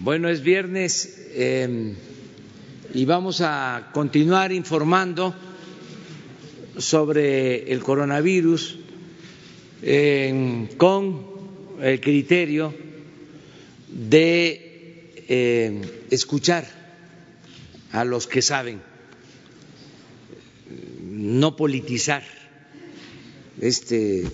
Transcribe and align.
Bueno, 0.00 0.28
es 0.28 0.42
viernes 0.42 1.26
eh, 1.30 1.92
y 2.94 3.04
vamos 3.04 3.40
a 3.40 3.90
continuar 3.92 4.52
informando 4.52 5.34
sobre 6.76 7.72
el 7.72 7.82
coronavirus 7.82 8.78
eh, 9.82 10.68
con 10.76 11.26
el 11.80 12.00
criterio 12.00 12.72
de 13.88 15.14
eh, 15.26 16.04
escuchar 16.10 16.64
a 17.90 18.04
los 18.04 18.28
que 18.28 18.40
saben, 18.40 18.80
no 21.10 21.56
politizar 21.56 22.22
este 23.60 24.26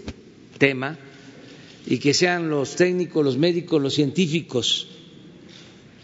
tema 0.58 0.98
y 1.86 1.96
que 1.96 2.12
sean 2.12 2.50
los 2.50 2.76
técnicos, 2.76 3.24
los 3.24 3.38
médicos, 3.38 3.80
los 3.80 3.94
científicos 3.94 4.90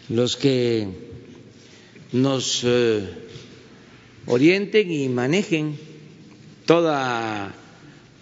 los 0.09 0.35
que 0.37 0.87
nos 2.11 2.61
eh, 2.63 3.09
orienten 4.25 4.91
y 4.91 5.09
manejen 5.09 5.77
toda 6.65 7.53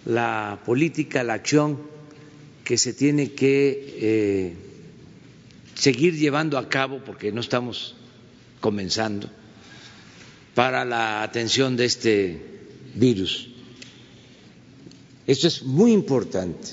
la 0.06 0.60
política, 0.64 1.24
la 1.24 1.34
acción 1.34 1.78
que 2.64 2.78
se 2.78 2.92
tiene 2.92 3.32
que 3.32 3.96
eh, 4.00 4.54
seguir 5.74 6.14
llevando 6.16 6.58
a 6.58 6.68
cabo, 6.68 7.02
porque 7.04 7.32
no 7.32 7.40
estamos 7.40 7.96
comenzando, 8.60 9.28
para 10.54 10.84
la 10.84 11.22
atención 11.22 11.76
de 11.76 11.84
este 11.84 12.42
virus. 12.94 13.48
Esto 15.26 15.48
es 15.48 15.62
muy 15.62 15.92
importante. 15.92 16.68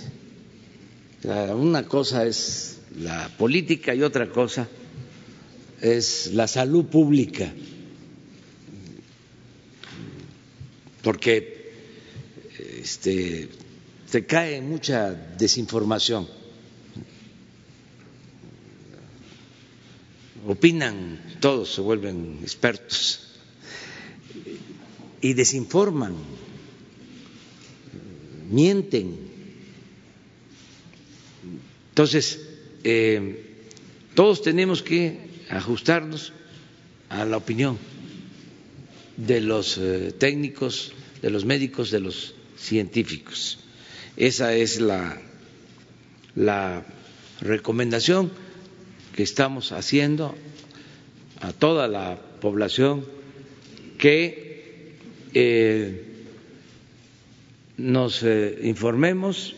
Una 1.24 1.84
cosa 1.88 2.26
es 2.26 2.80
la 3.00 3.30
política 3.38 3.94
y 3.94 4.02
otra 4.04 4.30
cosa 4.30 4.68
es 5.82 6.32
la 6.34 6.48
salud 6.48 6.86
pública, 6.86 7.52
porque 11.02 11.72
este, 12.82 13.50
se 14.10 14.26
cae 14.26 14.62
mucha 14.62 15.14
desinformación. 15.14 16.28
Opinan, 20.48 21.38
todos 21.42 21.74
se 21.74 21.82
vuelven 21.82 22.40
expertos 22.42 23.28
y 25.20 25.34
desinforman, 25.34 26.16
mienten. 28.50 29.18
Entonces, 31.90 32.40
eh, 32.84 33.44
todos 34.16 34.42
tenemos 34.42 34.82
que 34.82 35.27
ajustarnos 35.50 36.34
a 37.10 37.26
la 37.26 37.38
opinión 37.38 37.78
de 39.18 39.42
los 39.42 39.78
eh, 39.78 40.14
técnicos, 40.18 40.94
de 41.22 41.30
los 41.30 41.46
médicos, 41.46 41.92
de 41.92 42.00
los 42.00 42.36
científicos. 42.58 43.60
Esa 44.16 44.54
es 44.56 44.80
la, 44.80 45.20
la 46.36 46.86
recomendación 47.42 48.32
que 49.16 49.24
estamos 49.24 49.72
haciendo 49.72 50.36
a 51.42 51.54
toda 51.54 51.88
la 51.88 52.20
población 52.42 53.06
que 53.98 54.96
eh, 55.34 56.04
nos 57.78 58.24
eh, 58.24 58.60
informemos, 58.64 59.56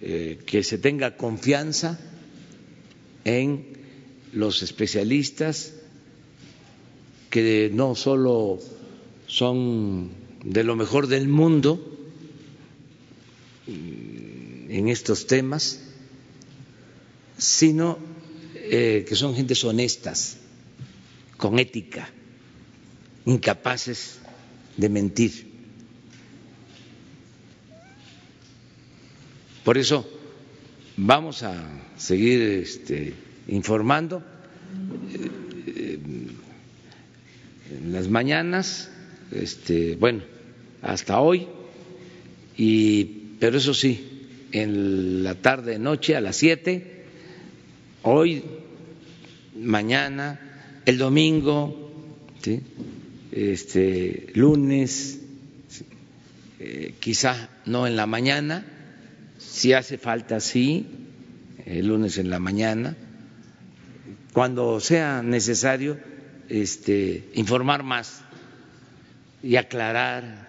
que 0.00 0.62
se 0.62 0.78
tenga 0.78 1.16
confianza 1.16 1.98
en 3.24 3.77
los 4.32 4.62
especialistas 4.62 5.72
que 7.30 7.70
no 7.72 7.94
solo 7.94 8.58
son 9.26 10.10
de 10.44 10.64
lo 10.64 10.76
mejor 10.76 11.06
del 11.06 11.28
mundo 11.28 11.96
en 13.66 14.88
estos 14.88 15.26
temas, 15.26 15.80
sino 17.36 17.98
eh, 18.54 19.04
que 19.08 19.14
son 19.14 19.34
gentes 19.34 19.62
honestas, 19.64 20.38
con 21.36 21.58
ética, 21.58 22.10
incapaces 23.26 24.18
de 24.76 24.88
mentir. 24.88 25.48
Por 29.64 29.76
eso 29.76 30.08
vamos 30.96 31.42
a 31.42 31.54
seguir 31.98 32.40
este, 32.40 33.14
informando 33.48 34.22
eh, 35.12 35.98
en 37.70 37.92
las 37.92 38.08
mañanas, 38.08 38.90
este, 39.32 39.96
bueno, 39.96 40.22
hasta 40.82 41.20
hoy, 41.20 41.46
y, 42.56 43.04
pero 43.40 43.58
eso 43.58 43.74
sí, 43.74 44.26
en 44.52 45.22
la 45.22 45.34
tarde, 45.34 45.78
noche, 45.78 46.16
a 46.16 46.20
las 46.20 46.36
siete, 46.36 47.04
hoy, 48.02 48.42
mañana, 49.56 50.40
el 50.86 50.98
domingo, 50.98 51.90
este, 53.32 54.28
lunes, 54.34 55.20
eh, 56.60 56.94
quizá 56.98 57.50
no 57.66 57.86
en 57.86 57.96
la 57.96 58.06
mañana, 58.06 58.64
si 59.38 59.72
hace 59.72 59.98
falta, 59.98 60.40
sí, 60.40 60.86
el 61.66 61.86
lunes 61.86 62.18
en 62.18 62.30
la 62.30 62.38
mañana, 62.38 62.96
cuando 64.32 64.80
sea 64.80 65.22
necesario 65.22 65.98
este, 66.48 67.28
informar 67.34 67.82
más 67.82 68.20
y 69.42 69.56
aclarar 69.56 70.48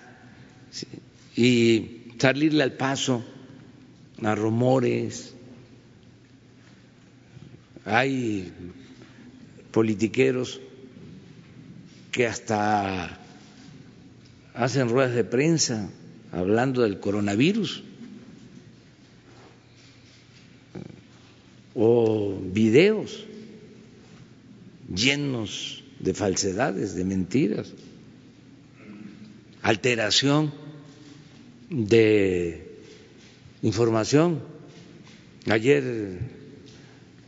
y 1.36 2.14
salirle 2.18 2.64
al 2.64 2.74
paso 2.74 3.24
a 4.24 4.36
rumores. 4.36 5.34
Hay 7.86 8.52
politiqueros 9.72 10.60
que 12.12 12.28
hasta 12.28 13.20
hacen 14.54 14.90
ruedas 14.90 15.16
de 15.16 15.24
prensa 15.24 15.90
hablando 16.32 16.82
del 16.82 17.00
coronavirus 17.00 17.84
o 21.76 22.38
videos 22.42 23.26
llenos 24.94 25.84
de 26.00 26.14
falsedades, 26.14 26.96
de 26.96 27.06
mentiras, 27.06 27.74
alteración 29.62 30.54
de 31.70 32.66
información. 33.62 34.42
Ayer 35.48 36.20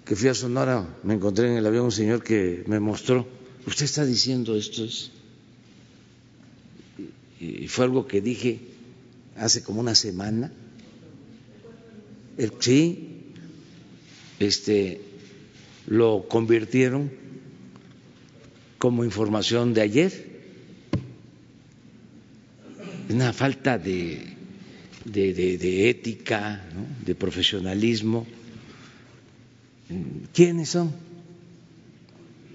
que 0.06 0.16
fui 0.16 0.30
a 0.30 0.34
Sonora 0.34 0.88
me 1.04 1.14
encontré 1.14 1.48
en 1.48 1.58
el 1.58 1.66
avión 1.66 1.86
un 1.86 1.92
señor 1.92 2.24
que 2.24 2.64
me 2.68 2.80
mostró, 2.80 3.28
usted 3.66 3.86
está 3.86 4.06
diciendo 4.06 4.56
esto 4.56 4.84
es... 4.86 5.12
Y 7.40 7.68
fue 7.68 7.86
algo 7.86 8.06
que 8.06 8.22
dije 8.22 8.60
hace 9.36 9.64
como 9.64 9.82
una 9.82 9.96
semana. 9.96 10.52
Sí, 12.60 13.24
este, 14.40 15.02
lo 15.88 16.28
convirtieron 16.28 17.21
como 18.82 19.06
información 19.06 19.76
de 19.76 19.82
ayer. 19.82 20.12
Una 23.12 23.32
falta 23.32 23.78
de, 23.78 24.26
ética, 25.06 26.66
de 27.06 27.14
profesionalismo. 27.14 28.26
¿Quiénes 30.34 30.70
son? 30.70 30.92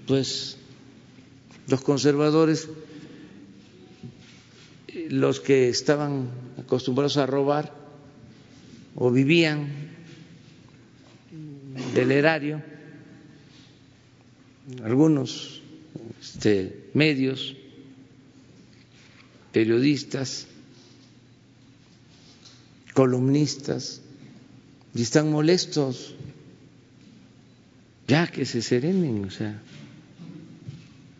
Pues 0.05 0.57
los 1.69 1.79
conservadores, 1.79 2.67
los 5.09 5.39
que 5.39 5.69
estaban 5.69 6.27
acostumbrados 6.59 7.15
a 7.15 7.25
robar 7.25 7.73
o 8.95 9.11
vivían 9.11 9.69
del 11.95 12.11
erario, 12.11 12.61
algunos 14.83 15.61
este, 16.21 16.89
medios, 16.93 17.55
periodistas, 19.51 20.47
columnistas, 22.93 24.01
y 24.93 25.01
están 25.03 25.31
molestos. 25.31 26.15
Ya 28.07 28.25
que 28.27 28.45
se 28.45 28.61
serenen, 28.61 29.25
o 29.25 29.31
sea. 29.31 29.61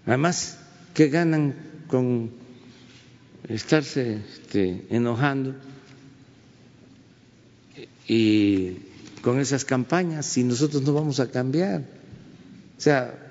Además, 0.05 0.57
¿qué 0.93 1.09
ganan 1.09 1.53
con 1.87 2.31
estarse 3.49 4.21
este, 4.27 4.85
enojando 4.89 5.55
y 8.07 8.77
con 9.21 9.39
esas 9.39 9.65
campañas 9.65 10.25
si 10.25 10.43
nosotros 10.43 10.81
no 10.83 10.93
vamos 10.93 11.19
a 11.19 11.29
cambiar? 11.29 11.81
O 12.77 12.81
sea, 12.81 13.26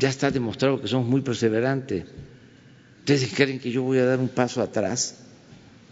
ya 0.00 0.08
está 0.08 0.30
demostrado 0.30 0.80
que 0.80 0.88
somos 0.88 1.06
muy 1.06 1.20
perseverantes. 1.20 2.06
¿Ustedes 3.00 3.32
creen 3.34 3.60
que 3.60 3.70
yo 3.70 3.82
voy 3.82 3.98
a 3.98 4.06
dar 4.06 4.18
un 4.18 4.28
paso 4.30 4.62
atrás 4.62 5.22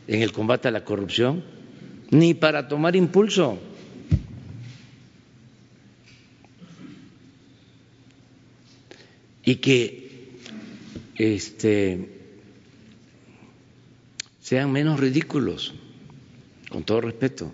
en 0.06 0.22
el 0.22 0.32
combate 0.32 0.66
a 0.68 0.70
la 0.70 0.82
corrupción? 0.84 1.44
Ni 2.10 2.32
para 2.32 2.68
tomar 2.68 2.96
impulso. 2.96 3.58
Y 9.44 9.56
que 9.56 10.30
este, 11.16 12.08
sean 14.40 14.72
menos 14.72 14.98
ridículos, 14.98 15.74
con 16.70 16.82
todo 16.84 17.02
respeto. 17.02 17.52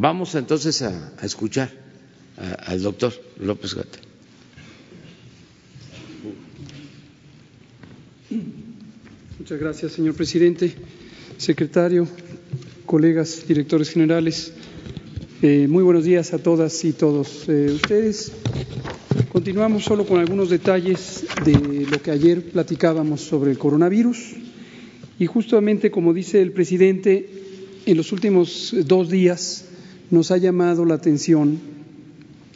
Vamos 0.00 0.36
entonces 0.36 0.82
a, 0.82 1.12
escuchar 1.24 1.72
al 2.66 2.80
doctor 2.80 3.12
López 3.40 3.74
Gatel. 3.74 4.00
Muchas 9.40 9.58
gracias, 9.58 9.92
señor 9.92 10.14
presidente, 10.14 10.72
secretario, 11.36 12.06
colegas, 12.86 13.42
directores 13.48 13.90
generales. 13.90 14.52
Eh, 15.42 15.66
muy 15.68 15.82
buenos 15.82 16.04
días 16.04 16.32
a 16.32 16.38
todas 16.38 16.84
y 16.84 16.92
todos 16.92 17.48
eh, 17.48 17.72
ustedes. 17.74 18.30
Continuamos 19.32 19.82
solo 19.82 20.06
con 20.06 20.20
algunos 20.20 20.48
detalles 20.48 21.26
de 21.44 21.86
lo 21.90 22.00
que 22.00 22.12
ayer 22.12 22.52
platicábamos 22.52 23.22
sobre 23.22 23.50
el 23.50 23.58
coronavirus 23.58 24.34
y 25.18 25.26
justamente 25.26 25.90
como 25.90 26.14
dice 26.14 26.40
el 26.40 26.52
presidente, 26.52 27.28
en 27.84 27.96
los 27.96 28.12
últimos 28.12 28.72
dos 28.86 29.10
días 29.10 29.64
nos 30.10 30.30
ha 30.30 30.36
llamado 30.36 30.84
la 30.84 30.94
atención 30.94 31.58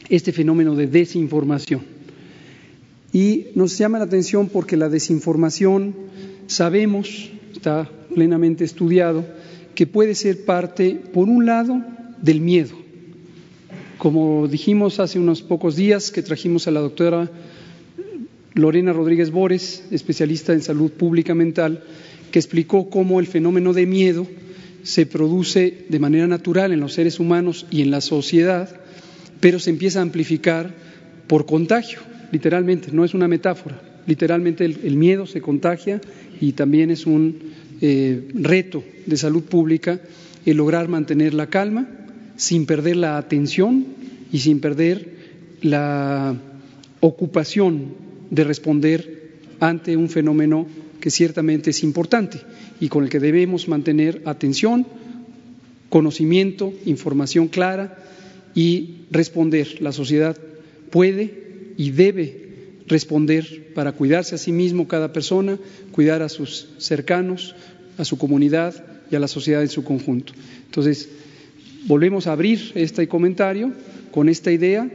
este 0.09 0.31
fenómeno 0.31 0.75
de 0.75 0.87
desinformación. 0.87 1.81
Y 3.11 3.47
nos 3.55 3.77
llama 3.77 3.99
la 3.99 4.05
atención 4.05 4.49
porque 4.49 4.75
la 4.75 4.89
desinformación 4.89 5.93
sabemos, 6.47 7.31
está 7.53 7.89
plenamente 8.13 8.63
estudiado, 8.63 9.25
que 9.75 9.87
puede 9.87 10.15
ser 10.15 10.45
parte, 10.45 10.99
por 11.13 11.29
un 11.29 11.45
lado, 11.45 11.81
del 12.21 12.41
miedo. 12.41 12.75
Como 13.97 14.47
dijimos 14.47 14.99
hace 14.99 15.19
unos 15.19 15.41
pocos 15.41 15.75
días 15.75 16.11
que 16.11 16.21
trajimos 16.21 16.67
a 16.67 16.71
la 16.71 16.79
doctora 16.79 17.29
Lorena 18.55 18.93
Rodríguez 18.93 19.31
Bores, 19.31 19.83
especialista 19.91 20.53
en 20.53 20.61
salud 20.61 20.91
pública 20.91 21.33
mental, 21.33 21.83
que 22.31 22.39
explicó 22.39 22.89
cómo 22.89 23.19
el 23.19 23.27
fenómeno 23.27 23.73
de 23.73 23.85
miedo 23.85 24.27
se 24.83 25.05
produce 25.05 25.85
de 25.89 25.99
manera 25.99 26.27
natural 26.27 26.71
en 26.71 26.79
los 26.79 26.93
seres 26.93 27.19
humanos 27.19 27.65
y 27.71 27.81
en 27.81 27.91
la 27.91 28.01
sociedad, 28.01 28.69
pero 29.39 29.59
se 29.59 29.69
empieza 29.69 29.99
a 29.99 30.03
amplificar 30.03 30.73
por 31.27 31.45
contagio, 31.45 31.99
literalmente, 32.31 32.91
no 32.91 33.05
es 33.05 33.13
una 33.13 33.27
metáfora. 33.27 33.81
Literalmente 34.05 34.65
el, 34.65 34.97
miedo 34.97 35.25
se 35.25 35.41
contagia 35.41 36.01
y 36.41 36.51
también 36.51 36.91
es 36.91 37.05
un 37.05 37.39
eh, 37.81 38.27
reto 38.33 38.83
de 39.05 39.17
salud 39.17 39.43
pública 39.43 39.99
el 40.45 40.57
lograr 40.57 40.89
mantener 40.89 41.33
la 41.33 41.47
calma 41.47 41.87
sin 42.35 42.65
perder 42.65 42.97
la 42.97 43.17
atención 43.17 43.85
y 44.31 44.39
sin 44.39 44.59
perder 44.59 45.13
la 45.61 46.35
ocupación 46.99 47.93
de 48.29 48.43
responder 48.43 49.23
ante 49.59 49.95
un 49.95 50.09
fenómeno 50.09 50.67
que 51.03 51.11
ciertamente 51.11 51.71
es 51.71 51.83
importante 51.83 52.39
y 52.79 52.87
con 52.87 53.03
el 53.03 53.09
que 53.09 53.19
debemos 53.19 53.67
mantener 53.67 54.21
atención, 54.23 54.87
conocimiento, 55.89 56.73
información 56.85 57.49
clara 57.49 58.01
y 58.55 58.99
responder. 59.11 59.81
La 59.81 59.91
sociedad 59.91 60.37
puede 60.91 61.73
y 61.75 61.91
debe 61.91 62.77
responder 62.87 63.73
para 63.75 63.91
cuidarse 63.91 64.35
a 64.35 64.37
sí 64.37 64.53
mismo 64.53 64.87
cada 64.87 65.11
persona, 65.11 65.59
cuidar 65.91 66.21
a 66.21 66.29
sus 66.29 66.69
cercanos, 66.77 67.53
a 67.97 68.05
su 68.05 68.17
comunidad 68.17 68.73
y 69.11 69.17
a 69.17 69.19
la 69.19 69.27
sociedad 69.27 69.61
en 69.61 69.67
su 69.67 69.83
conjunto. 69.83 70.31
Entonces, 70.67 71.09
volvemos 71.85 72.27
a 72.27 72.31
abrir 72.31 72.71
este 72.75 73.09
comentario 73.09 73.73
con 74.11 74.29
esta 74.29 74.53
idea. 74.53 74.89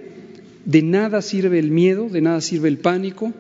De 0.65 0.81
nada 0.81 1.21
sirve 1.21 1.59
el 1.59 1.71
miedo, 1.71 2.09
de 2.09 2.23
nada 2.23 2.41
sirve 2.41 2.69
el 2.69 2.79
pánico, 2.79 3.35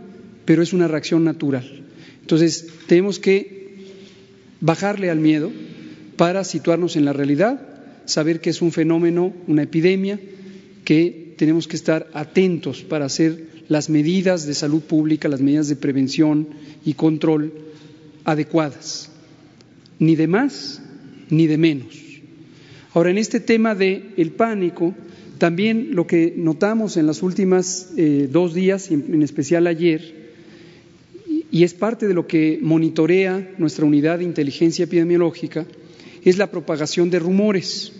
pero 0.44 0.62
es 0.62 0.74
una 0.74 0.86
reacción 0.86 1.24
natural. 1.24 1.87
Entonces, 2.28 2.66
tenemos 2.86 3.18
que 3.18 3.86
bajarle 4.60 5.08
al 5.08 5.18
miedo 5.18 5.50
para 6.16 6.44
situarnos 6.44 6.94
en 6.96 7.06
la 7.06 7.14
realidad, 7.14 7.58
saber 8.04 8.42
que 8.42 8.50
es 8.50 8.60
un 8.60 8.70
fenómeno, 8.70 9.32
una 9.46 9.62
epidemia, 9.62 10.20
que 10.84 11.32
tenemos 11.38 11.66
que 11.66 11.76
estar 11.76 12.10
atentos 12.12 12.82
para 12.82 13.06
hacer 13.06 13.46
las 13.68 13.88
medidas 13.88 14.46
de 14.46 14.52
salud 14.52 14.82
pública, 14.82 15.30
las 15.30 15.40
medidas 15.40 15.68
de 15.68 15.76
prevención 15.76 16.48
y 16.84 16.92
control 16.92 17.50
adecuadas, 18.24 19.10
ni 19.98 20.14
de 20.14 20.26
más 20.26 20.82
ni 21.30 21.46
de 21.46 21.56
menos. 21.56 21.96
Ahora, 22.92 23.10
en 23.10 23.16
este 23.16 23.40
tema 23.40 23.74
del 23.74 24.10
el 24.18 24.32
pánico, 24.32 24.94
también 25.38 25.94
lo 25.94 26.06
que 26.06 26.34
notamos 26.36 26.98
en 26.98 27.06
las 27.06 27.22
últimas 27.22 27.92
eh, 27.96 28.28
dos 28.30 28.52
días, 28.52 28.90
en 28.90 29.22
especial 29.22 29.66
ayer, 29.66 30.27
y 31.58 31.64
es 31.64 31.74
parte 31.74 32.06
de 32.06 32.14
lo 32.14 32.28
que 32.28 32.60
monitorea 32.62 33.50
nuestra 33.58 33.84
unidad 33.84 34.18
de 34.18 34.24
inteligencia 34.24 34.84
epidemiológica, 34.84 35.66
es 36.22 36.38
la 36.38 36.52
propagación 36.52 37.10
de 37.10 37.18
rumores. 37.18 37.90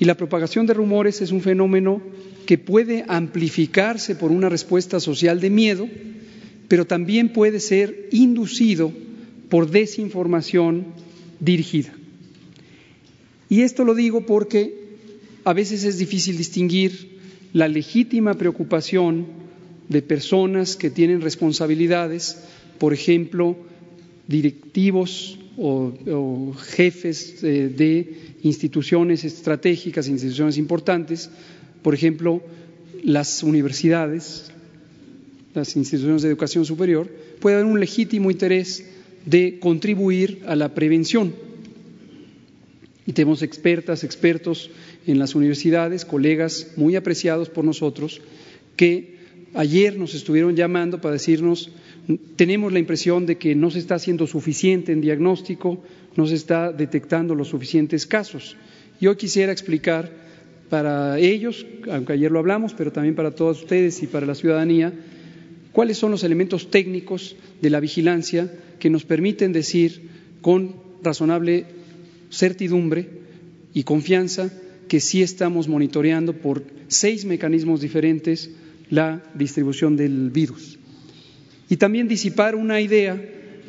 Y 0.00 0.04
la 0.04 0.16
propagación 0.16 0.66
de 0.66 0.74
rumores 0.74 1.22
es 1.22 1.30
un 1.30 1.42
fenómeno 1.42 2.02
que 2.44 2.58
puede 2.58 3.04
amplificarse 3.06 4.16
por 4.16 4.32
una 4.32 4.48
respuesta 4.48 4.98
social 4.98 5.40
de 5.40 5.48
miedo, 5.48 5.88
pero 6.66 6.88
también 6.88 7.32
puede 7.32 7.60
ser 7.60 8.08
inducido 8.10 8.92
por 9.48 9.70
desinformación 9.70 10.86
dirigida. 11.38 11.92
Y 13.48 13.60
esto 13.60 13.84
lo 13.84 13.94
digo 13.94 14.26
porque 14.26 14.74
a 15.44 15.52
veces 15.52 15.84
es 15.84 15.98
difícil 15.98 16.36
distinguir 16.36 17.20
la 17.52 17.68
legítima 17.68 18.34
preocupación 18.34 19.45
de 19.88 20.02
personas 20.02 20.76
que 20.76 20.90
tienen 20.90 21.20
responsabilidades, 21.20 22.38
por 22.78 22.92
ejemplo, 22.92 23.56
directivos 24.26 25.38
o, 25.58 26.52
jefes 26.58 27.40
de, 27.40 28.36
instituciones 28.42 29.24
estratégicas, 29.24 30.08
instituciones 30.08 30.58
importantes, 30.58 31.30
por 31.82 31.94
ejemplo, 31.94 32.42
las 33.02 33.42
universidades, 33.42 34.50
las 35.54 35.74
instituciones 35.76 36.22
de 36.22 36.28
educación 36.28 36.64
superior, 36.64 37.08
puede 37.40 37.56
haber 37.56 37.66
un 37.66 37.80
legítimo 37.80 38.30
interés 38.30 38.84
de 39.24 39.58
contribuir 39.58 40.42
a 40.46 40.54
la 40.54 40.74
prevención. 40.74 41.34
Y 43.06 43.12
tenemos 43.12 43.42
expertas, 43.42 44.04
expertos 44.04 44.70
en 45.06 45.18
las 45.18 45.34
universidades, 45.34 46.04
colegas 46.04 46.72
muy 46.76 46.96
apreciados 46.96 47.48
por 47.48 47.64
nosotros, 47.64 48.20
que 48.76 49.15
Ayer 49.56 49.96
nos 49.96 50.14
estuvieron 50.14 50.54
llamando 50.54 51.00
para 51.00 51.14
decirnos, 51.14 51.70
tenemos 52.36 52.74
la 52.74 52.78
impresión 52.78 53.24
de 53.24 53.38
que 53.38 53.54
no 53.54 53.70
se 53.70 53.78
está 53.78 53.94
haciendo 53.94 54.26
suficiente 54.26 54.92
en 54.92 55.00
diagnóstico, 55.00 55.82
no 56.14 56.26
se 56.26 56.34
está 56.34 56.72
detectando 56.72 57.34
los 57.34 57.48
suficientes 57.48 58.06
casos. 58.06 58.54
Yo 59.00 59.16
quisiera 59.16 59.52
explicar 59.52 60.12
para 60.68 61.18
ellos, 61.18 61.66
aunque 61.90 62.12
ayer 62.12 62.30
lo 62.30 62.38
hablamos, 62.38 62.74
pero 62.74 62.92
también 62.92 63.14
para 63.14 63.30
todos 63.30 63.62
ustedes 63.62 64.02
y 64.02 64.06
para 64.06 64.26
la 64.26 64.34
ciudadanía, 64.34 64.92
cuáles 65.72 65.96
son 65.96 66.10
los 66.10 66.22
elementos 66.22 66.70
técnicos 66.70 67.34
de 67.62 67.70
la 67.70 67.80
vigilancia 67.80 68.52
que 68.78 68.90
nos 68.90 69.06
permiten 69.06 69.52
decir 69.52 70.02
con 70.42 70.76
razonable 71.02 71.64
certidumbre 72.30 73.08
y 73.72 73.84
confianza 73.84 74.52
que 74.86 75.00
sí 75.00 75.22
estamos 75.22 75.66
monitoreando 75.66 76.34
por 76.34 76.62
seis 76.88 77.24
mecanismos 77.24 77.80
diferentes 77.80 78.50
la 78.90 79.22
distribución 79.34 79.96
del 79.96 80.30
virus. 80.30 80.78
Y 81.68 81.76
también 81.76 82.08
disipar 82.08 82.54
una 82.54 82.80
idea 82.80 83.20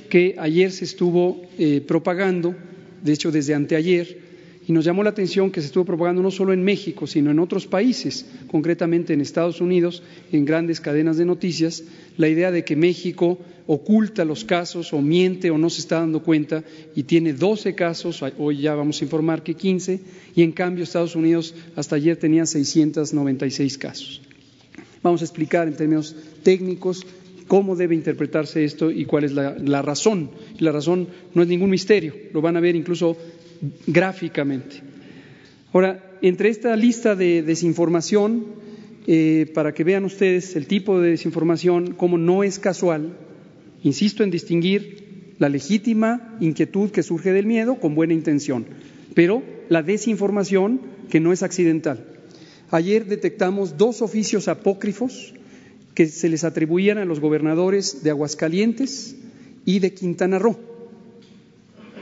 que 0.09 0.35
ayer 0.37 0.71
se 0.71 0.85
estuvo 0.85 1.41
eh, 1.57 1.81
propagando, 1.85 2.55
de 3.03 3.13
hecho 3.13 3.31
desde 3.31 3.53
anteayer, 3.53 4.27
y 4.67 4.73
nos 4.73 4.83
llamó 4.83 5.01
la 5.01 5.11
atención 5.11 5.49
que 5.49 5.61
se 5.61 5.67
estuvo 5.67 5.85
propagando 5.85 6.21
no 6.21 6.29
solo 6.29 6.51
en 6.51 6.61
México, 6.61 7.07
sino 7.07 7.31
en 7.31 7.39
otros 7.39 7.67
países, 7.67 8.25
concretamente 8.47 9.13
en 9.13 9.21
Estados 9.21 9.61
Unidos, 9.61 10.03
en 10.33 10.43
grandes 10.43 10.81
cadenas 10.81 11.15
de 11.15 11.23
noticias, 11.23 11.85
la 12.17 12.27
idea 12.27 12.51
de 12.51 12.65
que 12.65 12.75
México 12.75 13.39
oculta 13.65 14.25
los 14.25 14.43
casos 14.43 14.91
o 14.91 15.01
miente 15.01 15.51
o 15.51 15.57
no 15.57 15.69
se 15.69 15.79
está 15.79 15.99
dando 15.99 16.21
cuenta 16.21 16.65
y 16.95 17.03
tiene 17.03 17.31
12 17.31 17.75
casos, 17.75 18.21
hoy 18.37 18.57
ya 18.57 18.75
vamos 18.75 18.99
a 18.99 19.05
informar 19.05 19.41
que 19.41 19.53
15, 19.53 20.01
y 20.35 20.43
en 20.43 20.51
cambio 20.51 20.83
Estados 20.83 21.15
Unidos 21.15 21.55
hasta 21.77 21.95
ayer 21.95 22.17
tenía 22.17 22.45
696 22.45 23.77
casos. 23.77 24.21
Vamos 25.03 25.21
a 25.21 25.25
explicar 25.25 25.67
en 25.67 25.75
términos 25.75 26.15
técnicos 26.43 27.05
cómo 27.47 27.75
debe 27.75 27.95
interpretarse 27.95 28.63
esto 28.63 28.91
y 28.91 29.05
cuál 29.05 29.23
es 29.23 29.31
la, 29.33 29.81
razón. 29.81 30.31
Y 30.59 30.63
la 30.63 30.71
razón 30.71 31.07
no 31.33 31.41
es 31.41 31.47
ningún 31.47 31.69
misterio, 31.69 32.13
lo 32.33 32.41
van 32.41 32.57
a 32.57 32.59
ver 32.59 32.75
incluso 32.75 33.17
gráficamente. 33.87 34.81
Ahora, 35.73 36.17
entre 36.21 36.49
esta 36.49 36.75
lista 36.75 37.15
de 37.15 37.43
desinformación, 37.43 38.45
eh, 39.07 39.49
para 39.53 39.73
que 39.73 39.83
vean 39.83 40.05
ustedes 40.05 40.55
el 40.55 40.67
tipo 40.67 40.99
de 40.99 41.11
desinformación, 41.11 41.93
cómo 41.93 42.17
no 42.17 42.43
es 42.43 42.59
casual, 42.59 43.17
insisto 43.83 44.23
en 44.23 44.31
distinguir 44.31 45.33
la 45.39 45.49
legítima 45.49 46.37
inquietud 46.39 46.89
que 46.89 47.03
surge 47.03 47.31
del 47.31 47.45
miedo 47.45 47.75
con 47.75 47.95
buena 47.95 48.13
intención, 48.13 48.65
pero 49.13 49.43
la 49.69 49.83
desinformación 49.83 50.81
que 51.09 51.19
no 51.19 51.31
es 51.31 51.43
accidental. 51.43 52.16
Ayer 52.69 53.05
detectamos 53.05 53.77
dos 53.77 54.01
oficios 54.01 54.47
apócrifos 54.47 55.33
que 55.93 56.07
se 56.07 56.29
les 56.29 56.43
atribuían 56.43 56.97
a 56.97 57.05
los 57.05 57.19
gobernadores 57.19 58.03
de 58.03 58.09
Aguascalientes 58.09 59.15
y 59.65 59.79
de 59.79 59.93
Quintana 59.93 60.37
Roo 60.37 60.57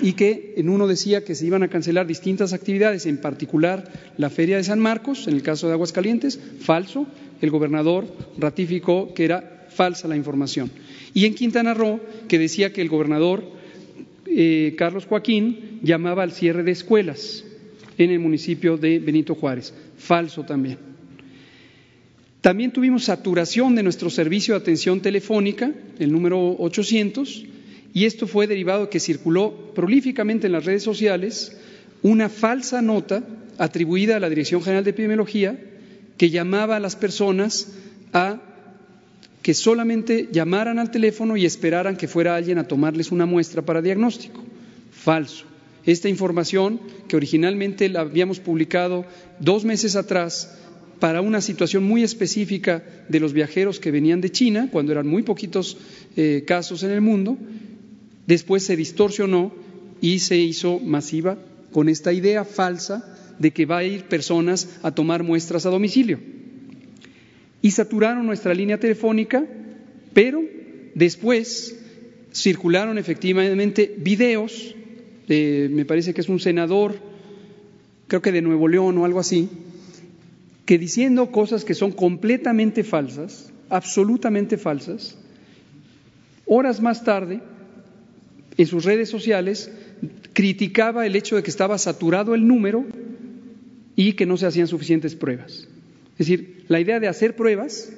y 0.02 0.14
que 0.14 0.56
en 0.58 0.70
uno 0.70 0.88
decía 0.88 1.24
que 1.24 1.36
se 1.36 1.46
iban 1.46 1.64
a 1.64 1.70
cancelar 1.70 2.06
distintas 2.06 2.52
actividades, 2.52 3.06
en 3.06 3.18
particular 3.18 3.90
la 4.18 4.30
Feria 4.30 4.58
de 4.58 4.64
San 4.64 4.80
Marcos, 4.80 5.28
en 5.28 5.36
el 5.36 5.44
caso 5.44 5.68
de 5.68 5.74
Aguascalientes, 5.74 6.40
falso, 6.60 7.08
el 7.42 7.50
gobernador 7.50 8.06
ratificó 8.38 9.14
que 9.14 9.26
era 9.26 9.68
falsa 9.70 10.08
la 10.08 10.16
información. 10.16 10.70
Y 11.14 11.26
en 11.26 11.36
Quintana 11.36 11.74
Roo, 11.74 12.02
que 12.28 12.40
decía 12.40 12.74
que 12.74 12.82
el 12.82 12.90
gobernador 12.90 13.44
eh, 14.26 14.76
Carlos 14.78 15.06
Joaquín 15.06 15.80
llamaba 15.82 16.24
al 16.24 16.32
cierre 16.32 16.64
de 16.64 16.72
escuelas 16.72 17.46
en 17.98 18.12
el 18.12 18.20
municipio 18.20 18.78
de 18.78 19.00
Benito 19.00 19.36
Juárez, 19.36 19.74
falso 19.98 20.44
también. 20.44 20.78
También 22.42 22.72
tuvimos 22.72 23.06
saturación 23.06 23.74
de 23.76 23.82
nuestro 23.84 24.10
servicio 24.10 24.54
de 24.54 24.60
atención 24.60 25.02
telefónica, 25.02 25.72
el 25.98 26.12
número 26.12 26.56
800, 26.60 27.46
y 27.94 28.06
esto 28.06 28.28
fue 28.28 28.46
derivado 28.46 28.84
de 28.84 28.90
que 28.90 29.00
circuló 29.00 29.74
prolíficamente 29.74 30.46
en 30.48 30.54
las 30.54 30.66
redes 30.66 30.84
sociales 30.84 31.58
una 32.04 32.30
falsa 32.30 32.82
nota 32.82 33.24
atribuida 33.58 34.18
a 34.18 34.20
la 34.20 34.30
Dirección 34.30 34.62
General 34.62 34.84
de 34.84 34.92
Epidemiología 34.92 35.58
que 36.18 36.30
llamaba 36.30 36.76
a 36.76 36.80
las 36.80 36.96
personas 36.96 37.74
a 38.14 38.42
que 39.42 39.54
solamente 39.54 40.30
llamaran 40.32 40.78
al 40.78 40.92
teléfono 40.92 41.38
y 41.38 41.46
esperaran 41.46 41.98
que 41.98 42.08
fuera 42.08 42.36
alguien 42.36 42.58
a 42.58 42.68
tomarles 42.68 43.12
una 43.12 43.26
muestra 43.26 43.62
para 43.62 43.82
diagnóstico. 43.82 44.44
Falso. 44.92 45.46
Esta 45.86 46.10
información, 46.10 46.80
que 47.08 47.16
originalmente 47.16 47.90
la 47.90 48.02
habíamos 48.02 48.40
publicado 48.40 49.06
dos 49.40 49.66
meses 49.66 49.96
atrás 49.96 50.58
para 51.00 51.22
una 51.22 51.42
situación 51.42 51.84
muy 51.84 52.04
específica 52.04 52.84
de 53.10 53.20
los 53.20 53.34
viajeros 53.34 53.80
que 53.80 53.92
venían 53.92 54.22
de 54.22 54.32
China, 54.32 54.70
cuando 54.72 54.92
eran 54.92 55.08
muy 55.08 55.24
poquitos 55.24 55.78
eh, 56.16 56.44
casos 56.48 56.84
en 56.84 56.92
el 56.92 57.02
mundo, 57.02 57.38
Después 58.28 58.64
se 58.64 58.76
distorsionó 58.76 59.54
y 60.02 60.20
se 60.20 60.38
hizo 60.38 60.80
masiva 60.80 61.38
con 61.72 61.90
esta 61.90 62.12
idea 62.14 62.44
falsa 62.44 63.16
de 63.40 63.52
que 63.52 63.66
va 63.66 63.80
a 63.80 63.84
ir 63.84 64.06
personas 64.06 64.80
a 64.82 64.92
tomar 64.92 65.24
muestras 65.24 65.66
a 65.66 65.70
domicilio. 65.70 66.20
Y 67.62 67.72
saturaron 67.72 68.26
nuestra 68.26 68.54
línea 68.54 68.80
telefónica, 68.80 69.46
pero 70.14 70.44
después 70.96 71.78
circularon 72.34 72.98
efectivamente 72.98 73.94
videos, 73.98 74.76
me 75.28 75.86
parece 75.86 76.14
que 76.14 76.22
es 76.22 76.30
un 76.30 76.40
senador, 76.40 76.96
creo 78.08 78.22
que 78.22 78.32
de 78.32 78.42
Nuevo 78.42 78.68
León 78.68 78.98
o 78.98 79.06
algo 79.06 79.20
así, 79.20 79.50
que 80.66 80.78
diciendo 80.78 81.32
cosas 81.32 81.64
que 81.64 81.74
son 81.74 81.92
completamente 81.92 82.84
falsas, 82.84 83.52
absolutamente 83.70 84.58
falsas, 84.58 85.18
horas 86.46 86.82
más 86.82 87.04
tarde 87.04 87.42
en 88.58 88.68
sus 88.68 88.86
redes 88.86 89.10
sociales 89.10 89.72
criticaba 90.34 91.06
el 91.06 91.16
hecho 91.16 91.36
de 91.36 91.44
que 91.44 91.50
estaba 91.50 91.78
saturado 91.78 92.36
el 92.36 92.48
número 92.48 92.86
y 93.96 94.14
que 94.14 94.26
no 94.26 94.38
se 94.38 94.46
hacían 94.46 94.68
suficientes 94.68 95.16
pruebas. 95.16 95.68
Es 96.18 96.28
decir, 96.28 96.66
la 96.68 96.80
idea 96.80 97.00
de 97.00 97.08
hacer 97.08 97.36
pruebas, 97.36 97.92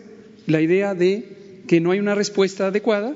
la 0.46 0.62
idea 0.62 0.93
de 0.93 1.63
que 1.67 1.79
no 1.81 1.91
hay 1.91 2.00
una 2.00 2.15
respuesta 2.15 2.67
adecuada 2.67 3.15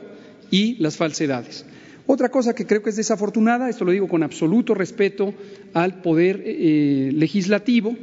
y 0.50 0.76
las 0.76 0.98
falsedades. 0.98 1.66
Otra 2.08 2.30
cosa 2.30 2.56
que 2.56 2.66
creo 2.66 2.82
que 2.82 2.90
es 2.90 2.96
desafortunada, 2.96 3.70
esto 3.70 3.86
lo 3.86 3.92
digo 3.92 4.08
con 4.08 4.24
absoluto 4.24 4.74
respeto 4.74 5.34
al 5.74 6.02
poder 6.02 6.42
eh, 6.46 7.12
legislativo, 7.14 7.96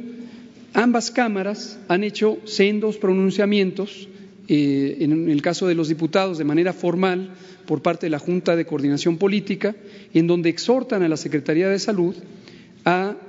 ambas 0.73 1.11
cámaras 1.11 1.79
han 1.87 2.03
hecho 2.03 2.39
sendos 2.45 2.97
pronunciamientos, 2.97 4.07
eh, 4.47 4.97
en 5.01 5.29
el 5.29 5.41
caso 5.41 5.67
de 5.67 5.75
los 5.75 5.89
diputados 5.89 6.37
de 6.37 6.43
manera 6.43 6.73
formal, 6.73 7.31
por 7.65 7.83
parte 7.83 8.07
de 8.07 8.09
la 8.09 8.17
Junta 8.17 8.55
de 8.55 8.65
Coordinación 8.65 9.17
Política, 9.17 9.75
en 10.13 10.25
donde 10.25 10.49
exhortan 10.49 11.03
a 11.03 11.07
la 11.07 11.17
Secretaría 11.17 11.69
de 11.69 11.77
Salud 11.77 12.15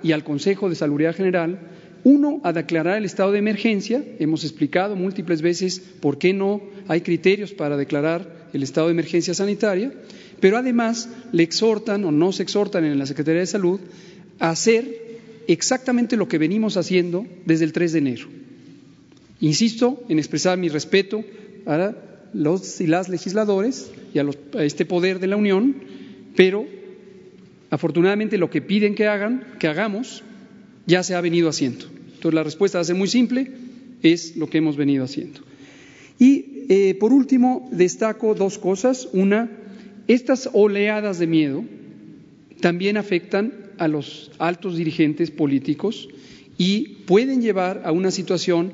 y 0.03 0.13
al 0.13 0.25
Consejo 0.25 0.71
de 0.71 0.77
Salubridad 0.77 1.15
General, 1.15 1.59
uno, 2.05 2.41
a 2.45 2.55
declarar 2.55 2.97
el 2.97 3.05
estado 3.05 3.33
de 3.33 3.39
emergencia. 3.39 4.03
Hemos 4.19 4.45
explicado 4.45 4.97
múltiples 4.97 5.43
veces 5.43 5.81
por 6.01 6.17
qué 6.17 6.33
no 6.33 6.63
hay 6.89 7.03
criterios 7.03 7.53
para 7.53 7.77
declarar 7.77 8.40
el 8.53 8.63
estado 8.63 8.89
de 8.89 8.93
emergencia 8.93 9.35
sanitaria, 9.35 9.93
pero 10.41 10.57
además 10.57 11.09
le 11.33 11.43
exhortan 11.43 12.05
o 12.05 12.11
no 12.11 12.33
se 12.33 12.43
exhortan 12.43 12.85
en 12.85 12.99
la 12.99 13.07
Secretaría 13.07 13.41
de 13.41 13.47
Salud 13.47 13.81
a 14.39 14.51
hacer 14.51 15.11
exactamente 15.47 16.17
lo 16.17 16.29
que 16.29 16.39
venimos 16.39 16.77
haciendo 16.77 17.27
desde 17.45 17.65
el 17.65 17.73
3 17.73 17.93
de 17.93 17.99
enero. 17.99 18.29
Insisto 19.41 20.03
en 20.09 20.19
expresar 20.19 20.59
mi 20.59 20.69
respeto 20.69 21.25
a 21.67 21.95
los 22.33 22.81
y 22.81 22.87
las 22.87 23.09
legisladores 23.09 23.91
y 24.15 24.19
a, 24.19 24.27
este 24.59 24.85
poder 24.85 25.19
de 25.19 25.27
la 25.27 25.37
Unión, 25.37 25.77
pero 26.37 26.67
afortunadamente 27.71 28.39
lo 28.39 28.51
que 28.51 28.63
piden 28.63 28.95
que 28.95 29.07
hagan, 29.07 29.45
que 29.59 29.69
hagamos, 29.69 30.23
ya 30.87 31.03
se 31.03 31.15
ha 31.15 31.21
venido 31.21 31.49
haciendo. 31.49 31.87
Entonces 32.15 32.35
la 32.35 32.43
respuesta 32.43 32.79
va 32.79 32.85
a 32.89 32.95
muy 32.95 33.09
simple, 33.09 33.51
es 34.03 34.37
lo 34.37 34.49
que 34.49 34.59
hemos 34.59 34.77
venido 34.77 35.05
haciendo. 35.05 35.41
Y 36.21 36.67
eh, 36.69 36.95
por 37.01 37.13
último, 37.13 37.69
destaco 37.73 38.35
dos 38.35 38.59
cosas. 38.59 39.09
Una, 39.13 39.51
estas 40.07 40.51
oleadas 40.53 41.19
de 41.19 41.27
miedo 41.27 41.65
también 42.61 42.97
afectan 42.97 43.55
a 43.79 43.89
los 43.89 44.31
altos 44.39 44.77
dirigentes 44.77 45.31
políticos 45.31 46.09
y 46.59 47.05
pueden 47.07 47.41
llevar 47.41 47.83
a 47.87 47.93
una 47.93 48.11
situación 48.11 48.73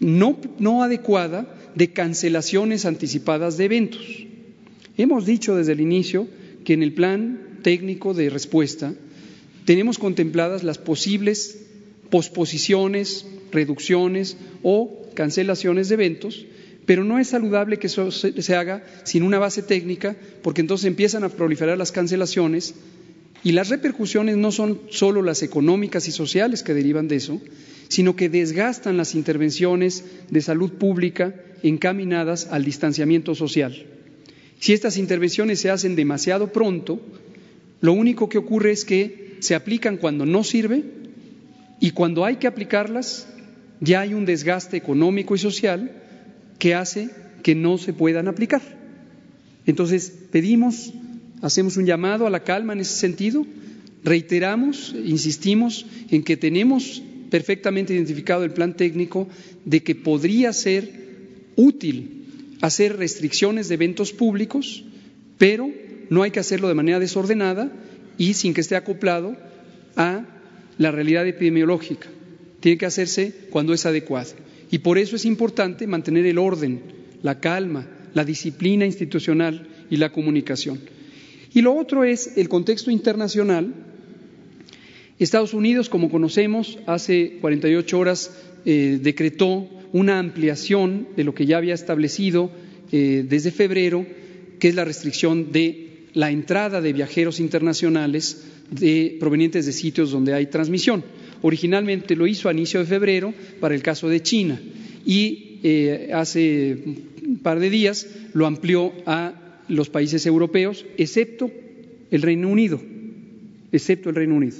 no, 0.00 0.36
no 0.58 0.82
adecuada 0.82 1.46
de 1.76 1.92
cancelaciones 1.92 2.84
anticipadas 2.84 3.56
de 3.56 3.66
eventos. 3.66 4.26
Hemos 4.96 5.26
dicho 5.26 5.54
desde 5.54 5.72
el 5.72 5.80
inicio 5.80 6.26
que 6.64 6.72
en 6.72 6.82
el 6.82 6.92
plan 6.92 7.60
técnico 7.62 8.12
de 8.12 8.28
respuesta 8.28 8.92
tenemos 9.64 9.98
contempladas 9.98 10.64
las 10.64 10.78
posibles 10.78 11.60
posposiciones, 12.10 13.24
reducciones 13.52 14.36
o 14.64 15.03
cancelaciones 15.14 15.88
de 15.88 15.94
eventos, 15.94 16.46
pero 16.86 17.04
no 17.04 17.18
es 17.18 17.28
saludable 17.28 17.78
que 17.78 17.86
eso 17.86 18.10
se, 18.10 18.56
haga 18.56 18.84
sin 19.04 19.22
una 19.22 19.38
base 19.38 19.62
técnica, 19.62 20.16
porque 20.42 20.60
entonces 20.60 20.86
empiezan 20.86 21.24
a 21.24 21.28
proliferar 21.28 21.78
las 21.78 21.92
cancelaciones 21.92 22.74
y 23.42 23.52
las 23.52 23.68
repercusiones 23.68 24.36
no 24.36 24.52
son 24.52 24.80
solo 24.90 25.22
las 25.22 25.42
económicas 25.42 26.08
y 26.08 26.12
sociales 26.12 26.62
que 26.62 26.74
derivan 26.74 27.08
de 27.08 27.16
eso, 27.16 27.40
sino 27.88 28.16
que 28.16 28.28
desgastan 28.28 28.96
las 28.96 29.14
intervenciones 29.14 30.04
de 30.30 30.40
salud 30.40 30.72
pública 30.72 31.34
encaminadas 31.62 32.48
al 32.50 32.64
distanciamiento 32.64 33.34
social. 33.34 33.86
Si 34.60 34.72
estas 34.72 34.96
intervenciones 34.96 35.60
se 35.60 35.70
hacen 35.70 35.96
demasiado 35.96 36.52
pronto, 36.52 37.00
lo 37.80 37.92
único 37.92 38.28
que 38.28 38.38
ocurre 38.38 38.72
es 38.72 38.84
que 38.84 39.36
se 39.40 39.54
aplican 39.54 39.98
cuando 39.98 40.24
no 40.24 40.42
sirve 40.42 40.84
y 41.80 41.90
cuando 41.90 42.24
hay 42.24 42.36
que 42.36 42.46
aplicarlas 42.46 43.28
ya 43.80 44.00
hay 44.00 44.14
un 44.14 44.24
desgaste 44.24 44.76
económico 44.76 45.34
y 45.34 45.38
social 45.38 45.92
que 46.58 46.74
hace 46.74 47.10
que 47.42 47.54
no 47.54 47.78
se 47.78 47.92
puedan 47.92 48.28
aplicar. 48.28 48.62
Entonces, 49.66 50.12
pedimos, 50.30 50.92
hacemos 51.42 51.76
un 51.76 51.86
llamado 51.86 52.26
a 52.26 52.30
la 52.30 52.44
calma 52.44 52.72
en 52.72 52.80
ese 52.80 52.96
sentido, 52.96 53.46
reiteramos, 54.02 54.94
insistimos 55.04 55.86
en 56.10 56.22
que 56.22 56.36
tenemos 56.36 57.02
perfectamente 57.30 57.94
identificado 57.94 58.44
el 58.44 58.52
plan 58.52 58.74
técnico 58.74 59.28
de 59.64 59.82
que 59.82 59.94
podría 59.94 60.52
ser 60.52 60.90
útil 61.56 62.24
hacer 62.60 62.96
restricciones 62.96 63.68
de 63.68 63.74
eventos 63.74 64.12
públicos, 64.12 64.84
pero 65.36 65.70
no 66.10 66.22
hay 66.22 66.30
que 66.30 66.40
hacerlo 66.40 66.68
de 66.68 66.74
manera 66.74 66.98
desordenada 66.98 67.70
y 68.16 68.34
sin 68.34 68.54
que 68.54 68.60
esté 68.60 68.76
acoplado 68.76 69.36
a 69.96 70.24
la 70.78 70.90
realidad 70.90 71.26
epidemiológica. 71.26 72.08
Tiene 72.64 72.78
que 72.78 72.86
hacerse 72.86 73.34
cuando 73.50 73.74
es 73.74 73.84
adecuado. 73.84 74.30
Y 74.70 74.78
por 74.78 74.96
eso 74.96 75.16
es 75.16 75.26
importante 75.26 75.86
mantener 75.86 76.24
el 76.24 76.38
orden, 76.38 76.80
la 77.22 77.38
calma, 77.38 77.86
la 78.14 78.24
disciplina 78.24 78.86
institucional 78.86 79.68
y 79.90 79.98
la 79.98 80.10
comunicación. 80.10 80.80
Y 81.52 81.60
lo 81.60 81.76
otro 81.76 82.04
es 82.04 82.38
el 82.38 82.48
contexto 82.48 82.90
internacional 82.90 83.74
Estados 85.18 85.52
Unidos, 85.52 85.90
como 85.90 86.08
conocemos, 86.08 86.78
hace 86.86 87.36
48 87.42 87.98
horas 87.98 88.30
eh, 88.64 88.98
decretó 88.98 89.68
una 89.92 90.18
ampliación 90.18 91.08
de 91.18 91.24
lo 91.24 91.34
que 91.34 91.44
ya 91.44 91.58
había 91.58 91.74
establecido 91.74 92.50
eh, 92.92 93.26
desde 93.28 93.50
febrero, 93.50 94.06
que 94.58 94.68
es 94.68 94.74
la 94.74 94.86
restricción 94.86 95.52
de 95.52 96.06
la 96.14 96.30
entrada 96.30 96.80
de 96.80 96.94
viajeros 96.94 97.40
internacionales 97.40 98.42
provenientes 99.20 99.66
de 99.66 99.72
sitios 99.72 100.10
donde 100.10 100.32
hay 100.32 100.46
transmisión. 100.46 101.04
Originalmente 101.46 102.16
lo 102.16 102.26
hizo 102.26 102.48
a 102.48 102.54
inicio 102.54 102.80
de 102.80 102.86
febrero 102.86 103.34
para 103.60 103.74
el 103.74 103.82
caso 103.82 104.08
de 104.08 104.22
China 104.22 104.58
y 105.04 105.60
eh, 105.62 106.08
hace 106.14 106.74
un 107.22 107.38
par 107.42 107.60
de 107.60 107.68
días 107.68 108.06
lo 108.32 108.46
amplió 108.46 108.94
a 109.04 109.60
los 109.68 109.90
países 109.90 110.24
europeos, 110.24 110.86
excepto 110.96 111.50
el 112.10 112.22
Reino 112.22 112.48
Unido, 112.48 112.80
excepto 113.72 114.08
el 114.08 114.14
Reino 114.16 114.36
Unido. 114.36 114.56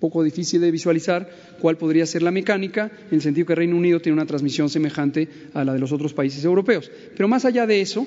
Poco 0.00 0.22
difícil 0.22 0.60
de 0.60 0.70
visualizar 0.70 1.30
cuál 1.58 1.78
podría 1.78 2.04
ser 2.04 2.22
la 2.22 2.30
mecánica, 2.30 2.92
en 3.08 3.14
el 3.14 3.22
sentido 3.22 3.46
que 3.46 3.54
el 3.54 3.60
Reino 3.64 3.78
Unido 3.78 4.00
tiene 4.00 4.12
una 4.12 4.26
transmisión 4.26 4.68
semejante 4.68 5.28
a 5.54 5.64
la 5.64 5.72
de 5.72 5.78
los 5.78 5.92
otros 5.92 6.12
países 6.12 6.44
europeos. 6.44 6.90
Pero 7.16 7.26
más 7.26 7.46
allá 7.46 7.66
de 7.66 7.80
eso, 7.80 8.06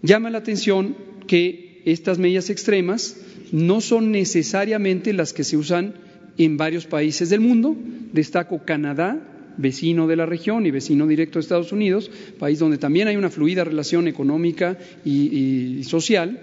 llama 0.00 0.30
la 0.30 0.38
atención 0.38 0.94
que 1.26 1.82
estas 1.86 2.20
medidas 2.20 2.50
extremas 2.50 3.16
no 3.50 3.80
son 3.80 4.12
necesariamente 4.12 5.12
las 5.12 5.32
que 5.32 5.42
se 5.42 5.56
usan 5.56 6.05
en 6.38 6.56
varios 6.56 6.86
países 6.86 7.30
del 7.30 7.40
mundo. 7.40 7.76
Destaco 8.12 8.64
Canadá, 8.64 9.18
vecino 9.56 10.06
de 10.06 10.16
la 10.16 10.26
región 10.26 10.66
y 10.66 10.70
vecino 10.70 11.06
directo 11.06 11.38
de 11.38 11.42
Estados 11.42 11.72
Unidos, 11.72 12.10
país 12.38 12.58
donde 12.58 12.78
también 12.78 13.08
hay 13.08 13.16
una 13.16 13.30
fluida 13.30 13.64
relación 13.64 14.08
económica 14.08 14.78
y, 15.04 15.82
social, 15.84 16.40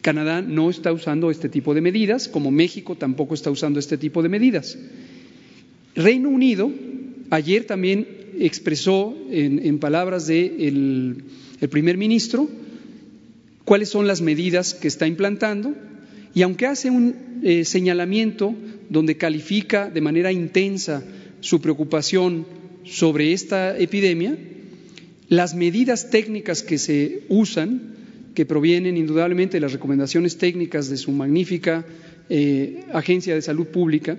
Canadá 0.00 0.42
no 0.42 0.68
está 0.68 0.92
usando 0.92 1.30
este 1.30 1.48
tipo 1.48 1.74
de 1.74 1.80
medidas, 1.80 2.28
como 2.28 2.50
México 2.50 2.96
tampoco 2.96 3.34
está 3.34 3.50
usando 3.50 3.78
este 3.78 3.98
tipo 3.98 4.22
de 4.22 4.28
medidas. 4.28 4.76
Reino 5.94 6.28
Unido 6.28 6.70
ayer 7.30 7.64
también 7.64 8.06
expresó 8.38 9.16
en, 9.30 9.78
palabras 9.78 10.26
del 10.26 11.24
de 11.60 11.68
primer 11.68 11.96
ministro 11.96 12.48
cuáles 13.64 13.88
son 13.88 14.06
las 14.06 14.20
medidas 14.20 14.74
que 14.74 14.88
está 14.88 15.06
implantando 15.06 15.74
y 16.34 16.42
aunque 16.42 16.66
hace 16.66 16.90
un 16.90 17.14
eh, 17.42 17.64
señalamiento 17.64 18.54
donde 18.88 19.16
califica 19.16 19.90
de 19.90 20.00
manera 20.00 20.32
intensa 20.32 21.02
su 21.40 21.60
preocupación 21.60 22.46
sobre 22.84 23.32
esta 23.32 23.78
epidemia, 23.78 24.36
las 25.28 25.54
medidas 25.54 26.10
técnicas 26.10 26.62
que 26.62 26.78
se 26.78 27.24
usan 27.28 27.92
que 28.34 28.46
provienen 28.46 28.96
indudablemente 28.96 29.56
de 29.56 29.60
las 29.60 29.72
recomendaciones 29.72 30.38
técnicas 30.38 30.88
de 30.88 30.96
su 30.96 31.12
magnífica 31.12 31.84
eh, 32.28 32.84
Agencia 32.92 33.34
de 33.34 33.42
Salud 33.42 33.66
Pública, 33.66 34.18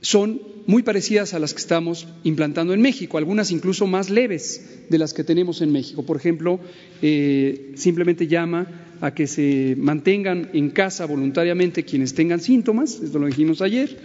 son 0.00 0.40
muy 0.66 0.82
parecidas 0.82 1.34
a 1.34 1.38
las 1.38 1.52
que 1.52 1.60
estamos 1.60 2.08
implantando 2.24 2.72
en 2.72 2.80
México, 2.80 3.18
algunas 3.18 3.50
incluso 3.50 3.86
más 3.86 4.08
leves 4.08 4.84
de 4.88 4.98
las 4.98 5.12
que 5.12 5.24
tenemos 5.24 5.60
en 5.62 5.72
México. 5.72 6.04
Por 6.04 6.16
ejemplo, 6.16 6.60
eh, 7.02 7.72
simplemente 7.74 8.26
llama 8.26 8.66
a 9.00 9.14
que 9.14 9.26
se 9.26 9.76
mantengan 9.78 10.50
en 10.52 10.70
casa 10.70 11.06
voluntariamente 11.06 11.84
quienes 11.84 12.14
tengan 12.14 12.40
síntomas, 12.40 13.00
esto 13.00 13.18
lo 13.18 13.26
dijimos 13.26 13.62
ayer, 13.62 13.98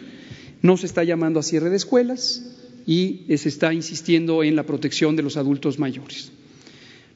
no 0.61 0.77
se 0.77 0.85
está 0.85 1.03
llamando 1.03 1.39
a 1.39 1.43
cierre 1.43 1.69
de 1.69 1.75
escuelas 1.75 2.43
y 2.85 3.25
se 3.37 3.49
está 3.49 3.73
insistiendo 3.73 4.43
en 4.43 4.55
la 4.55 4.63
protección 4.63 5.15
de 5.15 5.23
los 5.23 5.37
adultos 5.37 5.79
mayores. 5.79 6.31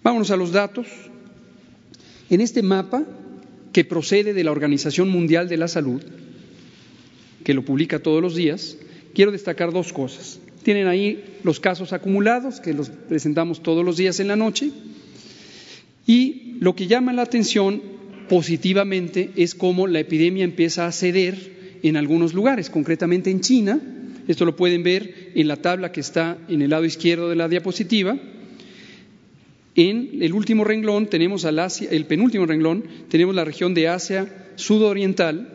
Vámonos 0.04 0.32
a 0.32 0.38
los 0.38 0.52
datos. 0.52 0.88
En 2.30 2.42
este 2.42 2.62
mapa, 2.62 3.04
que 3.74 3.86
procede 3.86 4.34
de 4.34 4.44
la 4.44 4.52
Organización 4.52 5.10
Mundial 5.10 5.48
de 5.50 5.58
la 5.58 5.68
Salud, 5.68 6.02
que 7.44 7.54
lo 7.54 7.64
publica 7.64 8.00
todos 8.00 8.22
los 8.22 8.36
días, 8.36 8.78
quiero 9.14 9.32
destacar 9.32 9.72
dos 9.72 9.94
cosas. 9.94 10.40
Tienen 10.64 10.88
ahí 10.88 11.24
los 11.44 11.60
casos 11.60 11.94
acumulados, 11.94 12.60
que 12.60 12.74
los 12.74 12.90
presentamos 12.90 13.64
todos 13.64 13.86
los 13.86 13.98
días 13.98 14.20
en 14.20 14.28
la 14.28 14.36
noche, 14.36 14.72
y 16.10 16.56
lo 16.60 16.76
que 16.76 16.88
llama 16.88 17.14
la 17.14 17.22
atención 17.22 17.82
positivamente 18.28 19.30
es 19.36 19.54
cómo 19.54 19.86
la 19.86 20.00
epidemia 20.00 20.44
empieza 20.44 20.88
a 20.88 20.92
ceder 20.92 21.80
en 21.84 21.98
algunos 21.98 22.34
lugares, 22.34 22.70
concretamente 22.70 23.30
en 23.30 23.42
China. 23.42 23.80
Esto 24.28 24.46
lo 24.46 24.56
pueden 24.56 24.82
ver 24.82 25.32
en 25.36 25.48
la 25.48 25.58
tabla 25.58 25.92
que 25.92 26.02
está 26.02 26.38
en 26.48 26.64
el 26.64 26.72
lado 26.72 26.86
izquierdo 26.86 27.30
de 27.30 27.36
la 27.36 27.48
diapositiva 27.48 28.18
en 29.76 30.22
el 30.22 30.34
último 30.34 30.64
renglón 30.64 31.08
tenemos 31.08 31.46
al 31.46 31.60
Asia, 31.60 31.90
el 31.92 32.06
penúltimo 32.06 32.46
renglón, 32.46 32.84
tenemos 33.08 33.34
la 33.34 33.46
región 33.46 33.74
de 33.74 33.88
Asia 33.88 34.28
sudoriental, 34.56 35.48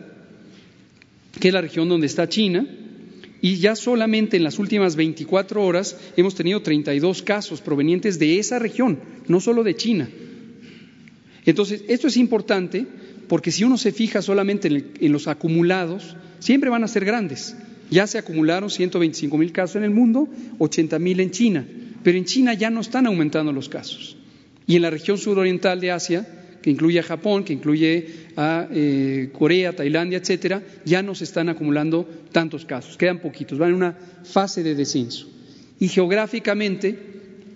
que 1.41 1.49
es 1.49 1.55
la 1.55 1.61
región 1.61 1.89
donde 1.89 2.07
está 2.07 2.29
China, 2.29 2.67
y 3.43 3.57
ya 3.57 3.77
solamente 3.77 4.39
en 4.39 4.45
las 4.45 4.59
últimas 4.59 4.97
24 4.97 5.63
horas 5.63 5.99
hemos 6.17 6.35
tenido 6.35 6.63
32 6.63 7.23
casos 7.23 7.61
provenientes 7.61 8.19
de 8.19 8.39
esa 8.39 8.59
región, 8.59 8.99
no 9.29 9.41
solo 9.41 9.63
de 9.63 9.77
China. 9.77 10.09
Entonces, 11.47 11.83
esto 11.89 12.09
es 12.09 12.17
importante 12.17 12.87
porque 13.29 13.51
si 13.51 13.65
uno 13.65 13.77
se 13.79 13.93
fija 13.93 14.23
solamente 14.23 14.69
en, 14.69 15.13
los 15.13 15.29
acumulados, 15.29 16.17
siempre 16.39 16.71
van 16.71 16.85
a 16.85 16.89
ser 16.89 17.05
grandes. 17.05 17.57
Ya 17.91 18.07
se 18.07 18.19
acumularon 18.19 18.71
125 18.71 19.37
mil 19.37 19.53
casos 19.53 19.77
en 19.77 19.85
el 19.85 19.91
mundo, 19.91 20.29
80 20.59 20.99
mil 20.99 21.21
en 21.21 21.31
China. 21.31 21.67
Pero 22.03 22.19
en 22.19 22.25
China 22.25 22.55
ya 22.55 22.71
no 22.71 22.81
están 22.81 23.07
aumentando 23.07 23.53
los 23.53 23.69
casos. 23.69 24.17
Y 24.67 24.77
en 24.77 24.83
la 24.83 24.91
región 24.91 25.19
suroriental 25.19 25.81
de 25.81 25.91
Asia, 25.91 26.27
que 26.63 26.71
incluye 26.71 26.99
a 26.99 27.03
Japón, 27.03 27.45
que 27.45 27.53
incluye 27.53 28.07
a 28.37 28.67
eh, 28.71 29.29
Corea, 29.33 29.77
Tailandia, 29.77 30.19
etcétera, 30.19 30.63
ya 30.87 31.03
no 31.03 31.15
se 31.15 31.25
están 31.25 31.51
acumulando 31.51 32.09
tantos 32.33 32.65
casos, 32.65 32.97
quedan 32.97 33.21
poquitos, 33.21 33.59
van 33.59 33.71
en 33.71 33.77
una 33.77 33.99
fase 34.25 34.63
de 34.63 34.75
descenso. 34.75 35.29
Y 35.79 35.89
geográficamente 35.89 36.99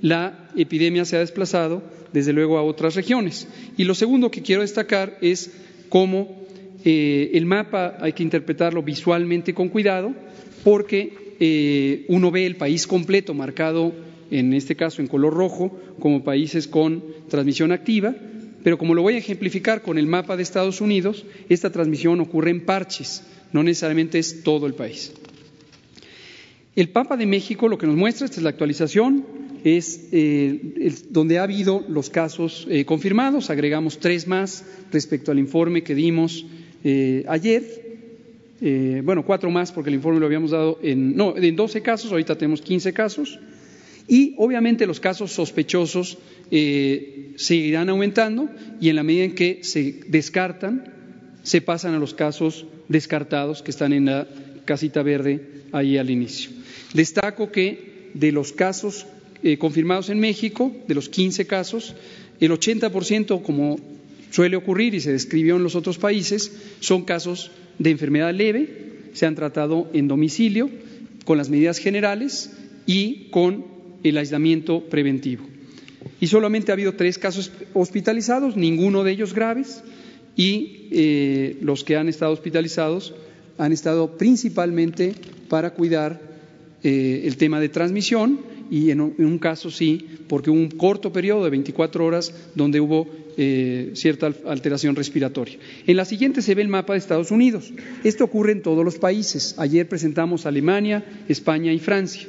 la 0.03 0.51
epidemia 0.57 1.07
se 1.07 1.17
ha 1.17 1.21
desplazado 1.21 1.83
desde 2.13 2.33
luego 2.33 2.59
a 2.59 2.63
otras 2.63 2.95
regiones. 2.95 3.49
Y 3.77 3.85
lo 3.85 3.95
segundo 3.95 4.31
que 4.31 4.43
quiero 4.43 4.63
destacar 4.63 5.19
es 5.21 5.51
cómo 5.89 6.29
eh, 6.85 7.31
el 7.35 7.47
mapa 7.47 7.97
hay 8.01 8.13
que 8.13 8.23
interpretarlo 8.23 8.83
visualmente 8.83 9.55
con 9.55 9.69
cuidado, 9.69 10.15
porque 10.65 11.37
eh, 11.41 12.05
uno 12.09 12.31
ve 12.31 12.47
el 12.47 12.57
país 12.57 12.87
completo 12.87 13.35
marcado 13.35 13.93
en 14.31 14.53
este 14.53 14.77
caso 14.77 15.01
en 15.01 15.09
color 15.09 15.35
rojo, 15.35 15.79
como 15.99 16.25
países 16.25 16.69
con 16.69 17.03
transmisión 17.29 17.73
activa, 17.73 18.15
pero 18.63 18.77
como 18.77 18.95
lo 18.95 19.03
voy 19.03 19.15
a 19.15 19.19
ejemplificar 19.19 19.83
con 19.83 19.99
el 19.99 20.07
mapa 20.07 20.37
de 20.37 20.43
Estados 20.43 20.81
Unidos, 20.81 21.25
esta 21.49 21.71
transmisión 21.71 22.21
ocurre 22.21 22.51
en 22.51 22.65
parches, 22.65 23.23
no 23.53 23.63
necesariamente 23.63 24.19
es 24.19 24.43
todo 24.43 24.67
el 24.67 24.75
país. 24.75 25.13
El 26.77 26.91
Papa 26.91 27.17
de 27.17 27.27
México 27.27 27.67
lo 27.69 27.79
que 27.79 27.87
nos 27.87 27.97
muestra, 27.97 28.27
esta 28.27 28.37
es 28.37 28.43
la 28.43 28.51
actualización, 28.51 29.25
es 29.65 30.09
eh, 30.13 30.95
donde 31.11 31.39
ha 31.39 31.43
habido 31.43 31.85
los 31.89 32.11
casos 32.11 32.67
eh, 32.71 32.85
confirmados, 32.85 33.51
agregamos 33.51 33.99
tres 33.99 34.27
más 34.27 34.65
respecto 34.93 35.31
al 35.31 35.39
informe 35.39 35.83
que 35.83 35.95
dimos 35.95 36.45
eh, 36.85 37.25
ayer, 37.29 37.87
bueno, 39.05 39.25
cuatro 39.25 39.51
más 39.51 39.71
porque 39.71 39.89
el 39.89 39.95
informe 39.95 40.19
lo 40.19 40.27
habíamos 40.27 40.51
dado 40.51 40.81
en, 40.83 41.17
no, 41.17 41.37
en 41.37 41.55
12 41.55 41.81
casos, 41.81 42.11
ahorita 42.11 42.37
tenemos 42.37 42.61
15 42.61 42.93
casos. 42.93 43.39
Y 44.09 44.35
obviamente 44.37 44.85
los 44.85 44.99
casos 44.99 45.31
sospechosos 45.31 46.19
seguirán 47.37 47.89
aumentando 47.89 48.49
y 48.81 48.89
en 48.89 48.97
la 48.97 49.05
medida 49.05 49.25
en 49.25 49.37
que 49.37 49.61
se 49.63 50.01
descartan, 50.09 50.93
se 51.45 51.61
pasan 51.61 51.95
a 51.95 52.01
los 52.01 52.15
casos 52.15 52.67
descartados 52.89 53.63
que 53.63 53.71
están 53.71 53.93
en 53.93 54.07
la 54.07 54.27
casita 54.65 55.05
verde 55.05 55.41
ahí 55.71 55.97
al 55.97 56.11
inicio. 56.11 56.51
Destaco 56.95 57.53
que 57.53 58.11
de 58.15 58.33
los 58.33 58.53
casos 58.53 59.07
eh, 59.43 59.59
confirmados 59.59 60.11
en 60.11 60.21
México, 60.21 60.73
de 60.87 60.95
los 60.95 61.09
15 61.09 61.47
casos, 61.47 61.95
el 62.41 62.51
80%, 62.53 63.43
como 63.43 63.79
suele 64.31 64.57
ocurrir 64.57 64.95
y 64.95 65.01
se 65.01 65.13
describió 65.13 65.57
en 65.57 65.63
los 65.63 65.75
otros 65.75 65.99
países, 65.99 66.53
son 66.81 67.05
casos 67.05 67.51
de 67.79 67.91
enfermedad 67.91 68.35
leve, 68.35 69.11
se 69.13 69.27
han 69.27 69.35
tratado 69.35 69.89
en 69.93 70.09
domicilio, 70.09 70.71
con 71.25 71.39
las 71.39 71.51
medidas 71.51 71.79
generales 71.79 72.51
y 72.87 73.29
con 73.31 73.65
el 74.03 74.17
aislamiento 74.17 74.81
preventivo. 74.85 75.45
Y 76.21 76.29
solamente 76.29 76.73
ha 76.73 76.75
habido 76.75 76.95
tres 76.95 77.19
casos 77.19 77.53
hospitalizados, 77.75 78.57
ninguno 78.57 79.05
de 79.05 79.13
ellos 79.13 79.35
graves, 79.35 79.83
y 80.37 80.89
eh, 80.91 81.57
los 81.61 81.85
que 81.85 81.97
han 81.97 82.09
estado 82.09 82.33
hospitalizados 82.33 83.15
han 83.59 83.73
estado 83.73 84.17
principalmente 84.17 85.15
para 85.49 85.71
cuidar 85.75 86.21
eh, 86.83 87.23
el 87.25 87.37
tema 87.37 87.61
de 87.61 87.69
transmisión 87.69 88.39
y 88.71 88.91
en 88.91 89.01
un, 89.01 89.39
caso 89.39 89.71
sí, 89.71 90.07
porque 90.29 90.51
hubo 90.51 90.59
un 90.59 90.71
corto 90.71 91.13
periodo 91.13 91.45
de 91.45 91.51
24 91.51 92.05
horas 92.05 92.35
donde 92.55 92.81
hubo 92.81 93.09
eh, 93.37 93.93
cierta 93.95 94.33
alteración 94.47 94.97
respiratoria. 94.97 95.59
En 95.87 95.97
la 95.97 96.05
siguiente 96.05 96.43
se 96.43 96.55
ve 96.55 96.63
el 96.63 96.69
mapa 96.69 96.93
de 96.93 96.99
Estados 96.99 97.31
Unidos. 97.31 97.73
Esto 98.05 98.25
ocurre 98.25 98.53
en 98.53 98.63
todos 98.63 98.85
los 98.85 98.99
países. 98.99 99.55
Ayer 99.59 99.89
presentamos 99.89 100.47
Alemania, 100.47 101.05
España 101.29 101.73
y 101.73 101.79
Francia. 101.79 102.29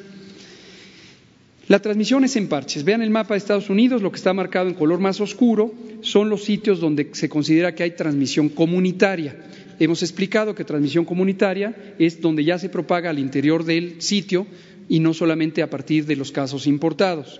La 1.69 1.79
transmisión 1.79 2.23
es 2.23 2.35
en 2.35 2.47
parches. 2.47 2.83
Vean 2.83 3.03
el 3.03 3.11
mapa 3.11 3.35
de 3.35 3.37
Estados 3.37 3.69
Unidos, 3.69 4.01
lo 4.01 4.11
que 4.11 4.17
está 4.17 4.33
marcado 4.33 4.69
en 4.69 4.73
color 4.73 4.99
más 4.99 5.21
oscuro 5.21 5.71
son 6.01 6.29
los 6.29 6.43
sitios 6.43 6.79
donde 6.79 7.09
se 7.11 7.29
considera 7.29 7.75
que 7.75 7.83
hay 7.83 7.91
transmisión 7.91 8.49
comunitaria. 8.49 9.35
Hemos 9.79 10.03
explicado 10.03 10.53
que 10.53 10.65
transmisión 10.65 11.05
comunitaria 11.05 11.75
es 11.97 12.21
donde 12.21 12.43
ya 12.43 12.59
se 12.59 12.69
propaga 12.69 13.09
al 13.09 13.19
interior 13.19 13.63
del 13.63 14.01
sitio 14.01 14.45
y 14.89 14.99
no 14.99 15.13
solamente 15.13 15.61
a 15.61 15.69
partir 15.69 16.05
de 16.05 16.15
los 16.15 16.31
casos 16.31 16.67
importados. 16.67 17.39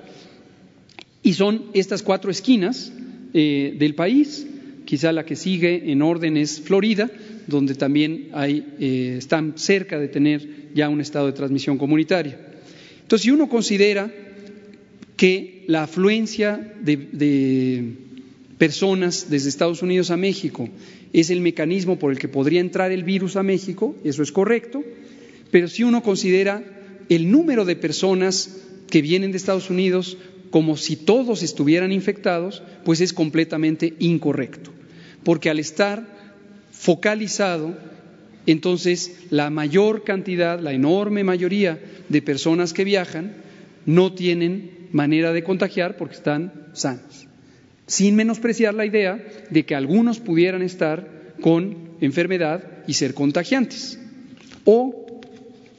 Y 1.22 1.34
son 1.34 1.66
estas 1.74 2.02
cuatro 2.02 2.32
esquinas 2.32 2.94
eh, 3.34 3.76
del 3.78 3.96
país. 3.96 4.48
Quizá 4.86 5.12
la 5.12 5.26
que 5.26 5.36
sigue 5.36 5.92
en 5.92 6.02
orden 6.02 6.38
es 6.38 6.62
Florida, 6.62 7.12
donde 7.48 7.76
también 7.76 8.30
hay, 8.34 8.66
eh, 8.80 9.16
están 9.18 9.54
cerca 9.58 10.00
de 10.00 10.08
tener 10.08 10.70
ya 10.74 10.90
un 10.90 11.02
estado 11.02 11.28
de 11.28 11.34
transmisión 11.34 11.78
comunitaria. 11.78 12.40
Entonces, 13.02 13.24
si 13.24 13.32
uno 13.32 13.50
considera 13.50 14.12
que 15.18 15.66
la 15.68 15.84
afluencia 15.84 16.74
de, 16.82 17.96
personas 18.60 19.28
desde 19.30 19.50
Estados 19.50 19.82
Unidos 19.82 20.12
a 20.12 20.18
México. 20.18 20.70
Es 21.14 21.32
el 21.32 21.42
mecanismo 21.42 21.98
por 21.98 22.12
el 22.12 22.20
que 22.20 22.28
podría 22.28 22.60
entrar 22.60 22.92
el 22.92 23.04
virus 23.04 23.38
a 23.38 23.42
México, 23.42 23.96
eso 24.04 24.22
es 24.22 24.32
correcto, 24.32 24.84
pero 25.50 25.68
si 25.68 25.84
uno 25.84 26.04
considera 26.04 26.64
el 27.08 27.32
número 27.32 27.66
de 27.66 27.78
personas 27.78 28.62
que 28.92 29.02
vienen 29.02 29.32
de 29.32 29.38
Estados 29.38 29.70
Unidos 29.70 30.18
como 30.52 30.78
si 30.78 30.98
todos 30.98 31.42
estuvieran 31.42 31.92
infectados, 31.92 32.62
pues 32.84 33.02
es 33.02 33.14
completamente 33.14 33.94
incorrecto, 33.98 34.72
porque 35.24 35.50
al 35.50 35.60
estar 35.60 36.06
focalizado, 36.72 37.78
entonces 38.46 39.22
la 39.30 39.50
mayor 39.50 40.04
cantidad, 40.04 40.60
la 40.60 40.74
enorme 40.74 41.24
mayoría 41.24 41.80
de 42.10 42.22
personas 42.22 42.74
que 42.74 42.84
viajan 42.84 43.36
no 43.86 44.14
tienen 44.14 44.90
manera 44.92 45.32
de 45.32 45.44
contagiar 45.44 45.96
porque 45.96 46.16
están 46.16 46.68
sanos, 46.74 47.29
sin 47.90 48.16
menospreciar 48.16 48.76
la 48.76 48.86
idea 48.86 49.20
de 49.50 49.66
que 49.66 49.74
algunos 49.74 50.20
pudieran 50.20 50.62
estar 50.62 51.34
con 51.42 51.90
enfermedad 52.02 52.64
y 52.86 52.94
ser 52.94 53.16
contagiantes. 53.16 54.00
O 54.64 55.20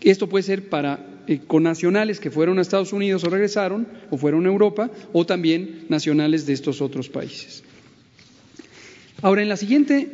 esto 0.01 0.29
puede 0.29 0.43
ser 0.43 0.69
para 0.69 1.07
eh, 1.29 1.39
con 1.47 1.63
nacionales 1.63 2.19
que 2.19 2.33
fueron 2.33 2.59
a 2.59 2.63
Estados 2.63 2.93
Unidos 2.93 3.23
o 3.23 3.31
regresaron, 3.31 3.87
o 4.11 4.19
fueron 4.19 4.45
a 4.45 4.49
Europa, 4.49 4.91
o 5.13 5.25
también 5.25 5.87
nacionales 5.89 6.47
de 6.47 6.53
estos 6.53 6.83
otros 6.83 7.09
países. 7.09 7.63
Ahora, 9.23 9.43
en 9.43 9.49
la 9.49 9.57
siguiente 9.57 10.11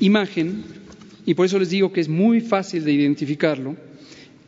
imagen, 0.00 0.64
y 1.24 1.32
por 1.32 1.46
eso 1.46 1.58
les 1.58 1.70
digo 1.70 1.92
que 1.92 2.02
es 2.02 2.10
muy 2.10 2.42
fácil 2.42 2.84
de 2.84 2.92
identificarlo, 2.92 3.76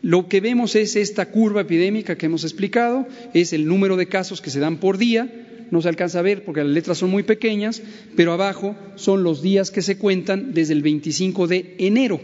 lo 0.02 0.28
que 0.28 0.42
vemos 0.42 0.76
es 0.76 0.96
esta 0.96 1.30
curva 1.30 1.62
epidémica 1.62 2.18
que 2.18 2.26
hemos 2.26 2.44
explicado, 2.44 3.06
es 3.32 3.54
el 3.54 3.66
número 3.66 3.96
de 3.96 4.06
casos 4.06 4.42
que 4.42 4.50
se 4.50 4.60
dan 4.60 4.76
por 4.76 4.98
día, 4.98 5.46
no 5.70 5.82
se 5.82 5.88
alcanza 5.88 6.18
a 6.18 6.22
ver 6.22 6.44
porque 6.44 6.64
las 6.64 6.72
letras 6.72 6.98
son 6.98 7.10
muy 7.10 7.22
pequeñas, 7.22 7.82
pero 8.16 8.32
abajo 8.32 8.76
son 8.96 9.22
los 9.22 9.42
días 9.42 9.70
que 9.70 9.82
se 9.82 9.98
cuentan 9.98 10.52
desde 10.54 10.74
el 10.74 10.82
25 10.82 11.46
de 11.46 11.74
enero, 11.78 12.20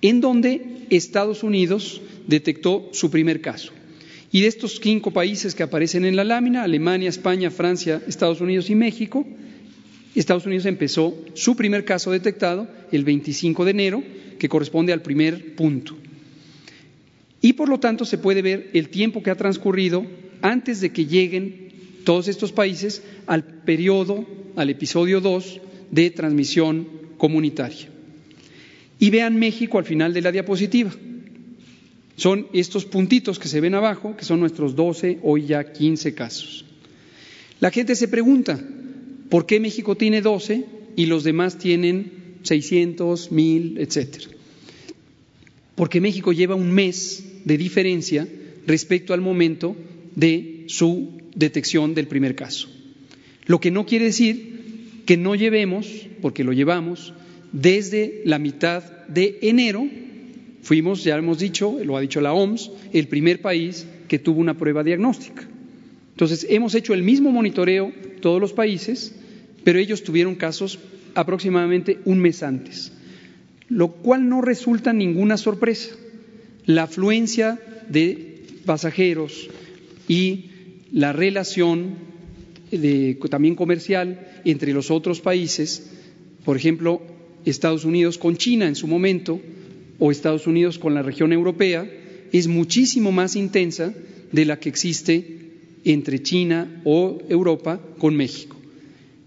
en 0.00 0.20
donde 0.20 0.86
Estados 0.90 1.42
Unidos 1.42 2.02
detectó 2.26 2.88
su 2.92 3.10
primer 3.10 3.40
caso. 3.40 3.72
Y 4.30 4.40
de 4.40 4.48
estos 4.48 4.80
cinco 4.82 5.10
países 5.10 5.54
que 5.54 5.62
aparecen 5.62 6.04
en 6.04 6.16
la 6.16 6.24
lámina, 6.24 6.62
Alemania, 6.62 7.10
España, 7.10 7.50
Francia, 7.50 8.02
Estados 8.06 8.40
Unidos 8.40 8.70
y 8.70 8.74
México, 8.74 9.26
Estados 10.14 10.46
Unidos 10.46 10.66
empezó 10.66 11.16
su 11.34 11.56
primer 11.56 11.84
caso 11.84 12.10
detectado 12.10 12.68
el 12.90 13.04
25 13.04 13.64
de 13.64 13.70
enero, 13.70 14.02
que 14.38 14.48
corresponde 14.48 14.92
al 14.92 15.02
primer 15.02 15.54
punto. 15.54 15.96
Y 17.40 17.54
por 17.54 17.68
lo 17.68 17.78
tanto 17.80 18.04
se 18.04 18.18
puede 18.18 18.42
ver 18.42 18.70
el 18.72 18.88
tiempo 18.88 19.22
que 19.22 19.30
ha 19.30 19.36
transcurrido 19.36 20.06
antes 20.42 20.80
de 20.80 20.90
que 20.90 21.06
lleguen 21.06 21.71
todos 22.04 22.28
estos 22.28 22.52
países 22.52 23.02
al 23.26 23.44
periodo, 23.44 24.26
al 24.56 24.70
episodio 24.70 25.20
2 25.20 25.60
de 25.90 26.10
transmisión 26.10 26.88
comunitaria. 27.18 27.88
Y 28.98 29.10
vean 29.10 29.38
México 29.38 29.78
al 29.78 29.84
final 29.84 30.12
de 30.14 30.22
la 30.22 30.32
diapositiva. 30.32 30.92
Son 32.16 32.46
estos 32.52 32.84
puntitos 32.84 33.38
que 33.38 33.48
se 33.48 33.60
ven 33.60 33.74
abajo, 33.74 34.16
que 34.16 34.24
son 34.24 34.40
nuestros 34.40 34.76
12, 34.76 35.20
hoy 35.22 35.46
ya 35.46 35.72
15 35.72 36.14
casos. 36.14 36.64
La 37.60 37.70
gente 37.70 37.94
se 37.94 38.08
pregunta, 38.08 38.60
¿por 39.28 39.46
qué 39.46 39.60
México 39.60 39.96
tiene 39.96 40.20
12 40.20 40.64
y 40.96 41.06
los 41.06 41.24
demás 41.24 41.58
tienen 41.58 42.36
600, 42.42 43.32
1000, 43.32 43.78
etcétera? 43.78 44.26
Porque 45.74 46.00
México 46.00 46.32
lleva 46.32 46.54
un 46.54 46.70
mes 46.70 47.24
de 47.44 47.56
diferencia 47.56 48.28
respecto 48.66 49.14
al 49.14 49.20
momento 49.20 49.74
de 50.14 50.64
su 50.68 51.21
detección 51.34 51.94
del 51.94 52.08
primer 52.08 52.34
caso. 52.34 52.68
Lo 53.46 53.60
que 53.60 53.70
no 53.70 53.86
quiere 53.86 54.06
decir 54.06 55.02
que 55.06 55.16
no 55.16 55.34
llevemos, 55.34 56.06
porque 56.20 56.44
lo 56.44 56.52
llevamos, 56.52 57.12
desde 57.52 58.22
la 58.24 58.38
mitad 58.38 58.82
de 59.08 59.38
enero, 59.42 59.86
fuimos, 60.62 61.04
ya 61.04 61.16
hemos 61.16 61.38
dicho, 61.38 61.78
lo 61.84 61.96
ha 61.96 62.00
dicho 62.00 62.20
la 62.20 62.32
OMS, 62.32 62.70
el 62.92 63.08
primer 63.08 63.40
país 63.40 63.86
que 64.08 64.18
tuvo 64.18 64.40
una 64.40 64.56
prueba 64.56 64.84
diagnóstica. 64.84 65.48
Entonces, 66.10 66.46
hemos 66.48 66.74
hecho 66.74 66.94
el 66.94 67.02
mismo 67.02 67.30
monitoreo 67.30 67.92
todos 68.20 68.40
los 68.40 68.52
países, 68.52 69.14
pero 69.64 69.78
ellos 69.78 70.02
tuvieron 70.02 70.34
casos 70.34 70.78
aproximadamente 71.14 71.98
un 72.04 72.18
mes 72.20 72.42
antes, 72.42 72.92
lo 73.68 73.88
cual 73.88 74.28
no 74.28 74.40
resulta 74.40 74.92
ninguna 74.92 75.36
sorpresa 75.36 75.90
la 76.66 76.84
afluencia 76.84 77.60
de 77.88 78.44
pasajeros 78.64 79.48
y 80.08 80.51
la 80.92 81.12
relación 81.12 81.96
también 83.30 83.54
comercial 83.54 84.28
entre 84.44 84.72
los 84.72 84.90
otros 84.90 85.20
países, 85.20 85.90
por 86.44 86.56
ejemplo, 86.56 87.02
Estados 87.44 87.84
Unidos 87.84 88.18
con 88.18 88.36
China 88.36 88.66
en 88.68 88.76
su 88.76 88.86
momento 88.86 89.40
o 89.98 90.10
Estados 90.10 90.46
Unidos 90.46 90.78
con 90.78 90.94
la 90.94 91.02
región 91.02 91.32
europea, 91.32 91.88
es 92.32 92.46
muchísimo 92.46 93.12
más 93.12 93.36
intensa 93.36 93.92
de 94.32 94.44
la 94.44 94.58
que 94.58 94.68
existe 94.68 95.38
entre 95.84 96.22
China 96.22 96.80
o 96.84 97.18
Europa 97.28 97.80
con 97.98 98.16
México. 98.16 98.56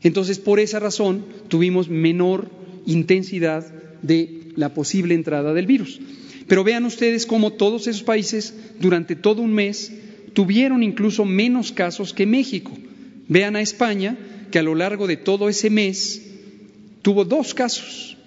Entonces, 0.02 0.40
por 0.40 0.60
esa 0.60 0.80
razón, 0.80 1.26
tuvimos 1.48 1.90
menor 1.90 2.50
intensidad 2.86 3.66
de 4.02 4.52
la 4.56 4.74
posible 4.74 5.14
entrada 5.14 5.54
del 5.54 5.66
virus. 5.66 6.00
Pero 6.48 6.64
vean 6.64 6.86
ustedes 6.86 7.26
cómo 7.26 7.54
todos 7.54 7.88
esos 7.88 8.04
países 8.04 8.54
durante 8.80 9.16
todo 9.16 9.42
un 9.42 9.54
mes 9.54 9.92
tuvieron 10.36 10.84
incluso 10.84 11.26
menos 11.26 11.72
casos 11.72 12.14
que 12.14 12.28
México. 12.28 12.72
Vean 13.28 13.56
a 13.56 13.62
España, 13.62 14.18
que 14.52 14.60
a 14.60 14.64
lo 14.64 14.76
largo 14.76 15.08
de 15.08 15.18
todo 15.18 15.50
ese 15.50 15.72
mes 15.72 16.22
tuvo 17.02 17.26
dos 17.26 17.56
casos 17.56 18.18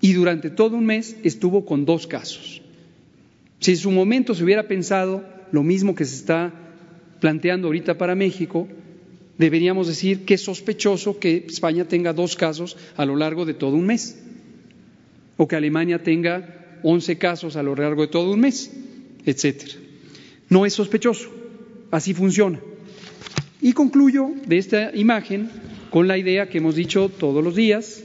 y 0.00 0.12
durante 0.12 0.50
todo 0.50 0.76
un 0.76 0.86
mes 0.86 1.16
estuvo 1.24 1.64
con 1.64 1.84
dos 1.84 2.06
casos. 2.06 2.62
Si 3.58 3.72
en 3.72 3.76
su 3.78 3.90
momento 3.90 4.34
se 4.34 4.44
hubiera 4.44 4.68
pensado 4.68 5.24
lo 5.50 5.62
mismo 5.62 5.94
que 5.94 6.04
se 6.04 6.16
está 6.16 6.52
planteando 7.20 7.68
ahorita 7.68 7.96
para 7.96 8.14
México, 8.14 8.68
deberíamos 9.38 9.88
decir 9.88 10.26
que 10.26 10.34
es 10.34 10.42
sospechoso 10.42 11.18
que 11.18 11.46
España 11.48 11.86
tenga 11.86 12.12
dos 12.12 12.36
casos 12.36 12.76
a 12.96 13.06
lo 13.06 13.16
largo 13.16 13.46
de 13.46 13.54
todo 13.54 13.74
un 13.74 13.86
mes 13.86 14.22
o 15.38 15.48
que 15.48 15.56
Alemania 15.56 16.02
tenga 16.02 16.78
11 16.82 17.16
casos 17.16 17.56
a 17.56 17.62
lo 17.62 17.74
largo 17.74 18.02
de 18.02 18.08
todo 18.08 18.32
un 18.32 18.40
mes, 18.40 18.70
etcétera. 19.24 19.74
No 20.48 20.64
es 20.66 20.74
sospechoso, 20.74 21.35
así 21.90 22.14
funciona. 22.14 22.60
Y 23.60 23.72
concluyo 23.72 24.30
de 24.46 24.58
esta 24.58 24.94
imagen 24.94 25.50
con 25.90 26.08
la 26.08 26.18
idea 26.18 26.48
que 26.48 26.58
hemos 26.58 26.74
dicho 26.74 27.08
todos 27.08 27.42
los 27.42 27.54
días, 27.54 28.02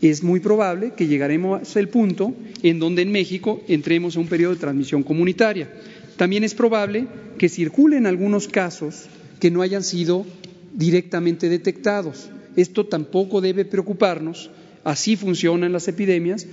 es 0.00 0.22
muy 0.22 0.40
probable 0.40 0.92
que 0.96 1.08
llegaremos 1.08 1.76
al 1.76 1.88
punto 1.88 2.34
en 2.62 2.78
donde 2.78 3.02
en 3.02 3.10
México 3.10 3.60
entremos 3.66 4.16
a 4.16 4.20
un 4.20 4.28
periodo 4.28 4.54
de 4.54 4.60
transmisión 4.60 5.02
comunitaria. 5.02 5.70
También 6.16 6.44
es 6.44 6.54
probable 6.54 7.06
que 7.36 7.48
circulen 7.48 8.06
algunos 8.06 8.48
casos 8.48 9.06
que 9.40 9.50
no 9.50 9.62
hayan 9.62 9.82
sido 9.82 10.24
directamente 10.72 11.48
detectados. 11.48 12.30
Esto 12.56 12.86
tampoco 12.86 13.40
debe 13.40 13.64
preocuparnos, 13.64 14.50
así 14.84 15.16
funcionan 15.16 15.72
las 15.72 15.88
epidemias 15.88 16.46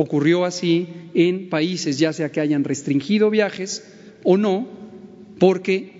Ocurrió 0.00 0.44
así 0.44 0.86
en 1.14 1.48
países, 1.48 1.98
ya 1.98 2.12
sea 2.12 2.30
que 2.30 2.40
hayan 2.40 2.62
restringido 2.62 3.30
viajes 3.30 3.82
o 4.22 4.36
no, 4.36 4.68
porque 5.40 5.97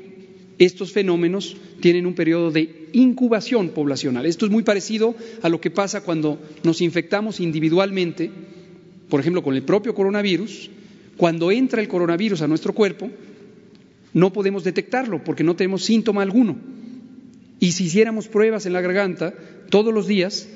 estos 0.59 0.93
fenómenos 0.93 1.57
tienen 1.81 2.07
un 2.07 2.15
periodo 2.15 2.51
de 2.51 2.89
incubación 2.93 3.71
poblacional. 3.71 4.27
Esto 4.27 4.47
es 4.47 4.53
muy 4.53 4.63
parecido 4.63 5.15
a 5.43 5.49
lo 5.49 5.61
que 5.61 5.71
pasa 5.71 6.03
cuando 6.03 6.41
nos 6.65 6.81
infectamos 6.81 7.41
individualmente, 7.41 8.31
por 9.09 9.21
ejemplo, 9.21 9.43
con 9.43 9.55
el 9.55 9.63
propio 9.63 9.95
coronavirus. 9.95 10.71
Cuando 11.17 11.51
entra 11.51 11.81
el 11.81 11.89
coronavirus 11.89 12.43
a 12.43 12.49
nuestro 12.49 12.73
cuerpo, 12.73 13.11
no 14.13 14.33
podemos 14.33 14.65
detectarlo 14.65 15.23
porque 15.23 15.45
no 15.45 15.57
tenemos 15.57 15.85
síntoma 15.85 16.23
alguno. 16.23 16.57
Y 17.61 17.73
si 17.73 17.85
hiciéramos 17.85 18.29
pruebas 18.29 18.67
en 18.67 18.73
la 18.73 18.81
garganta 18.81 19.35
todos 19.71 19.93
los 19.93 20.07
días, 20.07 20.49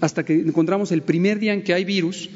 hasta 0.00 0.24
que 0.24 0.34
encontramos 0.34 0.90
el 0.92 1.02
primer 1.02 1.38
día 1.38 1.52
en 1.52 1.62
que 1.62 1.74
hay 1.74 1.84
virus, 1.84 2.28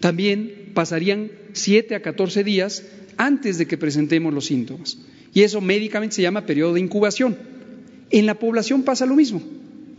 también 0.00 0.70
pasarían 0.74 1.30
siete 1.52 1.94
a 1.94 2.02
catorce 2.02 2.44
días 2.44 2.84
antes 3.16 3.58
de 3.58 3.66
que 3.66 3.78
presentemos 3.78 4.32
los 4.32 4.46
síntomas. 4.46 4.98
Y 5.34 5.42
eso 5.42 5.60
médicamente 5.60 6.16
se 6.16 6.22
llama 6.22 6.46
periodo 6.46 6.74
de 6.74 6.80
incubación. 6.80 7.36
En 8.10 8.26
la 8.26 8.38
población 8.38 8.82
pasa 8.82 9.06
lo 9.06 9.14
mismo. 9.14 9.42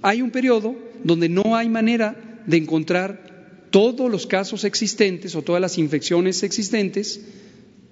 Hay 0.01 0.21
un 0.21 0.31
periodo 0.31 0.75
donde 1.03 1.29
no 1.29 1.55
hay 1.55 1.69
manera 1.69 2.41
de 2.45 2.57
encontrar 2.57 3.67
todos 3.69 4.09
los 4.09 4.25
casos 4.25 4.63
existentes 4.63 5.35
o 5.35 5.41
todas 5.41 5.61
las 5.61 5.77
infecciones 5.77 6.43
existentes 6.43 7.21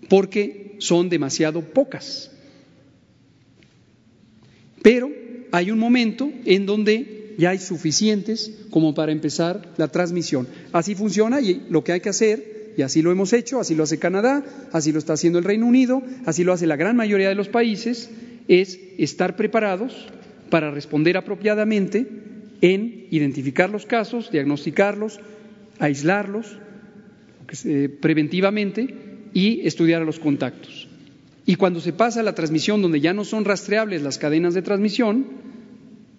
porque 0.10 0.76
son 0.80 1.10
demasiado 1.10 1.62
pocas. 1.62 2.32
Pero 4.82 5.12
hay 5.52 5.72
un 5.72 5.80
momento 5.80 6.32
en 6.46 6.66
donde 6.66 7.36
ya 7.38 7.52
hay 7.52 7.60
suficientes 7.60 8.52
como 8.70 8.94
para 8.94 9.12
empezar 9.12 9.74
la 9.78 9.88
transmisión. 9.90 10.48
Así 10.72 10.96
funciona 10.96 11.40
y 11.42 11.66
lo 11.70 11.84
que 11.84 11.92
hay 11.92 12.00
que 12.00 12.10
hacer, 12.10 12.57
y 12.78 12.84
así 12.84 13.02
lo 13.02 13.12
hemos 13.12 13.34
hecho, 13.34 13.60
así 13.60 13.74
lo 13.74 13.84
hace 13.84 13.98
Canadá, 13.98 14.46
así 14.72 14.92
lo 14.92 15.00
está 15.00 15.14
haciendo 15.14 15.40
el 15.40 15.46
Reino 15.46 15.66
Unido, 15.66 16.04
así 16.26 16.44
lo 16.44 16.54
hace 16.54 16.68
la 16.68 16.76
gran 16.76 16.96
mayoría 16.96 17.28
de 17.28 17.36
los 17.36 17.50
países, 17.50 18.12
es 18.48 18.80
estar 19.00 19.36
preparados 19.36 20.08
para 20.52 20.70
responder 20.70 21.18
apropiadamente 21.18 22.08
en 22.62 23.08
identificar 23.10 23.72
los 23.72 23.88
casos, 23.88 24.32
diagnosticarlos, 24.32 25.20
aislarlos 25.80 26.60
preventivamente 28.00 28.94
y 29.34 29.66
estudiar 29.68 30.04
los 30.04 30.20
contactos. 30.20 30.88
Y 31.48 31.56
cuando 31.56 31.80
se 31.80 31.94
pasa 31.94 32.20
a 32.20 32.24
la 32.24 32.36
transmisión, 32.36 32.82
donde 32.82 33.02
ya 33.02 33.14
no 33.14 33.26
son 33.26 33.44
rastreables 33.44 34.04
las 34.04 34.20
cadenas 34.20 34.54
de 34.54 34.62
transmisión, 34.62 35.26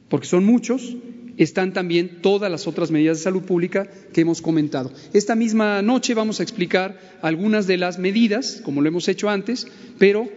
porque 0.08 0.26
son 0.26 0.44
muchos, 0.44 0.96
están 1.38 1.72
también 1.72 2.20
todas 2.20 2.51
las 2.51 2.66
otras 2.66 2.90
medidas 2.90 3.18
de 3.18 3.24
salud 3.24 3.42
pública 3.42 3.88
que 4.12 4.20
hemos 4.20 4.42
comentado. 4.42 4.92
Esta 5.12 5.35
misma 5.35 5.81
noche 5.83 6.14
vamos 6.14 6.40
a 6.40 6.42
explicar 6.42 7.01
algunas 7.22 7.66
de 7.66 7.79
las 7.79 7.98
medidas, 7.98 8.61
como 8.64 8.83
lo 8.83 8.88
hemos 8.88 9.09
hecho 9.09 9.31
antes, 9.31 9.66
pero 9.98 10.29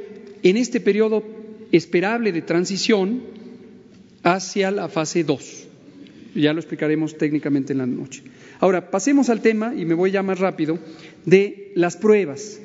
en 0.44 0.58
este 0.58 0.80
periodo 0.80 1.24
esperable 1.72 2.32
de 2.32 2.42
transición 2.42 3.24
hacia 4.24 4.72
la 4.72 4.88
fase 4.88 5.24
2. 5.24 5.68
Ya 6.36 6.54
lo 6.54 6.60
explicaremos 6.60 7.18
técnicamente 7.18 7.74
en 7.74 7.80
la 7.80 7.86
noche. 7.88 8.24
Ahora, 8.60 8.92
pasemos 8.92 9.30
al 9.30 9.42
tema, 9.42 9.74
y 9.76 9.86
me 9.86 9.96
voy 9.96 10.12
ya 10.12 10.24
más 10.24 10.40
rápido, 10.40 10.80
de 11.26 11.72
las 11.76 11.98
pruebas. 11.98 12.60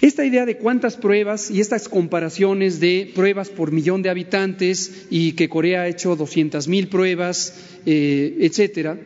Esta 0.00 0.26
idea 0.26 0.44
de 0.44 0.58
cuántas 0.58 0.96
pruebas 0.96 1.50
y 1.50 1.60
estas 1.60 1.88
comparaciones 1.88 2.80
de 2.80 3.10
pruebas 3.14 3.48
por 3.48 3.72
millón 3.72 4.02
de 4.02 4.10
habitantes 4.10 5.06
y 5.10 5.32
que 5.32 5.48
Corea 5.48 5.82
ha 5.82 5.88
hecho 5.88 6.16
200.000 6.16 6.68
mil 6.68 6.88
pruebas, 6.88 7.54
eh, 7.86 8.36
etcétera, 8.40 8.98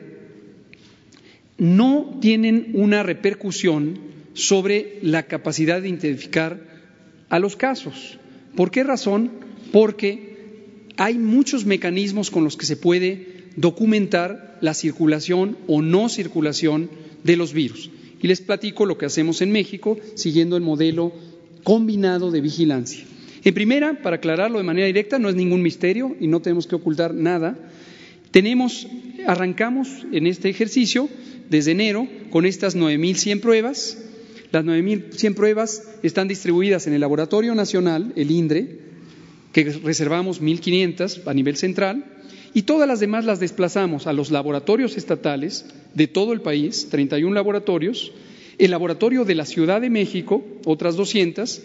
no 1.59 2.18
tienen 2.20 2.70
una 2.74 3.05
repercusión 3.05 4.00
sobre 4.35 4.98
la 5.03 5.24
capacidad 5.24 5.81
de 5.81 5.88
identificar 5.88 6.59
a 7.29 7.38
los 7.38 7.55
casos. 7.55 8.18
¿Por 8.57 8.72
qué 8.72 8.83
razón? 8.83 9.31
Porque 9.70 10.88
hay 10.96 11.18
muchos 11.18 11.66
mecanismos 11.66 12.31
con 12.31 12.42
los 12.42 12.57
que 12.57 12.66
se 12.66 12.76
puede 12.76 13.44
documentar 13.57 14.59
la 14.61 14.74
circulación 14.74 15.57
o 15.68 15.83
no 15.83 16.09
circulación 16.09 16.90
de 17.22 17.37
los 17.37 17.53
virus. 17.53 17.90
Y 18.22 18.28
les 18.28 18.40
platico 18.40 18.87
lo 18.87 18.98
que 18.98 19.06
hacemos 19.06 19.40
en 19.42 19.52
México 19.52 19.98
siguiendo 20.14 20.56
el 20.56 20.62
modelo 20.62 21.12
combinado 21.62 22.30
de 22.30 22.40
vigilancia. 22.40 23.04
En 23.42 23.54
primera, 23.54 24.02
para 24.02 24.16
aclararlo 24.16 24.59
de 24.59 24.64
manera 24.64 24.87
directa, 24.87 25.18
no 25.18 25.28
es 25.28 25.35
ningún 25.35 25.62
misterio 25.62 26.16
y 26.20 26.26
no 26.26 26.40
tenemos 26.40 26.66
que 26.66 26.74
ocultar 26.74 27.14
nada. 27.14 27.56
Tenemos, 28.30 28.87
arrancamos 29.26 29.88
en 30.12 30.26
este 30.26 30.50
ejercicio 30.50 31.09
desde 31.48 31.72
enero 31.72 32.06
con 32.30 32.44
estas 32.44 32.76
9.100 32.76 33.40
pruebas. 33.40 33.98
Las 34.52 34.64
9.100 34.64 35.35
pruebas 35.35 35.88
están 36.02 36.28
distribuidas 36.28 36.87
en 36.87 36.92
el 36.92 37.00
Laboratorio 37.00 37.54
Nacional, 37.54 38.12
el 38.16 38.30
INDRE, 38.30 38.78
que 39.52 39.64
reservamos 39.64 40.42
1.500 40.42 41.22
a 41.26 41.35
nivel 41.35 41.56
central, 41.56 42.04
y 42.54 42.62
todas 42.62 42.88
las 42.88 43.00
demás 43.00 43.24
las 43.24 43.40
desplazamos 43.40 44.06
a 44.06 44.12
los 44.12 44.30
laboratorios 44.30 44.96
estatales 44.96 45.66
de 45.94 46.06
todo 46.06 46.32
el 46.32 46.40
país, 46.40 46.88
31 46.90 47.34
laboratorios, 47.34 48.12
el 48.58 48.70
laboratorio 48.70 49.24
de 49.24 49.34
la 49.34 49.46
Ciudad 49.46 49.80
de 49.80 49.90
México, 49.90 50.44
otras 50.64 50.96
200, 50.96 51.62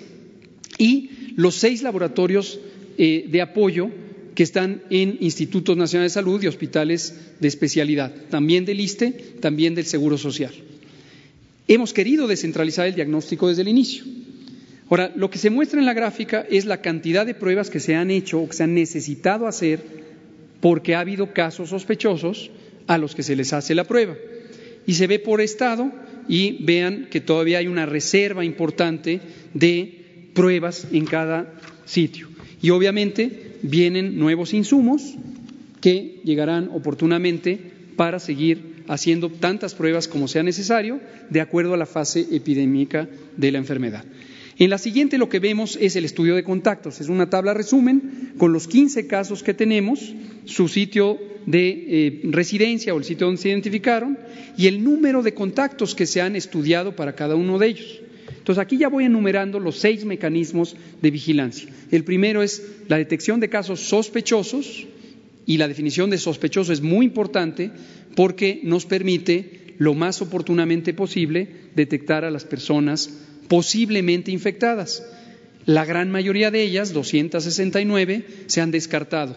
y 0.78 1.10
los 1.36 1.56
seis 1.56 1.82
laboratorios 1.82 2.60
eh, 2.98 3.26
de 3.30 3.42
apoyo 3.42 3.90
que 4.36 4.44
están 4.44 4.84
en 4.90 5.18
institutos 5.22 5.76
nacionales 5.78 6.14
de 6.14 6.22
salud 6.22 6.44
y 6.44 6.48
hospitales 6.48 7.16
de 7.40 7.48
especialidad, 7.48 8.14
también 8.30 8.66
del 8.66 8.80
ISTE, 8.80 9.12
también 9.40 9.76
del 9.76 9.86
Seguro 9.86 10.18
Social. 10.18 10.54
Hemos 11.68 11.94
querido 11.94 12.28
descentralizar 12.28 12.86
el 12.86 12.96
diagnóstico 12.96 13.48
desde 13.48 13.64
el 13.64 13.70
inicio. 13.70 14.04
Ahora, 14.90 15.12
lo 15.16 15.32
que 15.32 15.40
se 15.40 15.50
muestra 15.50 15.80
en 15.80 15.86
la 15.86 15.94
gráfica 15.94 16.46
es 16.50 16.66
la 16.66 16.82
cantidad 16.82 17.26
de 17.26 17.34
pruebas 17.34 17.70
que 17.70 17.80
se 17.80 17.96
han 17.96 18.12
hecho 18.12 18.40
o 18.40 18.48
que 18.48 18.56
se 18.56 18.64
han 18.64 18.76
necesitado 18.76 19.48
hacer 19.48 20.06
porque 20.66 20.96
ha 20.96 21.00
habido 21.00 21.32
casos 21.32 21.70
sospechosos 21.70 22.50
a 22.88 22.98
los 22.98 23.14
que 23.14 23.22
se 23.22 23.36
les 23.36 23.54
hace 23.54 23.76
la 23.76 23.84
prueba. 23.84 24.16
Y 24.88 24.96
se 24.96 25.06
ve 25.06 25.20
por 25.20 25.40
estado 25.40 25.92
y 26.28 26.64
vean 26.64 27.08
que 27.12 27.22
todavía 27.22 27.60
hay 27.60 27.68
una 27.68 27.86
reserva 27.86 28.44
importante 28.44 29.22
de 29.54 30.32
pruebas 30.34 30.88
en 30.92 31.06
cada 31.06 31.54
sitio. 31.86 32.30
Y 32.64 32.72
obviamente 32.72 33.58
vienen 33.62 34.18
nuevos 34.18 34.56
insumos 34.56 35.14
que 35.82 36.22
llegarán 36.24 36.72
oportunamente 36.74 37.60
para 37.96 38.18
seguir 38.18 38.86
haciendo 38.88 39.30
tantas 39.30 39.76
pruebas 39.76 40.08
como 40.08 40.28
sea 40.28 40.42
necesario 40.42 41.00
de 41.30 41.42
acuerdo 41.42 41.76
a 41.76 41.78
la 41.78 41.86
fase 41.86 42.26
epidémica 42.32 43.08
de 43.38 43.52
la 43.52 43.60
enfermedad. 43.60 44.04
En 44.58 44.70
la 44.70 44.78
siguiente 44.78 45.18
lo 45.18 45.28
que 45.28 45.40
vemos 45.40 45.78
es 45.82 45.98
el 45.98 46.06
estudio 46.06 46.36
de 46.36 46.44
contactos. 46.44 47.02
Es 47.02 47.10
una 47.10 47.30
tabla 47.30 47.54
resumen 47.54 48.34
con 48.38 48.54
los 48.54 48.68
15 48.68 49.06
casos 49.06 49.44
que 49.44 49.54
tenemos, 49.54 50.14
su 50.46 50.70
sitio 50.70 51.20
de 51.46 51.68
eh, 51.70 52.22
residencia 52.26 52.94
o 52.94 52.98
el 52.98 53.04
sitio 53.04 53.28
donde 53.28 53.42
se 53.42 53.50
identificaron 53.50 54.18
y 54.58 54.68
el 54.68 54.84
número 54.84 55.24
de 55.24 55.34
contactos 55.34 55.94
que 55.94 56.06
se 56.06 56.22
han 56.22 56.36
estudiado 56.36 56.96
para 56.96 57.16
cada 57.16 57.36
uno 57.36 57.60
de 57.60 57.68
ellos. 57.68 58.02
Entonces 58.38 58.62
aquí 58.62 58.78
ya 58.78 58.88
voy 58.88 59.06
enumerando 59.06 59.60
los 59.60 59.78
seis 59.78 60.06
mecanismos 60.06 60.76
de 61.02 61.12
vigilancia. 61.12 61.70
El 61.92 62.04
primero 62.04 62.42
es 62.42 62.64
la 62.88 62.98
detección 62.98 63.40
de 63.40 63.50
casos 63.50 63.82
sospechosos 63.82 64.86
y 65.46 65.58
la 65.58 65.68
definición 65.68 66.10
de 66.10 66.18
sospechoso 66.18 66.72
es 66.72 66.82
muy 66.82 67.06
importante 67.06 67.72
porque 68.16 68.62
nos 68.64 68.86
permite 68.86 69.74
lo 69.78 69.94
más 69.94 70.22
oportunamente 70.22 70.94
posible 70.94 71.50
detectar 71.76 72.24
a 72.24 72.32
las 72.32 72.46
personas 72.46 73.10
posiblemente 73.48 74.32
infectadas. 74.32 75.04
La 75.66 75.86
gran 75.86 76.12
mayoría 76.12 76.52
de 76.52 76.62
ellas, 76.62 76.94
269, 76.94 78.26
se 78.48 78.62
han 78.62 78.72
descartado 78.72 79.36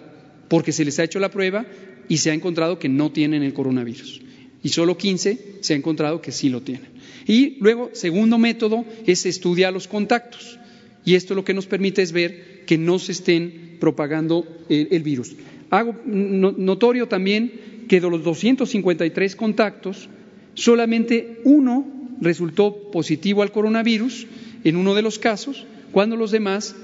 porque 0.48 0.72
se 0.72 0.84
les 0.84 0.98
ha 0.98 1.04
hecho 1.04 1.20
la 1.20 1.30
prueba 1.30 1.66
y 2.08 2.18
se 2.18 2.30
ha 2.30 2.34
encontrado 2.34 2.78
que 2.78 2.88
no 2.88 3.12
tienen 3.12 3.42
el 3.42 3.52
coronavirus. 3.52 4.22
Y 4.62 4.70
solo 4.70 4.96
15 4.96 5.58
se 5.60 5.74
ha 5.74 5.76
encontrado 5.76 6.20
que 6.20 6.32
sí 6.32 6.48
lo 6.48 6.62
tienen. 6.62 6.88
Y 7.26 7.56
luego, 7.60 7.90
segundo 7.92 8.38
método 8.38 8.84
es 9.06 9.26
estudiar 9.26 9.72
los 9.72 9.86
contactos. 9.86 10.58
Y 11.04 11.14
esto 11.14 11.34
lo 11.34 11.44
que 11.44 11.54
nos 11.54 11.66
permite 11.66 12.02
es 12.02 12.12
ver 12.12 12.64
que 12.66 12.78
no 12.78 12.98
se 12.98 13.12
estén 13.12 13.76
propagando 13.78 14.46
el, 14.68 14.88
el 14.90 15.02
virus. 15.02 15.36
Hago 15.70 15.94
notorio 16.04 17.08
también 17.08 17.86
que 17.88 18.00
de 18.00 18.10
los 18.10 18.24
253 18.24 19.36
contactos, 19.36 20.08
solamente 20.54 21.40
uno 21.44 21.86
resultó 22.20 22.90
positivo 22.90 23.42
al 23.42 23.52
coronavirus 23.52 24.26
en 24.64 24.76
uno 24.76 24.94
de 24.94 25.02
los 25.02 25.18
casos, 25.18 25.66
cuando 25.92 26.16
los 26.16 26.30
demás 26.30 26.74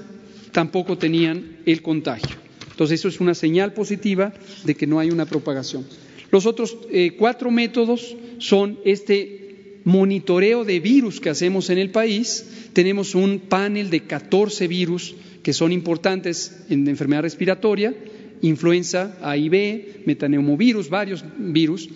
tampoco 0.51 0.97
tenían 0.97 1.57
el 1.65 1.81
contagio. 1.81 2.35
Entonces, 2.71 2.99
eso 2.99 3.07
es 3.07 3.19
una 3.19 3.33
señal 3.33 3.73
positiva 3.73 4.33
de 4.63 4.75
que 4.75 4.87
no 4.87 4.99
hay 4.99 5.09
una 5.09 5.25
propagación. 5.25 5.85
Los 6.31 6.45
otros 6.45 6.77
eh, 6.91 7.15
cuatro 7.17 7.51
métodos 7.51 8.15
son 8.39 8.79
este 8.83 9.79
monitoreo 9.85 10.65
de 10.65 10.79
virus 10.79 11.21
que 11.21 11.29
hacemos 11.29 11.69
en 11.69 11.77
el 11.77 11.91
país. 11.91 12.69
Tenemos 12.73 13.15
un 13.15 13.39
panel 13.39 13.89
de 13.89 14.01
14 14.01 14.67
virus 14.67 15.15
que 15.43 15.53
son 15.53 15.71
importantes 15.71 16.65
en 16.69 16.87
enfermedad 16.87 17.21
respiratoria, 17.21 17.93
influenza, 18.41 19.17
AIV, 19.21 20.05
metaneumovirus, 20.05 20.89
varios 20.89 21.23
virus, 21.37 21.87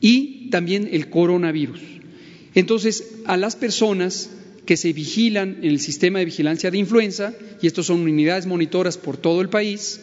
y 0.00 0.50
también 0.50 0.88
el 0.92 1.08
coronavirus. 1.08 1.80
Entonces, 2.54 3.20
a 3.26 3.36
las 3.36 3.56
personas 3.56 4.30
que 4.64 4.76
se 4.76 4.92
vigilan 4.92 5.58
en 5.62 5.70
el 5.70 5.80
sistema 5.80 6.18
de 6.18 6.24
vigilancia 6.24 6.70
de 6.70 6.78
influenza, 6.78 7.34
y 7.60 7.66
estos 7.66 7.86
son 7.86 8.00
unidades 8.00 8.46
monitoras 8.46 8.96
por 8.96 9.16
todo 9.16 9.40
el 9.40 9.48
país, 9.48 10.00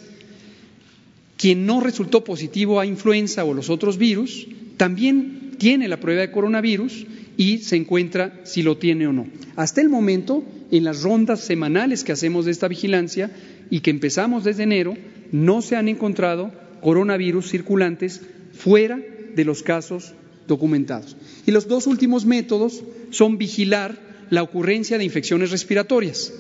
quien 1.37 1.65
no 1.65 1.79
resultó 1.79 2.23
positivo 2.23 2.79
a 2.79 2.85
influenza 2.85 3.43
o 3.45 3.53
los 3.53 3.69
otros 3.69 3.97
virus, 3.97 4.47
también 4.77 5.51
tiene 5.57 5.87
la 5.87 5.99
prueba 5.99 6.21
de 6.21 6.31
coronavirus 6.31 7.05
y 7.37 7.59
se 7.59 7.77
encuentra 7.77 8.41
si 8.43 8.61
lo 8.61 8.77
tiene 8.77 9.07
o 9.07 9.13
no. 9.13 9.27
Hasta 9.55 9.81
el 9.81 9.89
momento, 9.89 10.43
en 10.69 10.83
las 10.83 11.01
rondas 11.01 11.39
semanales 11.41 12.03
que 12.03 12.11
hacemos 12.11 12.45
de 12.45 12.51
esta 12.51 12.67
vigilancia 12.67 13.31
y 13.71 13.79
que 13.79 13.89
empezamos 13.89 14.43
desde 14.43 14.63
enero, 14.63 14.95
no 15.31 15.61
se 15.61 15.75
han 15.75 15.87
encontrado 15.87 16.51
coronavirus 16.81 17.49
circulantes 17.49 18.21
fuera 18.53 18.99
de 19.35 19.45
los 19.45 19.63
casos 19.63 20.13
documentados. 20.47 21.15
Y 21.45 21.51
los 21.51 21.67
dos 21.67 21.87
últimos 21.87 22.25
métodos 22.25 22.83
son 23.09 23.37
vigilar 23.37 23.97
la 24.29 24.43
ocurrencia 24.43 24.97
de 24.97 25.03
infecciones 25.03 25.51
respiratorias, 25.51 26.33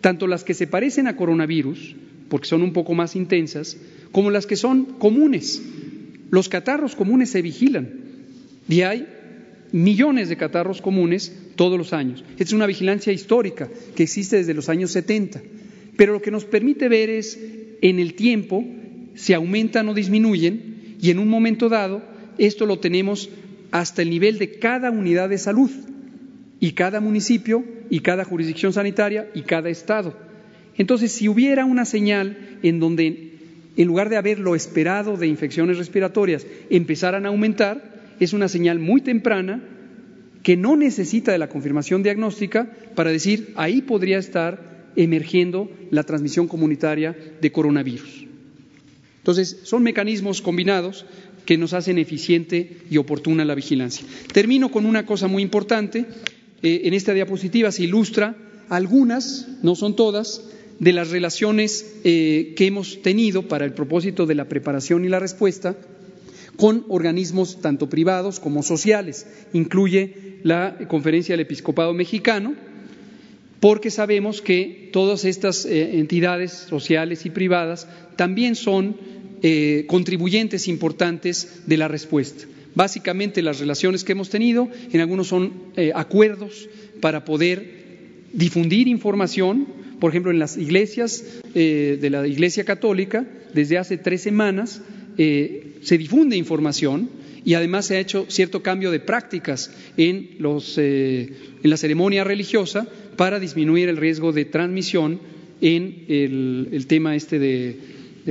tanto 0.00 0.26
las 0.26 0.44
que 0.44 0.54
se 0.54 0.66
parecen 0.66 1.06
a 1.06 1.16
coronavirus, 1.16 1.94
porque 2.28 2.48
son 2.48 2.62
un 2.62 2.72
poco 2.72 2.94
más 2.94 3.16
intensas, 3.16 3.76
como 4.12 4.30
las 4.30 4.46
que 4.46 4.56
son 4.56 4.84
comunes. 4.84 5.62
Los 6.30 6.48
catarros 6.48 6.96
comunes 6.96 7.30
se 7.30 7.42
vigilan 7.42 7.90
y 8.68 8.80
hay 8.80 9.06
millones 9.72 10.28
de 10.28 10.36
catarros 10.36 10.80
comunes 10.80 11.32
todos 11.56 11.78
los 11.78 11.92
años. 11.92 12.24
Es 12.38 12.52
una 12.52 12.66
vigilancia 12.66 13.12
histórica 13.12 13.68
que 13.94 14.04
existe 14.04 14.36
desde 14.36 14.54
los 14.54 14.68
años 14.68 14.90
70. 14.92 15.42
Pero 15.96 16.12
lo 16.12 16.22
que 16.22 16.30
nos 16.30 16.44
permite 16.44 16.88
ver 16.88 17.10
es 17.10 17.38
en 17.82 17.98
el 17.98 18.14
tiempo 18.14 18.64
se 19.14 19.34
aumentan 19.34 19.88
o 19.88 19.94
disminuyen 19.94 20.96
y 21.00 21.10
en 21.10 21.18
un 21.18 21.28
momento 21.28 21.68
dado 21.68 22.02
esto 22.38 22.66
lo 22.66 22.78
tenemos 22.78 23.28
hasta 23.74 24.02
el 24.02 24.10
nivel 24.10 24.38
de 24.38 24.60
cada 24.60 24.92
unidad 24.92 25.28
de 25.28 25.36
salud 25.36 25.68
y 26.60 26.72
cada 26.74 27.00
municipio 27.00 27.64
y 27.90 28.00
cada 28.00 28.24
jurisdicción 28.24 28.72
sanitaria 28.72 29.28
y 29.34 29.42
cada 29.42 29.68
estado. 29.68 30.16
Entonces, 30.78 31.10
si 31.10 31.28
hubiera 31.28 31.64
una 31.64 31.84
señal 31.84 32.38
en 32.62 32.78
donde 32.78 33.32
en 33.76 33.88
lugar 33.88 34.10
de 34.10 34.16
haber 34.16 34.38
lo 34.38 34.54
esperado 34.54 35.16
de 35.16 35.26
infecciones 35.26 35.76
respiratorias 35.76 36.46
empezaran 36.70 37.26
a 37.26 37.30
aumentar, 37.30 38.14
es 38.20 38.32
una 38.32 38.46
señal 38.46 38.78
muy 38.78 39.00
temprana 39.00 39.60
que 40.44 40.56
no 40.56 40.76
necesita 40.76 41.32
de 41.32 41.38
la 41.38 41.48
confirmación 41.48 42.04
diagnóstica 42.04 42.70
para 42.94 43.10
decir 43.10 43.54
ahí 43.56 43.82
podría 43.82 44.18
estar 44.18 44.92
emergiendo 44.94 45.68
la 45.90 46.04
transmisión 46.04 46.46
comunitaria 46.46 47.16
de 47.40 47.50
coronavirus. 47.50 48.24
Entonces, 49.18 49.62
son 49.64 49.82
mecanismos 49.82 50.42
combinados 50.42 51.06
que 51.44 51.58
nos 51.58 51.72
hacen 51.72 51.98
eficiente 51.98 52.78
y 52.90 52.96
oportuna 52.96 53.44
la 53.44 53.54
vigilancia. 53.54 54.06
Termino 54.32 54.70
con 54.70 54.86
una 54.86 55.06
cosa 55.06 55.28
muy 55.28 55.42
importante. 55.42 56.06
Eh, 56.62 56.82
en 56.84 56.94
esta 56.94 57.12
diapositiva 57.12 57.70
se 57.70 57.84
ilustra 57.84 58.36
algunas, 58.68 59.48
no 59.62 59.74
son 59.74 59.96
todas, 59.96 60.42
de 60.78 60.92
las 60.92 61.10
relaciones 61.10 62.00
eh, 62.04 62.54
que 62.56 62.66
hemos 62.66 63.02
tenido 63.02 63.46
para 63.48 63.64
el 63.64 63.72
propósito 63.72 64.26
de 64.26 64.34
la 64.34 64.48
preparación 64.48 65.04
y 65.04 65.08
la 65.08 65.20
respuesta 65.20 65.76
con 66.56 66.84
organismos 66.88 67.60
tanto 67.60 67.88
privados 67.88 68.40
como 68.40 68.62
sociales. 68.62 69.26
Incluye 69.52 70.38
la 70.42 70.76
Conferencia 70.88 71.32
del 71.32 71.40
Episcopado 71.40 71.92
Mexicano, 71.94 72.54
porque 73.60 73.90
sabemos 73.90 74.42
que 74.42 74.90
todas 74.92 75.24
estas 75.24 75.64
eh, 75.64 75.98
entidades 75.98 76.52
sociales 76.52 77.24
y 77.26 77.30
privadas 77.30 77.88
también 78.16 78.56
son 78.56 78.96
eh, 79.46 79.84
contribuyentes 79.88 80.68
importantes 80.68 81.60
de 81.66 81.76
la 81.76 81.86
respuesta. 81.86 82.46
Básicamente 82.74 83.42
las 83.42 83.60
relaciones 83.60 84.02
que 84.02 84.12
hemos 84.12 84.30
tenido, 84.30 84.70
en 84.90 85.00
algunos 85.02 85.28
son 85.28 85.52
eh, 85.76 85.92
acuerdos 85.94 86.70
para 87.02 87.26
poder 87.26 87.84
difundir 88.32 88.88
información, 88.88 89.68
por 90.00 90.10
ejemplo, 90.10 90.30
en 90.30 90.38
las 90.38 90.56
iglesias 90.56 91.24
de 91.52 92.08
la 92.10 92.26
Iglesia 92.26 92.64
Católica, 92.64 93.26
desde 93.52 93.78
hace 93.78 93.96
tres 93.96 94.22
semanas 94.22 94.82
se 95.16 95.98
difunde 95.98 96.36
información 96.36 97.08
y 97.44 97.54
además 97.54 97.86
se 97.86 97.96
ha 97.96 98.00
hecho 98.00 98.26
cierto 98.28 98.60
cambio 98.60 98.90
de 98.90 98.98
prácticas 98.98 99.70
en, 99.96 100.30
los, 100.40 100.78
en 100.78 101.30
la 101.62 101.76
ceremonia 101.76 102.24
religiosa 102.24 102.88
para 103.16 103.38
disminuir 103.38 103.88
el 103.88 103.96
riesgo 103.96 104.32
de 104.32 104.44
transmisión 104.46 105.20
en 105.60 106.04
el, 106.08 106.86
tema 106.86 107.16
este 107.16 107.38
de, 107.38 107.76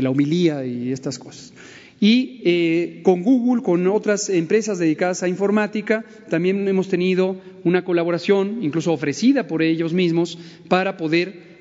la 0.02 0.10
humilía 0.10 0.66
y 0.66 0.92
estas 0.92 1.20
cosas. 1.20 1.54
Y 2.00 2.42
eh, 2.44 3.00
con 3.04 3.24
Google, 3.24 3.64
con 3.64 3.88
otras 3.88 4.30
empresas 4.30 4.78
dedicadas 4.78 5.24
a 5.24 5.30
informática, 5.30 6.04
también 6.30 6.68
hemos 6.68 6.90
tenido 6.90 7.38
una 7.64 7.86
colaboración, 7.86 8.60
incluso 8.62 8.92
ofrecida 8.92 9.48
por 9.48 9.62
ellos 9.62 9.94
mismos, 9.94 10.38
para 10.68 10.98
poder 10.98 11.54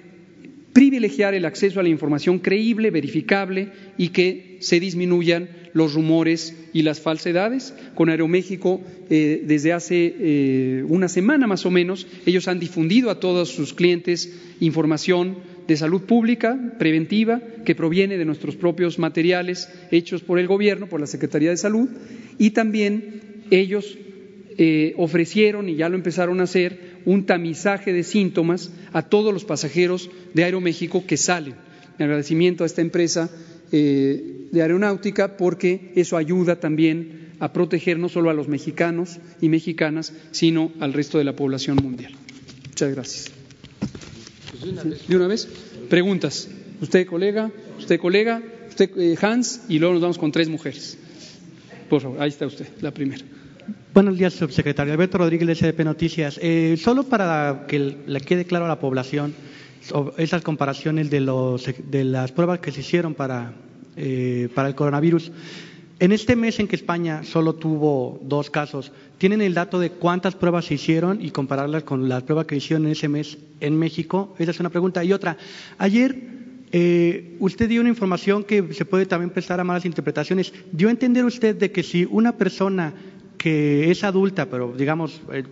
privilegiar 0.72 1.34
el 1.34 1.44
acceso 1.44 1.80
a 1.80 1.82
la 1.82 1.90
información 1.90 2.38
creíble, 2.38 2.90
verificable 2.90 3.68
y 3.98 4.08
que 4.08 4.56
se 4.60 4.80
disminuyan 4.80 5.48
los 5.74 5.94
rumores 5.94 6.56
y 6.72 6.82
las 6.82 7.00
falsedades. 7.00 7.74
Con 7.94 8.08
Aeroméxico, 8.08 8.80
eh, 9.10 9.42
desde 9.46 9.72
hace 9.72 10.14
eh, 10.18 10.84
una 10.88 11.08
semana 11.08 11.46
más 11.46 11.66
o 11.66 11.70
menos, 11.70 12.06
ellos 12.26 12.48
han 12.48 12.58
difundido 12.58 13.10
a 13.10 13.20
todos 13.20 13.50
sus 13.50 13.74
clientes 13.74 14.32
información 14.60 15.36
de 15.66 15.76
salud 15.76 16.02
pública 16.02 16.58
preventiva 16.78 17.40
que 17.64 17.74
proviene 17.74 18.18
de 18.18 18.24
nuestros 18.24 18.56
propios 18.56 18.98
materiales 18.98 19.68
hechos 19.90 20.22
por 20.22 20.38
el 20.38 20.46
Gobierno, 20.46 20.88
por 20.88 21.00
la 21.00 21.06
Secretaría 21.06 21.50
de 21.50 21.56
Salud, 21.56 21.88
y 22.38 22.50
también 22.50 23.20
ellos 23.50 23.98
eh, 24.58 24.94
ofrecieron, 24.96 25.68
y 25.68 25.76
ya 25.76 25.88
lo 25.88 25.96
empezaron 25.96 26.40
a 26.40 26.44
hacer, 26.44 26.92
un 27.04 27.26
tamizaje 27.26 27.92
de 27.92 28.04
síntomas 28.04 28.72
a 28.92 29.02
todos 29.02 29.32
los 29.32 29.44
pasajeros 29.44 30.10
de 30.34 30.44
Aeroméxico 30.44 31.06
que 31.06 31.16
salen. 31.16 31.54
Mi 31.98 32.04
agradecimiento 32.04 32.64
a 32.64 32.66
esta 32.66 32.80
empresa 32.80 33.30
eh, 33.72 34.48
de 34.52 34.62
aeronáutica 34.62 35.36
porque 35.36 35.92
eso 35.96 36.16
ayuda 36.16 36.60
también 36.60 37.30
a 37.40 37.52
proteger 37.52 37.98
no 37.98 38.08
solo 38.08 38.30
a 38.30 38.34
los 38.34 38.46
mexicanos 38.46 39.18
y 39.40 39.48
mexicanas, 39.48 40.12
sino 40.30 40.72
al 40.78 40.92
resto 40.92 41.18
de 41.18 41.24
la 41.24 41.34
población 41.34 41.78
mundial. 41.82 42.12
Muchas 42.68 42.94
gracias. 42.94 43.41
De, 44.60 45.16
una 45.16 45.26
vez. 45.26 45.48
Preguntas. 45.88 46.48
Usted, 46.80 47.06
colega, 47.06 47.50
usted, 47.78 47.98
colega, 47.98 48.42
usted, 48.68 48.90
eh, 48.98 49.16
Hans, 49.20 49.62
y 49.68 49.78
luego 49.78 49.94
nos 49.94 50.02
vamos 50.02 50.18
con 50.18 50.32
tres 50.32 50.48
mujeres. 50.48 50.98
Por 51.88 52.02
favor, 52.02 52.20
ahí 52.20 52.28
está 52.28 52.46
usted, 52.46 52.66
la 52.80 52.90
primera. 52.90 53.24
Buenos 53.94 54.18
días, 54.18 54.32
subsecretario. 54.32 54.92
Alberto 54.92 55.18
Rodríguez, 55.18 55.46
de 55.46 55.54
SDP 55.54 55.84
Noticias. 55.84 56.38
Eh, 56.42 56.76
solo 56.78 57.04
para 57.04 57.66
que 57.68 57.78
le 58.06 58.20
quede 58.20 58.44
claro 58.44 58.64
a 58.64 58.68
la 58.68 58.80
población, 58.80 59.34
esas 60.16 60.42
comparaciones 60.42 61.10
de, 61.10 61.20
las 61.20 62.32
pruebas 62.32 62.60
que 62.60 62.72
se 62.72 62.80
hicieron 62.80 63.14
para, 63.14 63.52
eh, 63.96 64.48
para 64.54 64.68
el 64.68 64.74
coronavirus. 64.74 65.30
En 66.02 66.10
este 66.10 66.34
mes 66.34 66.58
en 66.58 66.66
que 66.66 66.74
España 66.74 67.22
solo 67.22 67.54
tuvo 67.54 68.18
dos 68.24 68.50
casos, 68.50 68.90
¿tienen 69.18 69.40
el 69.40 69.54
dato 69.54 69.78
de 69.78 69.90
cuántas 69.90 70.34
pruebas 70.34 70.64
se 70.64 70.74
hicieron 70.74 71.24
y 71.24 71.30
compararlas 71.30 71.84
con 71.84 72.08
las 72.08 72.24
pruebas 72.24 72.46
que 72.46 72.56
hicieron 72.56 72.86
en 72.86 72.90
ese 72.90 73.08
mes 73.08 73.38
en 73.60 73.78
México? 73.78 74.34
Esa 74.36 74.50
es 74.50 74.58
una 74.58 74.70
pregunta. 74.70 75.04
Y 75.04 75.12
otra, 75.12 75.36
ayer 75.78 76.16
eh, 76.72 77.36
usted 77.38 77.68
dio 77.68 77.80
una 77.80 77.90
información 77.90 78.42
que 78.42 78.74
se 78.74 78.84
puede 78.84 79.06
también 79.06 79.30
prestar 79.30 79.60
a 79.60 79.64
malas 79.64 79.84
interpretaciones. 79.84 80.52
¿Dio 80.72 80.88
a 80.88 80.90
entender 80.90 81.24
usted 81.24 81.54
de 81.54 81.70
que 81.70 81.84
si 81.84 82.04
una 82.10 82.36
persona 82.36 82.92
que 83.38 83.88
es 83.88 84.02
adulta, 84.02 84.46
pero 84.50 84.74
digamos 84.76 85.20
eh, 85.32 85.44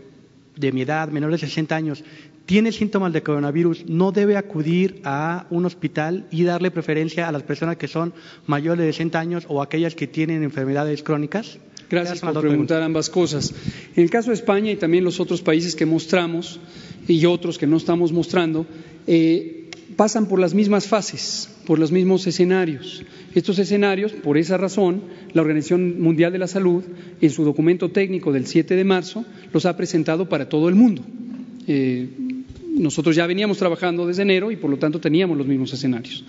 de 0.57 0.73
mi 0.73 0.83
edad, 0.83 1.11
menor 1.11 1.31
de 1.31 1.39
60 1.39 1.77
años, 1.77 2.03
tiene 2.47 2.73
síntomas 2.73 3.13
de 3.13 3.23
coronavirus, 3.23 3.87
no 3.87 4.13
debe 4.13 4.37
acudir 4.37 5.01
a 5.05 5.47
un 5.51 5.67
hospital 5.67 6.27
y 6.31 6.45
darle 6.45 6.71
preferencia 6.71 7.29
a 7.29 7.33
las 7.33 7.43
personas 7.43 7.77
que 7.77 7.89
son 7.89 8.13
mayores 8.47 8.87
de 8.87 8.93
60 8.93 9.19
años 9.21 9.45
o 9.49 9.63
aquellas 9.63 9.95
que 9.95 10.07
tienen 10.07 10.43
enfermedades 10.43 11.03
crónicas? 11.03 11.59
Gracias 11.91 12.21
por 12.21 12.41
preguntar 12.41 12.83
ambas 12.83 13.11
cosas. 13.11 13.53
En 13.97 14.05
el 14.05 14.11
caso 14.11 14.31
de 14.31 14.35
España 14.35 14.71
y 14.71 14.77
también 14.77 15.03
los 15.03 15.19
otros 15.19 15.43
países 15.43 15.75
que 15.75 15.87
mostramos 15.87 16.61
y 17.09 17.27
otros 17.27 17.59
que 17.59 17.67
no 17.67 17.77
estamos 17.77 18.13
mostrando, 18.13 18.65
eh, 19.07 19.71
pasan 19.97 20.27
por 20.27 20.39
las 20.39 20.55
mismas 20.55 20.87
fases, 20.87 21.51
por 21.67 21.79
los 21.79 21.91
mismos 21.91 22.27
escenarios. 22.27 23.05
Estos 23.35 23.59
escenarios, 23.59 24.13
por 24.13 24.39
esa 24.39 24.57
razón, 24.57 25.03
la 25.33 25.43
Organización 25.43 26.01
Mundial 26.01 26.33
de 26.33 26.39
la 26.39 26.47
Salud, 26.47 26.85
en 27.21 27.31
su 27.31 27.45
documento 27.45 27.91
técnico 27.91 28.33
del 28.33 28.47
7 28.47 28.77
de 28.77 28.85
marzo, 28.85 29.25
los 29.53 29.67
ha 29.67 29.77
presentado 29.77 30.29
para 30.29 30.49
todo 30.49 30.69
el 30.69 30.77
mundo. 30.77 31.03
Eh, 31.67 32.09
nosotros 32.81 33.15
ya 33.15 33.27
veníamos 33.27 33.59
trabajando 33.59 34.07
desde 34.07 34.23
enero 34.23 34.51
y 34.51 34.57
por 34.57 34.71
lo 34.71 34.79
tanto 34.79 35.01
teníamos 35.01 35.37
los 35.37 35.47
mismos 35.47 35.73
escenarios. 35.73 36.25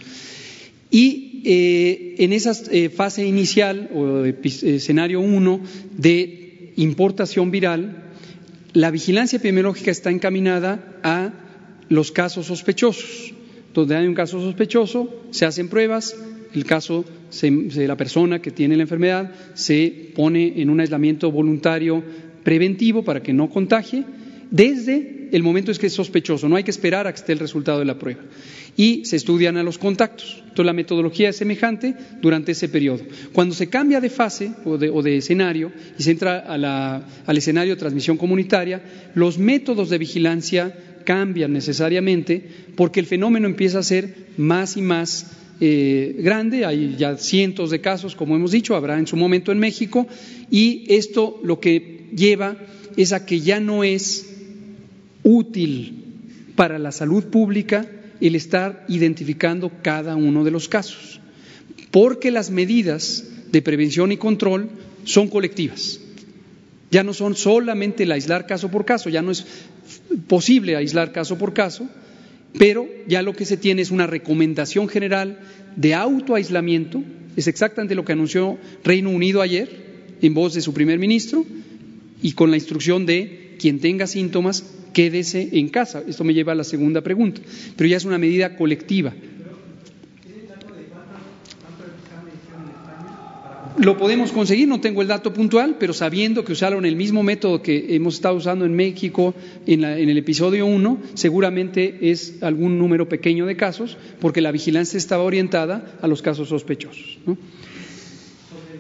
Y 0.91 1.41
eh, 1.45 2.15
en 2.19 2.33
esa 2.33 2.51
eh, 2.69 2.89
fase 2.89 3.25
inicial 3.25 3.89
o 3.95 4.25
escenario 4.25 5.21
1 5.21 5.61
de 5.97 6.73
importación 6.75 7.49
viral, 7.49 8.03
la 8.73 8.91
vigilancia 8.91 9.37
epidemiológica 9.37 9.91
está 9.91 10.11
encaminada 10.11 10.99
a 11.03 11.33
los 11.89 12.11
casos 12.11 12.47
sospechosos. 12.47 13.33
Donde 13.73 13.95
hay 13.95 14.05
un 14.05 14.13
caso 14.13 14.41
sospechoso, 14.41 15.23
se 15.31 15.45
hacen 15.45 15.69
pruebas, 15.69 16.15
el 16.53 16.65
caso 16.65 17.05
de 17.41 17.87
la 17.87 17.95
persona 17.95 18.41
que 18.41 18.51
tiene 18.51 18.75
la 18.75 18.83
enfermedad 18.83 19.31
se 19.53 20.11
pone 20.13 20.61
en 20.61 20.69
un 20.69 20.81
aislamiento 20.81 21.31
voluntario 21.31 22.03
preventivo 22.43 23.03
para 23.03 23.23
que 23.23 23.31
no 23.31 23.49
contagie 23.49 24.03
desde 24.49 25.20
el 25.31 25.43
momento 25.43 25.71
en 25.71 25.77
que 25.77 25.87
es 25.87 25.93
sospechoso, 25.93 26.49
no 26.49 26.55
hay 26.55 26.63
que 26.63 26.71
esperar 26.71 27.07
a 27.07 27.13
que 27.13 27.19
esté 27.19 27.33
el 27.33 27.39
resultado 27.39 27.79
de 27.79 27.85
la 27.85 27.97
prueba. 27.97 28.21
Y 28.77 29.05
se 29.05 29.15
estudian 29.15 29.57
a 29.57 29.63
los 29.63 29.77
contactos. 29.77 30.37
Entonces 30.41 30.65
la 30.65 30.73
metodología 30.73 31.29
es 31.29 31.37
semejante 31.37 31.95
durante 32.21 32.51
ese 32.53 32.69
periodo. 32.69 33.03
Cuando 33.33 33.55
se 33.55 33.67
cambia 33.67 33.99
de 34.01 34.09
fase 34.09 34.51
o 34.65 34.77
de, 34.77 35.17
escenario 35.17 35.71
y 35.97 36.03
se 36.03 36.11
entra 36.11 36.39
al 36.39 37.37
escenario 37.37 37.75
de 37.75 37.79
transmisión 37.79 38.17
comunitaria, 38.17 38.81
los 39.15 39.37
métodos 39.37 39.89
de 39.89 39.97
vigilancia 39.97 40.75
cambian 41.05 41.53
necesariamente 41.53 42.45
porque 42.75 42.99
el 42.99 43.05
fenómeno 43.05 43.47
empieza 43.47 43.79
a 43.79 43.83
ser 43.83 44.15
más 44.37 44.77
y 44.77 44.81
más 44.81 45.31
eh, 45.59 46.15
grande, 46.19 46.65
hay 46.65 46.95
ya 46.97 47.17
cientos 47.17 47.69
de 47.69 47.81
casos, 47.81 48.15
como 48.15 48.35
hemos 48.35 48.51
dicho, 48.51 48.75
habrá 48.75 48.97
en 48.97 49.05
su 49.07 49.15
momento 49.15 49.51
en 49.51 49.59
México, 49.59 50.07
y 50.49 50.85
esto 50.87 51.39
lo 51.43 51.59
que 51.59 52.09
lleva 52.15 52.57
es 52.97 53.13
a 53.13 53.25
que 53.25 53.41
ya 53.41 53.59
no 53.59 53.83
es 53.83 54.30
útil 55.23 56.05
para 56.55 56.79
la 56.79 56.91
salud 56.91 57.25
pública 57.25 57.87
el 58.19 58.35
estar 58.35 58.85
identificando 58.87 59.71
cada 59.81 60.15
uno 60.15 60.43
de 60.43 60.51
los 60.51 60.69
casos, 60.69 61.19
porque 61.89 62.31
las 62.31 62.51
medidas 62.51 63.25
de 63.51 63.61
prevención 63.61 64.11
y 64.11 64.17
control 64.17 64.69
son 65.03 65.27
colectivas. 65.27 65.99
Ya 66.91 67.03
no 67.03 67.13
son 67.13 67.35
solamente 67.35 68.03
el 68.03 68.11
aislar 68.11 68.45
caso 68.45 68.69
por 68.69 68.85
caso, 68.85 69.09
ya 69.09 69.21
no 69.21 69.31
es 69.31 69.45
posible 70.27 70.75
aislar 70.75 71.11
caso 71.11 71.37
por 71.37 71.53
caso, 71.53 71.87
pero 72.57 72.87
ya 73.07 73.21
lo 73.21 73.33
que 73.33 73.45
se 73.45 73.57
tiene 73.57 73.81
es 73.81 73.91
una 73.91 74.07
recomendación 74.07 74.87
general 74.87 75.39
de 75.75 75.93
autoaislamiento, 75.93 77.01
es 77.35 77.47
exactamente 77.47 77.95
lo 77.95 78.03
que 78.03 78.11
anunció 78.11 78.57
Reino 78.83 79.09
Unido 79.09 79.41
ayer 79.41 80.17
en 80.21 80.33
voz 80.33 80.53
de 80.53 80.61
su 80.61 80.73
primer 80.73 80.99
ministro 80.99 81.45
y 82.21 82.33
con 82.33 82.51
la 82.51 82.57
instrucción 82.57 83.05
de 83.05 83.55
quien 83.57 83.79
tenga 83.79 84.05
síntomas, 84.05 84.65
quédese 84.93 85.49
en 85.53 85.69
casa. 85.69 86.03
Esto 86.07 86.23
me 86.23 86.33
lleva 86.33 86.51
a 86.51 86.55
la 86.55 86.63
segunda 86.63 87.01
pregunta, 87.01 87.41
pero 87.75 87.87
ya 87.89 87.97
es 87.97 88.05
una 88.05 88.17
medida 88.17 88.55
colectiva. 88.55 89.13
Lo 93.77 93.97
podemos 93.97 94.31
conseguir, 94.31 94.67
no 94.67 94.81
tengo 94.81 95.01
el 95.01 95.07
dato 95.07 95.33
puntual, 95.33 95.77
pero 95.79 95.93
sabiendo 95.93 96.43
que 96.43 96.51
usaron 96.51 96.85
el 96.85 96.95
mismo 96.95 97.23
método 97.23 97.61
que 97.61 97.95
hemos 97.95 98.15
estado 98.15 98.35
usando 98.35 98.65
en 98.65 98.75
México 98.75 99.33
en, 99.65 99.83
el 99.83 100.17
episodio 100.17 100.65
1, 100.65 100.99
seguramente 101.13 102.11
es 102.11 102.43
algún 102.43 102.77
número 102.77 103.07
pequeño 103.07 103.45
de 103.45 103.55
casos, 103.55 103.97
porque 104.19 104.41
la 104.41 104.51
vigilancia 104.51 104.97
estaba 104.97 105.23
orientada 105.23 105.97
a 106.01 106.07
los 106.07 106.21
casos 106.21 106.49
sospechosos. 106.49 107.17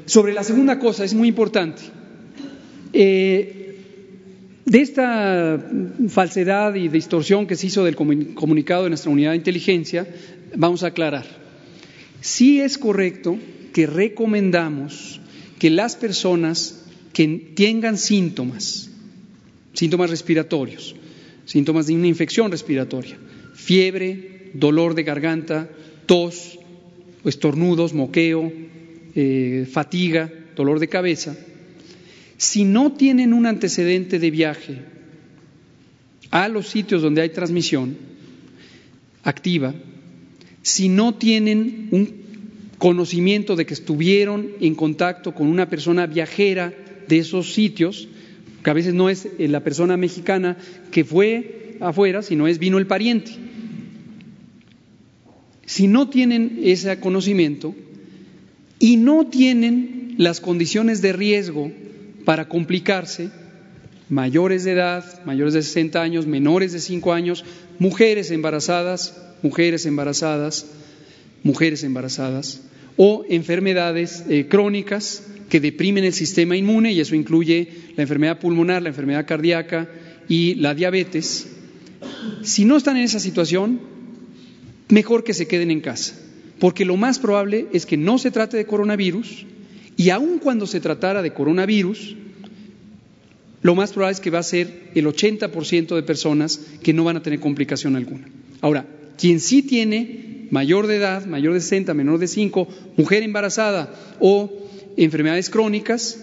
Sobre 0.05 0.33
la 0.33 0.43
segunda 0.43 0.77
cosa, 0.77 1.05
es 1.05 1.13
muy 1.13 1.29
importante. 1.29 1.81
Eh, 2.91 3.70
de 4.65 4.81
esta 4.81 5.59
falsedad 6.09 6.75
y 6.75 6.87
distorsión 6.87 7.47
que 7.47 7.55
se 7.55 7.67
hizo 7.67 7.83
del 7.83 7.95
comunicado 7.95 8.83
de 8.83 8.89
nuestra 8.89 9.11
unidad 9.11 9.31
de 9.31 9.37
inteligencia, 9.37 10.07
vamos 10.55 10.83
a 10.83 10.87
aclarar. 10.87 11.25
Sí 12.21 12.61
es 12.61 12.77
correcto 12.77 13.37
que 13.73 13.87
recomendamos 13.87 15.19
que 15.59 15.69
las 15.69 15.95
personas 15.95 16.85
que 17.13 17.27
tengan 17.55 17.97
síntomas, 17.97 18.89
síntomas 19.73 20.09
respiratorios, 20.09 20.95
síntomas 21.45 21.87
de 21.87 21.95
una 21.95 22.07
infección 22.07 22.51
respiratoria, 22.51 23.17
fiebre, 23.53 24.51
dolor 24.53 24.95
de 24.95 25.03
garganta, 25.03 25.69
tos, 26.05 26.59
estornudos, 27.25 27.93
moqueo, 27.93 28.51
eh, 29.15 29.67
fatiga, 29.69 30.31
dolor 30.55 30.79
de 30.79 30.87
cabeza, 30.87 31.35
si 32.41 32.63
no 32.63 32.93
tienen 32.93 33.33
un 33.33 33.45
antecedente 33.45 34.17
de 34.17 34.31
viaje 34.31 34.79
a 36.31 36.47
los 36.47 36.69
sitios 36.69 37.03
donde 37.03 37.21
hay 37.21 37.29
transmisión 37.29 37.95
activa, 39.21 39.75
si 40.63 40.89
no 40.89 41.13
tienen 41.13 41.89
un 41.91 42.09
conocimiento 42.79 43.55
de 43.55 43.67
que 43.67 43.75
estuvieron 43.75 44.47
en 44.59 44.73
contacto 44.73 45.35
con 45.35 45.45
una 45.49 45.69
persona 45.69 46.07
viajera 46.07 46.73
de 47.07 47.19
esos 47.19 47.53
sitios, 47.53 48.07
que 48.63 48.71
a 48.71 48.73
veces 48.73 48.95
no 48.95 49.11
es 49.11 49.27
eh, 49.37 49.47
la 49.47 49.63
persona 49.63 49.95
mexicana 49.95 50.57
que 50.89 51.05
fue 51.05 51.77
afuera, 51.79 52.23
sino 52.23 52.47
es 52.47 52.57
vino 52.57 52.79
el 52.79 52.87
pariente. 52.87 53.33
Si 55.67 55.85
no 55.85 56.09
tienen 56.09 56.59
ese 56.63 56.99
conocimiento 56.99 57.75
y 58.79 58.97
no 58.97 59.27
tienen 59.27 60.15
las 60.17 60.41
condiciones 60.41 61.03
de 61.03 61.13
riesgo 61.13 61.71
para 62.25 62.47
complicarse, 62.47 63.29
mayores 64.09 64.63
de 64.63 64.73
edad, 64.73 65.23
mayores 65.25 65.53
de 65.53 65.61
60 65.61 66.01
años, 66.01 66.27
menores 66.27 66.73
de 66.73 66.79
5 66.79 67.13
años, 67.13 67.45
mujeres 67.79 68.31
embarazadas, 68.31 69.17
mujeres 69.41 69.85
embarazadas, 69.85 70.65
mujeres 71.43 71.83
embarazadas, 71.83 72.61
o 72.97 73.25
enfermedades 73.29 74.25
eh, 74.29 74.47
crónicas 74.47 75.23
que 75.49 75.59
deprimen 75.59 76.03
el 76.03 76.13
sistema 76.13 76.55
inmune, 76.55 76.93
y 76.93 76.99
eso 76.99 77.15
incluye 77.15 77.67
la 77.95 78.03
enfermedad 78.03 78.39
pulmonar, 78.39 78.81
la 78.81 78.89
enfermedad 78.89 79.25
cardíaca 79.25 79.89
y 80.27 80.55
la 80.55 80.73
diabetes. 80.73 81.47
Si 82.43 82.65
no 82.65 82.77
están 82.77 82.97
en 82.97 83.03
esa 83.03 83.19
situación, 83.19 83.79
mejor 84.89 85.23
que 85.23 85.33
se 85.33 85.47
queden 85.47 85.71
en 85.71 85.81
casa, 85.81 86.15
porque 86.59 86.85
lo 86.85 86.97
más 86.97 87.19
probable 87.19 87.67
es 87.73 87.85
que 87.85 87.97
no 87.97 88.17
se 88.17 88.31
trate 88.31 88.57
de 88.57 88.65
coronavirus, 88.65 89.45
y 90.01 90.09
aun 90.09 90.39
cuando 90.39 90.65
se 90.65 90.79
tratara 90.79 91.21
de 91.21 91.31
coronavirus, 91.31 92.15
lo 93.61 93.75
más 93.75 93.93
probable 93.93 94.13
es 94.13 94.19
que 94.19 94.31
va 94.31 94.39
a 94.39 94.43
ser 94.43 94.89
el 94.95 95.05
80% 95.05 95.93
de 95.93 96.01
personas 96.01 96.59
que 96.81 96.91
no 96.91 97.03
van 97.03 97.17
a 97.17 97.21
tener 97.21 97.39
complicación 97.39 97.95
alguna. 97.95 98.27
Ahora, 98.61 98.87
quien 99.15 99.39
sí 99.39 99.61
tiene 99.61 100.47
mayor 100.49 100.87
de 100.87 100.95
edad, 100.95 101.27
mayor 101.27 101.53
de 101.53 101.61
60, 101.61 101.93
menor 101.93 102.17
de 102.17 102.27
5, 102.27 102.67
mujer 102.97 103.21
embarazada 103.21 103.93
o 104.19 104.51
enfermedades 104.97 105.51
crónicas, 105.51 106.19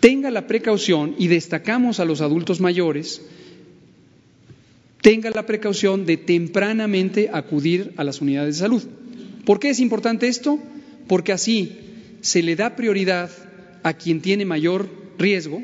tenga 0.00 0.30
la 0.30 0.46
precaución, 0.46 1.14
y 1.18 1.28
destacamos 1.28 2.00
a 2.00 2.06
los 2.06 2.22
adultos 2.22 2.62
mayores, 2.62 3.20
tenga 5.02 5.28
la 5.28 5.44
precaución 5.44 6.06
de 6.06 6.16
tempranamente 6.16 7.28
acudir 7.30 7.92
a 7.98 8.04
las 8.04 8.22
unidades 8.22 8.54
de 8.54 8.60
salud. 8.60 8.82
¿Por 9.44 9.60
qué 9.60 9.68
es 9.68 9.78
importante 9.78 10.26
esto? 10.26 10.58
Porque 11.06 11.32
así 11.32 11.82
se 12.22 12.42
le 12.42 12.56
da 12.56 12.74
prioridad 12.76 13.30
a 13.82 13.92
quien 13.92 14.22
tiene 14.22 14.46
mayor 14.46 14.88
riesgo, 15.18 15.62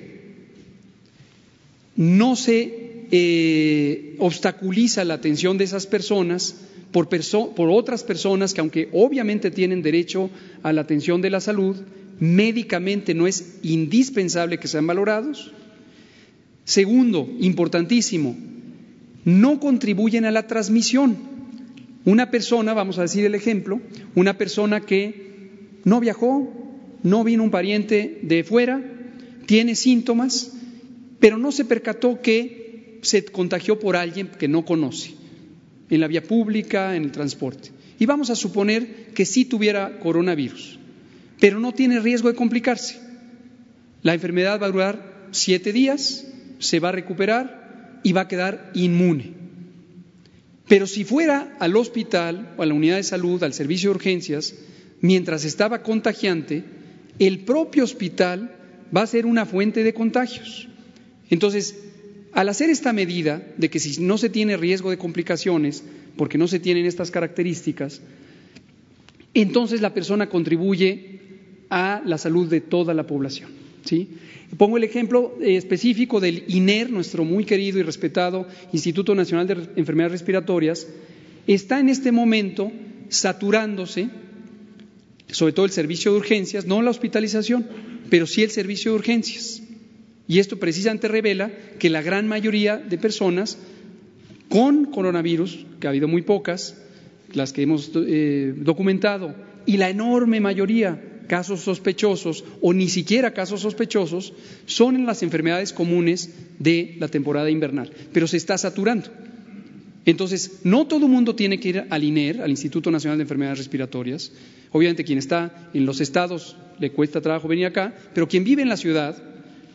no 1.97 2.37
se 2.37 3.07
eh, 3.11 4.17
obstaculiza 4.19 5.05
la 5.05 5.15
atención 5.15 5.57
de 5.57 5.65
esas 5.65 5.87
personas 5.87 6.57
por, 6.93 7.09
por 7.09 7.71
otras 7.71 8.03
personas 8.03 8.53
que 8.53 8.61
aunque 8.61 8.89
obviamente 8.93 9.51
tienen 9.51 9.83
derecho 9.83 10.31
a 10.63 10.73
la 10.73 10.83
atención 10.83 11.23
de 11.23 11.31
la 11.31 11.41
salud, 11.41 11.77
médicamente 12.19 13.15
no 13.15 13.27
es 13.27 13.59
indispensable 13.63 14.59
que 14.59 14.69
sean 14.69 14.87
valorados. 14.87 15.53
Segundo, 16.65 17.29
importantísimo, 17.41 18.37
no 19.25 19.61
contribuyen 19.61 20.25
a 20.25 20.31
la 20.31 20.47
transmisión. 20.47 21.17
Una 22.05 22.31
persona, 22.31 22.75
vamos 22.75 22.99
a 22.99 23.03
decir 23.03 23.25
el 23.25 23.35
ejemplo, 23.35 23.81
una 24.15 24.37
persona 24.37 24.81
que 24.81 25.28
no 25.85 26.01
viajó, 26.01 26.53
no 27.03 27.25
vino 27.25 27.45
un 27.45 27.51
pariente 27.51 28.21
de 28.23 28.45
fuera, 28.45 28.83
tiene 29.47 29.75
síntomas, 29.75 30.53
pero 31.21 31.39
no 31.39 31.53
se 31.53 31.65
percató 31.65 32.21
que 32.21 32.99
se 33.03 33.25
contagió 33.25 33.79
por 33.79 33.97
alguien 33.97 34.29
que 34.29 34.49
no 34.49 34.65
conoce 34.65 35.15
en 35.91 36.01
la 36.01 36.09
vía 36.09 36.23
pública, 36.23 36.97
en 36.97 37.05
el 37.05 37.13
transporte. 37.13 37.71
Y 37.99 38.07
vamos 38.07 38.31
a 38.31 38.37
suponer 38.37 39.07
que 39.15 39.25
sí 39.25 39.45
tuviera 39.45 39.99
coronavirus, 40.01 40.79
pero 41.41 41.59
no 41.59 41.73
tiene 41.73 42.01
riesgo 42.01 42.29
de 42.29 42.35
complicarse. 42.35 43.01
La 44.03 44.15
enfermedad 44.15 44.61
va 44.61 44.67
a 44.67 44.71
durar 44.71 45.29
siete 45.33 45.73
días, 45.73 46.27
se 46.59 46.81
va 46.81 46.91
a 46.91 46.93
recuperar 46.93 48.01
y 48.03 48.13
va 48.13 48.23
a 48.23 48.29
quedar 48.29 48.71
inmune. 48.75 49.33
Pero 50.69 50.87
si 50.87 51.05
fuera 51.05 51.57
al 51.59 51.77
hospital 51.77 52.55
o 52.57 52.63
a 52.63 52.67
la 52.67 52.75
unidad 52.75 52.97
de 52.97 53.03
salud, 53.03 53.43
al 53.43 53.55
servicio 53.55 53.91
de 53.91 53.97
urgencias, 53.97 54.55
mientras 55.01 55.45
estaba 55.45 55.83
contagiante, 55.83 56.65
el 57.19 57.41
propio 57.41 57.85
hospital 57.85 58.55
va 58.95 59.03
a 59.03 59.07
ser 59.07 59.27
una 59.27 59.47
fuente 59.47 59.83
de 59.85 59.95
contagios. 59.95 60.69
Entonces, 61.31 61.77
al 62.33 62.49
hacer 62.49 62.71
esta 62.71 62.93
medida 62.93 63.43
de 63.57 63.69
que 63.69 63.79
si 63.79 64.01
no 64.03 64.19
se 64.19 64.29
tiene 64.29 64.57
riesgo 64.57 64.91
de 64.91 64.99
complicaciones, 64.99 65.83
porque 66.17 66.39
no 66.39 66.49
se 66.49 66.61
tienen 66.61 66.87
estas 66.87 67.11
características, 67.11 68.01
entonces 69.35 69.81
la 69.81 69.95
persona 69.95 70.29
contribuye 70.29 71.21
a 71.71 72.03
la 72.05 72.19
salud 72.19 72.49
de 72.49 72.61
toda 72.61 72.95
la 72.95 73.07
población. 73.07 73.51
¿sí? 73.85 74.09
Pongo 74.57 74.77
el 74.77 74.85
ejemplo 74.85 75.37
eh, 75.41 75.57
específico 75.57 76.21
del 76.21 76.45
INER, 76.49 76.91
nuestro 76.91 77.25
muy 77.25 77.45
querido 77.45 77.79
y 77.79 77.83
respetado 77.83 78.47
Instituto 78.73 79.15
Nacional 79.15 79.47
de 79.47 79.69
Enfermedades 79.77 80.13
Respiratorias, 80.13 80.87
está 81.47 81.81
en 81.81 81.89
este 81.89 82.13
momento 82.13 82.73
saturándose, 83.09 84.09
sobre 85.31 85.53
todo 85.53 85.67
el 85.67 85.73
servicio 85.73 86.13
de 86.13 86.19
urgencias, 86.19 86.67
no 86.67 86.83
la 86.83 86.91
hospitalización, 86.91 87.67
pero 88.11 88.27
sí 88.27 88.43
el 88.43 88.51
servicio 88.51 88.93
de 88.93 88.99
urgencias. 88.99 89.63
Y 90.27 90.39
esto 90.39 90.59
precisamente 90.59 91.09
revela 91.09 91.51
que 91.79 91.91
la 91.91 92.03
gran 92.03 92.29
mayoría 92.29 92.77
de 92.77 92.99
personas 92.99 93.59
con 94.49 94.87
coronavirus, 94.87 95.67
que 95.81 95.87
ha 95.87 95.91
habido 95.91 96.09
muy 96.09 96.23
pocas, 96.23 96.77
las 97.33 97.53
que 97.53 97.63
hemos 97.63 97.91
eh, 97.95 98.55
documentado, 98.57 99.35
y 99.67 99.77
la 99.77 99.91
enorme 99.91 100.41
mayoría 100.41 101.03
casos 101.29 101.61
sospechosos 101.61 102.43
o 102.63 102.73
ni 102.73 102.89
siquiera 102.89 103.35
casos 103.35 103.61
sospechosos, 103.61 104.33
son 104.67 104.97
en 104.97 105.07
las 105.07 105.23
enfermedades 105.23 105.73
comunes 105.73 106.31
de 106.59 106.97
la 106.99 107.09
temporada 107.09 107.51
invernal, 107.51 107.93
pero 108.13 108.27
se 108.27 108.39
está 108.39 108.59
saturando. 108.59 109.11
Entonces, 110.09 110.61
no 110.65 110.87
todo 110.87 111.05
el 111.05 111.13
mundo 111.13 111.35
tiene 111.35 111.61
que 111.61 111.69
ir 111.69 111.85
al 111.91 112.03
INER, 112.03 112.41
al 112.41 112.49
Instituto 112.49 112.91
Nacional 112.91 113.19
de 113.19 113.25
Enfermedades 113.25 113.59
Respiratorias. 113.59 114.33
Obviamente, 114.71 115.05
quien 115.05 115.19
está 115.19 115.69
en 115.75 115.85
los 115.85 116.01
estados 116.01 116.57
le 116.79 116.93
cuesta 116.93 117.21
trabajo 117.21 117.47
venir 117.47 117.67
acá, 117.67 117.95
pero 118.15 118.27
quien 118.27 118.43
vive 118.43 118.63
en 118.63 118.71
la 118.71 118.79
ciudad 118.79 119.23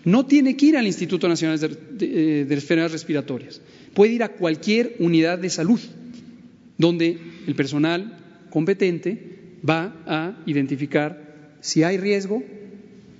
no 0.06 0.26
tiene 0.26 0.58
que 0.58 0.66
ir 0.66 0.78
al 0.78 0.88
Instituto 0.88 1.28
Nacional 1.28 1.60
de, 1.60 1.68
eh, 2.02 2.48
Enfermedades 2.50 2.94
Respiratorias, 2.94 3.62
puede 3.94 4.14
ir 4.14 4.24
a 4.24 4.30
cualquier 4.30 4.96
unidad 4.98 5.38
de 5.38 5.52
salud 5.52 5.80
donde 6.80 7.16
el 7.46 7.54
personal 7.54 8.18
competente 8.50 9.60
va 9.70 9.96
a 10.08 10.42
identificar 10.48 11.58
si 11.62 11.84
hay 11.84 11.98
riesgo 11.98 12.42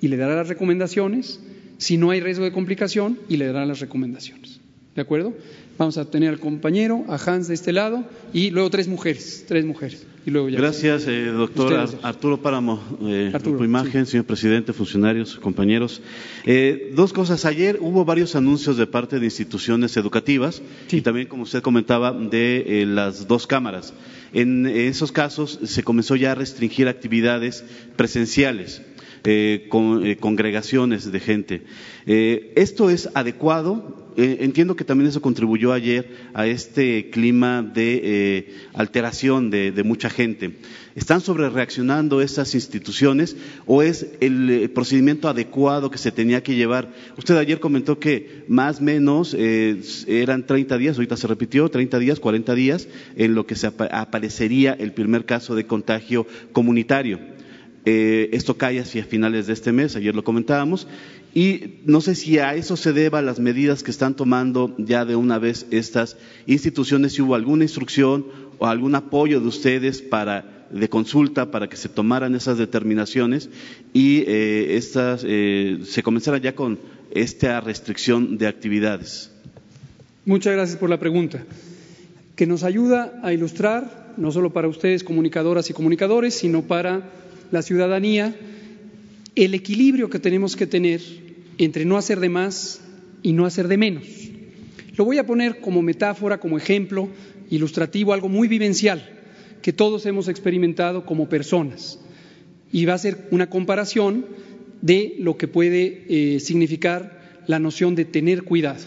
y 0.02 0.08
le 0.08 0.18
dará 0.18 0.36
las 0.36 0.48
recomendaciones, 0.48 1.40
si 1.78 1.98
no 1.98 2.10
hay 2.10 2.22
riesgo 2.22 2.44
de 2.44 2.52
complicación 2.52 3.20
y 3.30 3.38
le 3.38 3.46
dará 3.46 3.68
las 3.68 3.82
recomendaciones. 3.82 4.62
¿De 4.96 5.02
acuerdo? 5.02 5.36
Vamos 5.78 5.98
a 5.98 6.06
tener 6.06 6.30
al 6.30 6.40
compañero, 6.40 7.04
a 7.10 7.16
Hans 7.16 7.48
de 7.48 7.56
este 7.56 7.74
lado 7.74 8.04
y 8.32 8.52
luego 8.52 8.70
tres 8.70 8.88
mujeres, 8.88 9.44
tres 9.48 9.66
mujeres. 9.66 10.06
Y 10.26 10.30
luego 10.32 10.48
ya. 10.48 10.58
Gracias, 10.60 11.06
eh, 11.08 11.26
doctor. 11.26 11.90
Arturo 12.04 12.42
Páramo, 12.42 12.80
eh, 13.02 13.32
Arturo, 13.34 13.52
Grupo 13.58 13.66
Imagen, 13.66 14.06
señor 14.06 14.26
presidente, 14.26 14.72
funcionarios, 14.72 15.36
compañeros. 15.38 16.02
Eh, 16.46 16.94
dos 16.96 17.12
cosas. 17.12 17.44
Ayer 17.46 17.80
hubo 17.82 18.06
varios 18.06 18.36
anuncios 18.36 18.78
de 18.78 18.88
parte 18.88 19.20
de 19.20 19.26
instituciones 19.26 19.98
educativas 19.98 20.62
Sí. 20.88 20.98
y 20.98 21.02
también, 21.02 21.28
como 21.28 21.44
usted 21.44 21.62
comentaba, 21.62 22.14
de 22.14 22.82
eh, 22.84 22.86
las 22.86 23.28
dos 23.28 23.48
cámaras. 23.48 23.94
En 24.32 24.66
esos 24.68 25.12
casos 25.12 25.60
se 25.64 25.84
comenzó 25.84 26.16
ya 26.16 26.32
a 26.32 26.36
restringir 26.36 26.88
actividades 26.88 27.66
presenciales. 27.96 28.82
eh, 29.26 29.68
con 29.70 30.06
eh, 30.06 30.18
congregaciones 30.18 31.10
de 31.10 31.20
gente. 31.22 31.62
Eh, 32.06 32.52
¿Esto 32.58 32.90
es 32.90 33.10
adecuado? 33.14 34.03
Eh, 34.18 34.38
entiendo 34.42 34.76
que 34.76 34.84
también 34.84 35.10
eso 35.10 35.22
contribuyó 35.22 35.74
ayer 35.74 36.08
a 36.34 36.48
este 36.48 37.10
clima 37.10 37.62
de 37.64 38.02
eh, 38.04 38.54
alteración 38.74 39.50
de, 39.50 39.74
mucha 39.84 40.10
gente. 40.10 40.56
¿Están 40.96 41.22
sobre 41.22 41.50
reaccionando 41.50 42.22
estas 42.22 42.54
instituciones 42.56 43.36
o 43.66 43.82
es 43.82 44.08
el 44.22 44.50
eh, 44.50 44.70
procedimiento 44.70 45.28
adecuado 45.28 45.90
que 45.90 45.98
se 45.98 46.12
tenía 46.12 46.44
que 46.44 46.56
llevar? 46.56 46.92
Usted 47.18 47.36
ayer 47.38 47.60
comentó 47.60 48.00
que 48.00 48.44
más 48.48 48.80
o 48.80 48.84
menos 48.84 49.34
eran 49.36 50.46
30 50.46 50.78
días, 50.78 50.96
ahorita 50.98 51.18
se 51.18 51.28
repitió, 51.28 51.70
30 51.70 52.00
días, 52.00 52.20
40 52.20 52.54
días, 52.56 52.88
en 53.16 53.34
lo 53.36 53.46
que 53.48 53.56
se 53.56 53.68
apa- 53.68 53.86
aparecería 53.88 54.74
el 54.74 54.94
primer 54.94 55.26
caso 55.26 55.56
de 55.56 55.66
contagio 55.66 56.28
comunitario. 56.52 57.20
Esto 57.86 58.56
cae 58.58 58.80
hacia 58.80 59.04
finales 59.04 59.48
de 59.48 59.54
este 59.54 59.74
mes, 59.74 59.96
ayer 59.98 60.16
lo 60.16 60.24
comentábamos, 60.24 60.88
y 61.36 61.80
no 61.86 62.00
sé 62.02 62.16
si 62.16 62.38
a 62.38 62.54
eso 62.56 62.78
se 62.78 62.94
deba 62.94 63.22
las 63.22 63.40
medidas 63.40 63.82
que 63.82 63.92
están 63.92 64.16
tomando 64.16 64.76
ya 64.78 65.04
de 65.04 65.16
una 65.16 65.40
vez 65.40 65.66
estas 65.72 66.18
instituciones, 66.46 67.14
si 67.14 67.22
hubo 67.22 67.36
alguna 67.36 67.64
instrucción 67.64 68.26
o 68.60 68.68
algún 68.68 68.94
apoyo 68.94 69.40
de 69.40 69.48
ustedes 69.48 70.02
para 70.02 70.68
de 70.74 70.90
consulta 70.90 71.52
para 71.52 71.70
que 71.70 71.78
se 71.78 71.88
tomaran 71.88 72.34
esas 72.34 72.58
determinaciones 72.58 73.50
y 73.94 74.24
eh, 74.26 74.76
estas 74.76 75.24
eh, 75.26 75.80
se 75.86 76.02
comenzara 76.02 76.40
ya 76.40 76.56
con 76.56 76.80
esta 77.14 77.62
restricción 77.62 78.38
de 78.40 78.48
actividades. 78.48 79.32
Muchas 80.26 80.54
gracias 80.54 80.80
por 80.80 80.90
la 80.90 81.00
pregunta, 81.00 81.44
que 82.36 82.48
nos 82.48 82.64
ayuda 82.64 83.20
a 83.24 83.34
ilustrar, 83.34 84.14
no 84.18 84.32
solo 84.32 84.52
para 84.52 84.68
ustedes, 84.68 85.04
comunicadoras 85.04 85.70
y 85.70 85.74
comunicadores, 85.74 86.34
sino 86.34 86.64
para 86.64 87.12
la 87.52 87.62
ciudadanía, 87.62 88.36
el 89.36 89.54
equilibrio 89.54 90.10
que 90.10 90.20
tenemos 90.20 90.56
que 90.56 90.66
tener 90.66 91.02
entre 91.58 91.86
no 91.86 91.98
hacer 91.98 92.20
de 92.20 92.30
más 92.30 92.82
y 93.22 93.34
no 93.34 93.46
hacer 93.46 93.68
de 93.68 93.78
menos. 93.78 94.08
Lo 94.96 95.06
voy 95.06 95.18
a 95.18 95.26
poner 95.26 95.60
como 95.60 95.82
metáfora, 95.82 96.40
como 96.40 96.58
ejemplo 96.58 97.10
ilustrativo, 97.50 98.14
algo 98.14 98.30
muy 98.30 98.48
vivencial 98.48 99.10
que 99.62 99.74
todos 99.74 100.06
hemos 100.06 100.28
experimentado 100.28 101.06
como 101.06 101.30
personas. 101.30 102.00
Y 102.72 102.86
va 102.86 102.94
a 102.94 102.98
ser 102.98 103.28
una 103.32 103.50
comparación 103.50 104.26
de 104.82 105.16
lo 105.20 105.38
que 105.38 105.48
puede 105.48 106.06
eh, 106.10 106.40
significar 106.40 107.42
la 107.48 107.60
noción 107.60 107.96
de 107.96 108.06
tener 108.06 108.44
cuidado. 108.44 108.84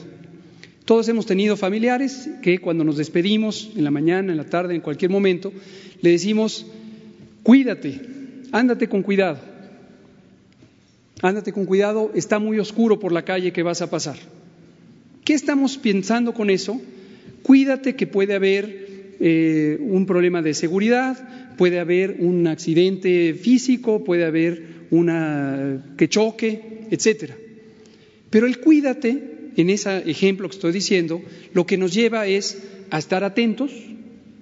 Todos 0.84 1.08
hemos 1.08 1.26
tenido 1.26 1.56
familiares 1.56 2.28
que 2.42 2.58
cuando 2.58 2.84
nos 2.84 2.96
despedimos, 2.96 3.72
en 3.74 3.84
la 3.84 3.90
mañana, 3.90 4.30
en 4.30 4.38
la 4.38 4.44
tarde, 4.44 4.74
en 4.74 4.80
cualquier 4.80 5.10
momento, 5.10 5.52
le 6.00 6.10
decimos, 6.10 6.66
cuídate, 7.42 8.00
ándate 8.52 8.88
con 8.88 9.02
cuidado, 9.02 9.40
ándate 11.22 11.52
con 11.52 11.64
cuidado, 11.66 12.10
está 12.14 12.38
muy 12.38 12.58
oscuro 12.58 12.98
por 12.98 13.12
la 13.12 13.24
calle 13.24 13.52
que 13.52 13.62
vas 13.62 13.82
a 13.82 13.90
pasar. 13.90 14.16
¿Qué 15.24 15.34
estamos 15.34 15.76
pensando 15.78 16.34
con 16.34 16.50
eso? 16.50 16.80
Cuídate 17.42 17.96
que 17.96 18.06
puede 18.06 18.34
haber 18.34 18.86
eh, 19.20 19.78
un 19.80 20.06
problema 20.06 20.42
de 20.42 20.54
seguridad, 20.54 21.54
puede 21.56 21.78
haber 21.80 22.16
un 22.20 22.46
accidente 22.46 23.34
físico, 23.34 24.04
puede 24.04 24.24
haber 24.24 24.62
una 24.90 25.94
que 25.96 26.08
choque, 26.08 26.82
etcétera. 26.90 27.34
Pero 28.30 28.46
el 28.46 28.60
cuídate, 28.60 29.50
en 29.56 29.70
ese 29.70 29.98
ejemplo 30.10 30.48
que 30.48 30.54
estoy 30.56 30.72
diciendo, 30.72 31.22
lo 31.54 31.66
que 31.66 31.78
nos 31.78 31.94
lleva 31.94 32.26
es 32.26 32.62
a 32.90 32.98
estar 32.98 33.24
atentos, 33.24 33.72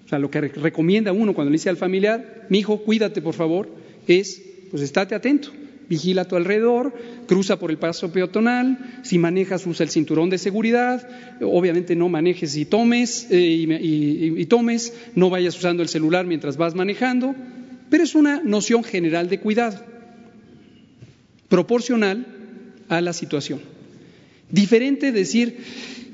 o 0.05 0.09
sea, 0.09 0.19
lo 0.19 0.31
que 0.31 0.41
re- 0.41 0.49
recomienda 0.49 1.13
uno 1.13 1.33
cuando 1.35 1.51
le 1.51 1.55
dice 1.55 1.71
al 1.71 1.77
familiar, 1.77 2.47
mi 2.51 2.59
hijo, 2.59 2.83
cuídate 2.83 3.23
por 3.23 3.35
favor, 3.35 3.69
es, 4.07 4.43
pues 4.71 4.83
estate 4.83 5.15
atento, 5.15 5.51
vigila 5.89 6.23
a 6.23 6.25
tu 6.25 6.37
alrededor, 6.37 6.95
cruza 7.27 7.59
por 7.59 7.71
el 7.71 7.79
paso 7.79 8.13
peatonal, 8.13 9.01
si 9.03 9.19
manejas 9.19 9.67
usa 9.67 9.85
el 9.85 9.91
cinturón 9.91 10.31
de 10.31 10.39
seguridad, 10.39 11.09
obviamente 11.41 11.97
no 11.97 12.09
manejes 12.09 12.57
y 12.57 12.65
tomes, 12.65 13.27
eh, 13.31 13.39
y, 13.81 14.47
tomes, 14.47 14.95
no 15.15 15.31
vayas 15.31 15.57
usando 15.57 15.83
el 15.83 15.89
celular 15.89 16.27
mientras 16.27 16.57
vas 16.57 16.75
manejando, 16.75 17.35
pero 17.91 18.05
es 18.05 18.15
una 18.15 18.43
noción 18.43 18.85
general 18.85 19.29
de 19.29 19.41
cuidado, 19.41 19.85
proporcional 21.49 22.27
a 22.89 23.01
la 23.01 23.13
situación. 23.13 23.61
Diferente 24.51 25.13
decir, 25.13 25.59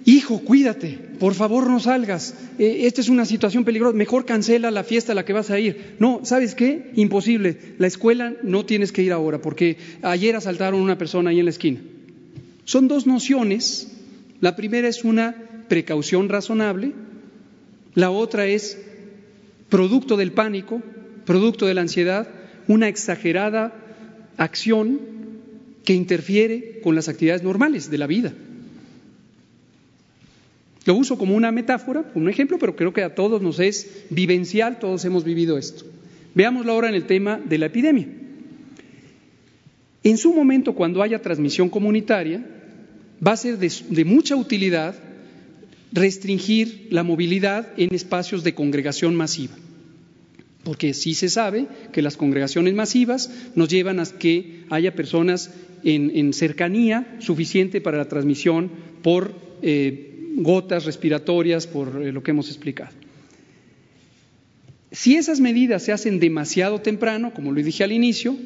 hijo, 0.04 0.40
cuídate, 0.40 0.98
por 1.18 1.34
favor 1.34 1.68
no 1.68 1.80
salgas, 1.80 2.34
eh, 2.58 2.82
esta 2.82 3.00
es 3.00 3.08
una 3.08 3.24
situación 3.24 3.64
peligrosa, 3.64 3.96
mejor 3.96 4.24
cancela 4.24 4.70
la 4.70 4.84
fiesta 4.84 5.12
a 5.12 5.14
la 5.14 5.24
que 5.24 5.32
vas 5.32 5.50
a 5.50 5.58
ir. 5.58 5.96
No, 5.98 6.20
¿sabes 6.24 6.54
qué? 6.54 6.90
Imposible, 6.94 7.58
la 7.78 7.86
escuela 7.86 8.34
no 8.42 8.64
tienes 8.64 8.92
que 8.92 9.02
ir 9.02 9.12
ahora 9.12 9.40
porque 9.40 9.76
ayer 10.02 10.36
asaltaron 10.36 10.80
a 10.80 10.84
una 10.84 10.98
persona 10.98 11.30
ahí 11.30 11.38
en 11.38 11.44
la 11.44 11.50
esquina. 11.50 11.80
Son 12.64 12.88
dos 12.88 13.06
nociones, 13.06 13.92
la 14.40 14.56
primera 14.56 14.88
es 14.88 15.04
una 15.04 15.34
precaución 15.68 16.28
razonable, 16.28 16.92
la 17.94 18.10
otra 18.10 18.46
es 18.46 18.78
producto 19.68 20.16
del 20.16 20.32
pánico, 20.32 20.82
producto 21.24 21.66
de 21.66 21.74
la 21.74 21.80
ansiedad, 21.82 22.28
una 22.68 22.88
exagerada 22.88 23.74
acción 24.36 25.00
que 25.84 25.94
interfiere 25.94 26.80
con 26.82 26.94
las 26.94 27.08
actividades 27.08 27.42
normales 27.42 27.90
de 27.90 27.98
la 27.98 28.06
vida. 28.06 28.32
Lo 30.86 30.94
uso 30.94 31.18
como 31.18 31.34
una 31.34 31.52
metáfora, 31.52 32.02
como 32.02 32.24
un 32.24 32.30
ejemplo, 32.30 32.58
pero 32.58 32.74
creo 32.74 32.92
que 32.92 33.02
a 33.02 33.14
todos 33.14 33.42
nos 33.42 33.60
es 33.60 34.04
vivencial, 34.10 34.78
todos 34.78 35.04
hemos 35.04 35.24
vivido 35.24 35.58
esto. 35.58 35.84
Veámoslo 36.34 36.72
ahora 36.72 36.88
en 36.88 36.94
el 36.94 37.06
tema 37.06 37.38
de 37.38 37.58
la 37.58 37.66
epidemia. 37.66 38.08
En 40.02 40.16
su 40.16 40.32
momento, 40.32 40.74
cuando 40.74 41.02
haya 41.02 41.20
transmisión 41.20 41.68
comunitaria, 41.68 42.42
va 43.26 43.32
a 43.32 43.36
ser 43.36 43.58
de, 43.58 44.04
mucha 44.04 44.36
utilidad 44.36 44.94
restringir 45.92 46.86
la 46.90 47.02
movilidad 47.02 47.68
en 47.76 47.94
espacios 47.94 48.44
de 48.44 48.54
congregación 48.54 49.14
masiva 49.14 49.54
porque 50.62 50.92
sí 50.92 51.14
se 51.14 51.30
sabe 51.30 51.66
que 51.90 52.02
las 52.02 52.18
congregaciones 52.18 52.74
masivas 52.74 53.30
nos 53.54 53.68
llevan 53.68 53.98
a 53.98 54.04
que 54.04 54.64
haya 54.68 54.94
personas 54.94 55.50
en, 55.82 56.12
en 56.14 56.34
cercanía 56.34 57.16
suficiente 57.18 57.80
para 57.80 57.96
la 57.96 58.08
transmisión 58.08 58.70
por 59.02 59.34
eh, 59.62 60.09
gotas 60.36 60.84
respiratorias, 60.84 61.66
por 61.66 62.02
eh, 62.02 62.12
lo 62.12 62.22
que 62.22 62.30
hemos 62.30 62.48
explicado. 62.48 62.92
Si 64.92 65.16
esas 65.16 65.40
medidas 65.40 65.84
se 65.84 65.92
hacen 65.92 66.18
demasiado 66.18 66.80
temprano, 66.80 67.32
como 67.32 67.52
lo 67.52 67.62
dije 67.62 67.84
al 67.84 67.92
inicio, 67.92 68.36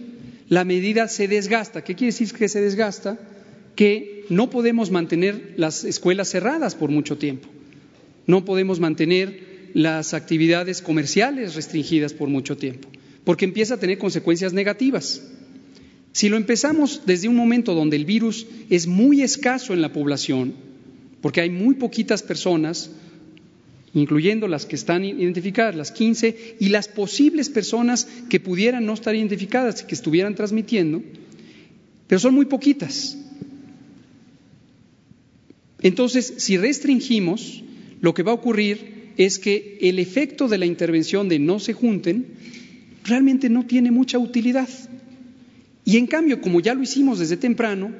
la 0.48 0.64
medida 0.64 1.08
se 1.08 1.26
desgasta. 1.26 1.82
¿Qué 1.82 1.94
quiere 1.94 2.12
decir 2.12 2.32
que 2.32 2.48
se 2.48 2.60
desgasta? 2.60 3.18
Que 3.76 4.26
no 4.28 4.50
podemos 4.50 4.90
mantener 4.90 5.54
las 5.56 5.84
escuelas 5.84 6.28
cerradas 6.28 6.74
por 6.74 6.90
mucho 6.90 7.16
tiempo. 7.16 7.48
No 8.26 8.44
podemos 8.44 8.78
mantener 8.78 9.70
las 9.74 10.14
actividades 10.14 10.82
comerciales 10.82 11.54
restringidas 11.54 12.12
por 12.12 12.28
mucho 12.28 12.56
tiempo, 12.56 12.88
porque 13.24 13.44
empieza 13.44 13.74
a 13.74 13.80
tener 13.80 13.98
consecuencias 13.98 14.52
negativas. 14.52 15.22
Si 16.12 16.28
lo 16.28 16.36
empezamos 16.36 17.02
desde 17.06 17.28
un 17.28 17.34
momento 17.34 17.74
donde 17.74 17.96
el 17.96 18.04
virus 18.04 18.46
es 18.70 18.86
muy 18.86 19.22
escaso 19.22 19.72
en 19.72 19.82
la 19.82 19.92
población, 19.92 20.54
porque 21.24 21.40
hay 21.40 21.48
muy 21.48 21.76
poquitas 21.76 22.22
personas, 22.22 22.90
incluyendo 23.94 24.46
las 24.46 24.66
que 24.66 24.76
están 24.76 25.06
identificadas, 25.06 25.74
las 25.74 25.90
15, 25.90 26.56
y 26.60 26.68
las 26.68 26.86
posibles 26.86 27.48
personas 27.48 28.06
que 28.28 28.40
pudieran 28.40 28.84
no 28.84 28.92
estar 28.92 29.14
identificadas 29.14 29.80
y 29.80 29.86
que 29.86 29.94
estuvieran 29.94 30.34
transmitiendo, 30.34 31.02
pero 32.08 32.18
son 32.18 32.34
muy 32.34 32.44
poquitas. 32.44 33.16
Entonces, 35.80 36.34
si 36.36 36.58
restringimos, 36.58 37.64
lo 38.02 38.12
que 38.12 38.22
va 38.22 38.32
a 38.32 38.34
ocurrir 38.34 39.12
es 39.16 39.38
que 39.38 39.78
el 39.80 40.00
efecto 40.00 40.46
de 40.46 40.58
la 40.58 40.66
intervención 40.66 41.30
de 41.30 41.38
no 41.38 41.58
se 41.58 41.72
junten 41.72 42.26
realmente 43.02 43.48
no 43.48 43.64
tiene 43.64 43.90
mucha 43.90 44.18
utilidad. 44.18 44.68
Y 45.86 45.96
en 45.96 46.06
cambio, 46.06 46.42
como 46.42 46.60
ya 46.60 46.74
lo 46.74 46.82
hicimos 46.82 47.18
desde 47.18 47.38
temprano, 47.38 47.92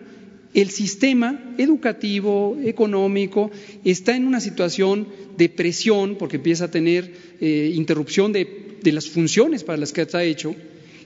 el 0.55 0.71
sistema 0.71 1.55
educativo, 1.59 2.57
económico, 2.65 3.51
está 3.85 4.17
en 4.17 4.27
una 4.27 4.41
situación 4.41 5.09
de 5.37 5.49
presión 5.49 6.17
porque 6.17 6.37
empieza 6.37 6.67
a 6.67 6.71
tener 6.71 7.13
eh, 7.41 7.73
interrupción 7.75 8.33
de, 8.33 8.79
de 8.81 8.93
las 8.93 9.11
funciones 9.11 9.65
para 9.65 9.79
las 9.79 9.93
que 9.93 10.03
está 10.03 10.23
hecho, 10.23 10.55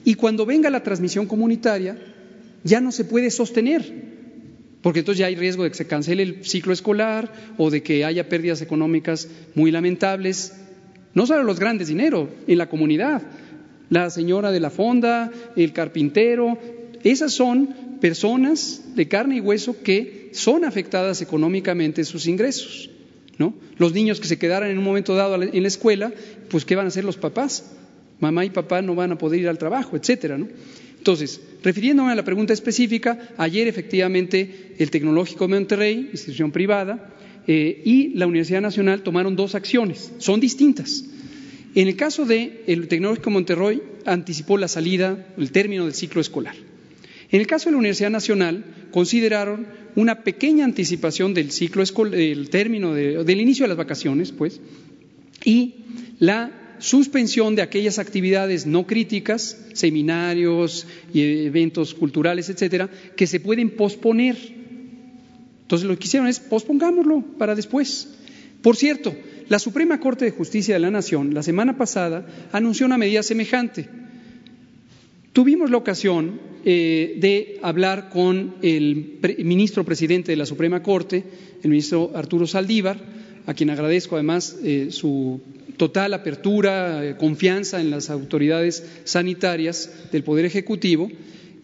y 0.04 0.14
cuando 0.14 0.46
venga 0.46 0.70
la 0.70 0.82
transmisión 0.82 1.26
comunitaria, 1.26 1.98
ya 2.62 2.80
no 2.80 2.92
se 2.92 3.04
puede 3.04 3.30
sostener. 3.30 4.08
porque 4.82 5.00
entonces 5.00 5.18
ya 5.18 5.26
hay 5.26 5.34
riesgo 5.34 5.64
de 5.64 5.70
que 5.70 5.76
se 5.76 5.86
cancele 5.86 6.22
el 6.22 6.44
ciclo 6.44 6.72
escolar 6.72 7.32
o 7.58 7.68
de 7.68 7.82
que 7.82 8.04
haya 8.04 8.28
pérdidas 8.28 8.62
económicas 8.62 9.28
muy 9.54 9.70
lamentables, 9.70 10.54
no 11.14 11.26
solo 11.26 11.42
los 11.42 11.58
grandes 11.58 11.88
dinero, 11.88 12.28
en 12.46 12.58
la 12.58 12.68
comunidad, 12.68 13.22
la 13.90 14.08
señora 14.10 14.52
de 14.52 14.60
la 14.60 14.70
fonda, 14.70 15.32
el 15.56 15.72
carpintero, 15.72 16.58
esas 17.04 17.32
son 17.32 17.98
personas 18.00 18.82
de 18.94 19.08
carne 19.08 19.36
y 19.36 19.40
hueso 19.40 19.82
que 19.82 20.30
son 20.32 20.64
afectadas 20.64 21.22
económicamente 21.22 22.04
sus 22.04 22.26
ingresos. 22.26 22.90
¿no? 23.38 23.54
Los 23.76 23.92
niños 23.92 24.20
que 24.20 24.26
se 24.26 24.38
quedaran 24.38 24.70
en 24.70 24.78
un 24.78 24.84
momento 24.84 25.14
dado 25.14 25.40
en 25.40 25.62
la 25.62 25.68
escuela, 25.68 26.12
pues 26.50 26.64
¿qué 26.64 26.76
van 26.76 26.86
a 26.86 26.88
hacer 26.88 27.04
los 27.04 27.16
papás? 27.16 27.72
Mamá 28.20 28.44
y 28.44 28.50
papá 28.50 28.82
no 28.82 28.94
van 28.94 29.12
a 29.12 29.18
poder 29.18 29.40
ir 29.40 29.48
al 29.48 29.58
trabajo, 29.58 29.96
etcétera, 29.96 30.36
¿no? 30.38 30.48
Entonces, 30.98 31.40
refiriéndome 31.62 32.10
a 32.10 32.16
la 32.16 32.24
pregunta 32.24 32.52
específica, 32.52 33.30
ayer 33.36 33.68
efectivamente 33.68 34.74
el 34.78 34.90
Tecnológico 34.90 35.46
de 35.46 35.54
Monterrey, 35.54 36.08
institución 36.12 36.50
privada, 36.50 37.14
eh, 37.46 37.80
y 37.84 38.08
la 38.14 38.26
Universidad 38.26 38.60
Nacional 38.60 39.02
tomaron 39.02 39.36
dos 39.36 39.54
acciones, 39.54 40.12
son 40.18 40.40
distintas. 40.40 41.04
En 41.76 41.86
el 41.86 41.96
caso 41.96 42.26
del 42.26 42.60
el 42.66 42.88
Tecnológico 42.88 43.30
de 43.30 43.34
Monterrey, 43.34 43.82
anticipó 44.04 44.58
la 44.58 44.66
salida, 44.66 45.28
el 45.38 45.52
término 45.52 45.84
del 45.84 45.94
ciclo 45.94 46.20
escolar. 46.20 46.56
En 47.30 47.40
el 47.40 47.46
caso 47.46 47.66
de 47.66 47.72
la 47.72 47.78
Universidad 47.78 48.10
Nacional, 48.10 48.64
consideraron 48.90 49.66
una 49.96 50.22
pequeña 50.22 50.64
anticipación 50.64 51.34
del 51.34 51.50
ciclo 51.50 51.84
del 51.84 52.48
término 52.50 52.94
del 52.94 53.40
inicio 53.40 53.64
de 53.64 53.68
las 53.68 53.76
vacaciones, 53.76 54.32
pues, 54.32 54.60
y 55.44 55.74
la 56.18 56.76
suspensión 56.78 57.54
de 57.54 57.62
aquellas 57.62 57.98
actividades 57.98 58.66
no 58.66 58.86
críticas, 58.86 59.58
seminarios 59.74 60.86
y 61.12 61.46
eventos 61.46 61.94
culturales, 61.94 62.48
etcétera, 62.48 62.88
que 63.16 63.26
se 63.26 63.40
pueden 63.40 63.70
posponer. 63.70 64.36
Entonces 65.62 65.86
lo 65.86 65.98
que 65.98 66.06
hicieron 66.06 66.28
es 66.28 66.40
pospongámoslo 66.40 67.22
para 67.36 67.54
después. 67.54 68.08
Por 68.62 68.76
cierto, 68.76 69.14
la 69.48 69.58
Suprema 69.58 70.00
Corte 70.00 70.24
de 70.24 70.30
Justicia 70.30 70.74
de 70.74 70.80
la 70.80 70.90
Nación 70.90 71.34
la 71.34 71.42
semana 71.42 71.76
pasada 71.76 72.26
anunció 72.52 72.86
una 72.86 72.98
medida 72.98 73.22
semejante. 73.22 73.88
Tuvimos 75.32 75.70
la 75.70 75.76
ocasión 75.76 76.40
eh, 76.64 77.16
de 77.18 77.58
hablar 77.62 78.08
con 78.10 78.56
el 78.62 79.18
ministro 79.38 79.84
presidente 79.84 80.32
de 80.32 80.36
la 80.36 80.46
Suprema 80.46 80.82
Corte, 80.82 81.24
el 81.62 81.70
ministro 81.70 82.12
Arturo 82.14 82.46
Saldívar, 82.46 82.98
a 83.46 83.54
quien 83.54 83.70
agradezco 83.70 84.16
además 84.16 84.56
eh, 84.62 84.88
su 84.90 85.40
total 85.76 86.12
apertura, 86.12 87.04
eh, 87.04 87.16
confianza 87.16 87.80
en 87.80 87.90
las 87.90 88.10
autoridades 88.10 88.84
sanitarias 89.04 89.90
del 90.12 90.24
Poder 90.24 90.44
Ejecutivo. 90.44 91.10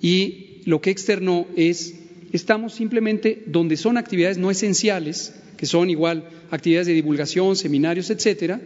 Y 0.00 0.62
lo 0.64 0.80
que 0.80 0.90
externó 0.90 1.46
es, 1.56 1.94
estamos 2.32 2.74
simplemente 2.74 3.42
donde 3.46 3.76
son 3.76 3.98
actividades 3.98 4.38
no 4.38 4.50
esenciales, 4.50 5.34
que 5.56 5.66
son 5.66 5.90
igual 5.90 6.28
actividades 6.50 6.86
de 6.86 6.94
divulgación, 6.94 7.56
seminarios, 7.56 8.10
etcétera, 8.10 8.60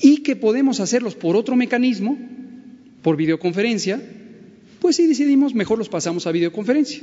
y 0.00 0.18
que 0.18 0.36
podemos 0.36 0.80
hacerlos 0.80 1.14
por 1.14 1.36
otro 1.36 1.54
mecanismo, 1.54 2.18
por 3.02 3.16
videoconferencia, 3.16 4.02
pues 4.80 4.96
si 4.96 5.06
decidimos, 5.06 5.54
mejor 5.54 5.78
los 5.78 5.88
pasamos 5.88 6.26
a 6.26 6.32
videoconferencia. 6.32 7.02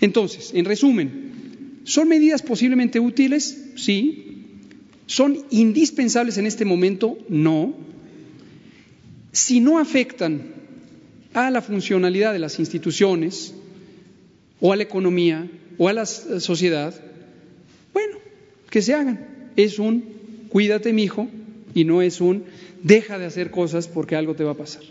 Entonces, 0.00 0.52
en 0.54 0.64
resumen, 0.64 1.80
¿son 1.84 2.08
medidas 2.08 2.42
posiblemente 2.42 3.00
útiles? 3.00 3.72
Sí, 3.76 4.32
¿Son 5.12 5.36
indispensables 5.50 6.38
en 6.38 6.46
este 6.46 6.64
momento? 6.64 7.18
No. 7.28 7.74
Si 9.30 9.60
no 9.60 9.78
afectan 9.78 10.42
a 11.34 11.50
la 11.50 11.60
funcionalidad 11.60 12.32
de 12.32 12.38
las 12.38 12.58
instituciones 12.58 13.54
o 14.58 14.72
a 14.72 14.76
la 14.76 14.84
economía 14.84 15.50
o 15.76 15.88
a 15.88 15.92
la 15.92 16.06
sociedad, 16.06 16.94
bueno, 17.92 18.16
que 18.70 18.80
se 18.80 18.94
hagan. 18.94 19.50
Es 19.56 19.78
un 19.78 20.02
cuídate, 20.48 20.94
mijo, 20.94 21.28
y 21.74 21.84
no 21.84 22.00
es 22.00 22.22
un 22.22 22.44
deja 22.82 23.18
de 23.18 23.26
hacer 23.26 23.50
cosas 23.50 23.88
porque 23.88 24.16
algo 24.16 24.34
te 24.34 24.44
va 24.44 24.52
a 24.52 24.56
pasar. 24.56 24.82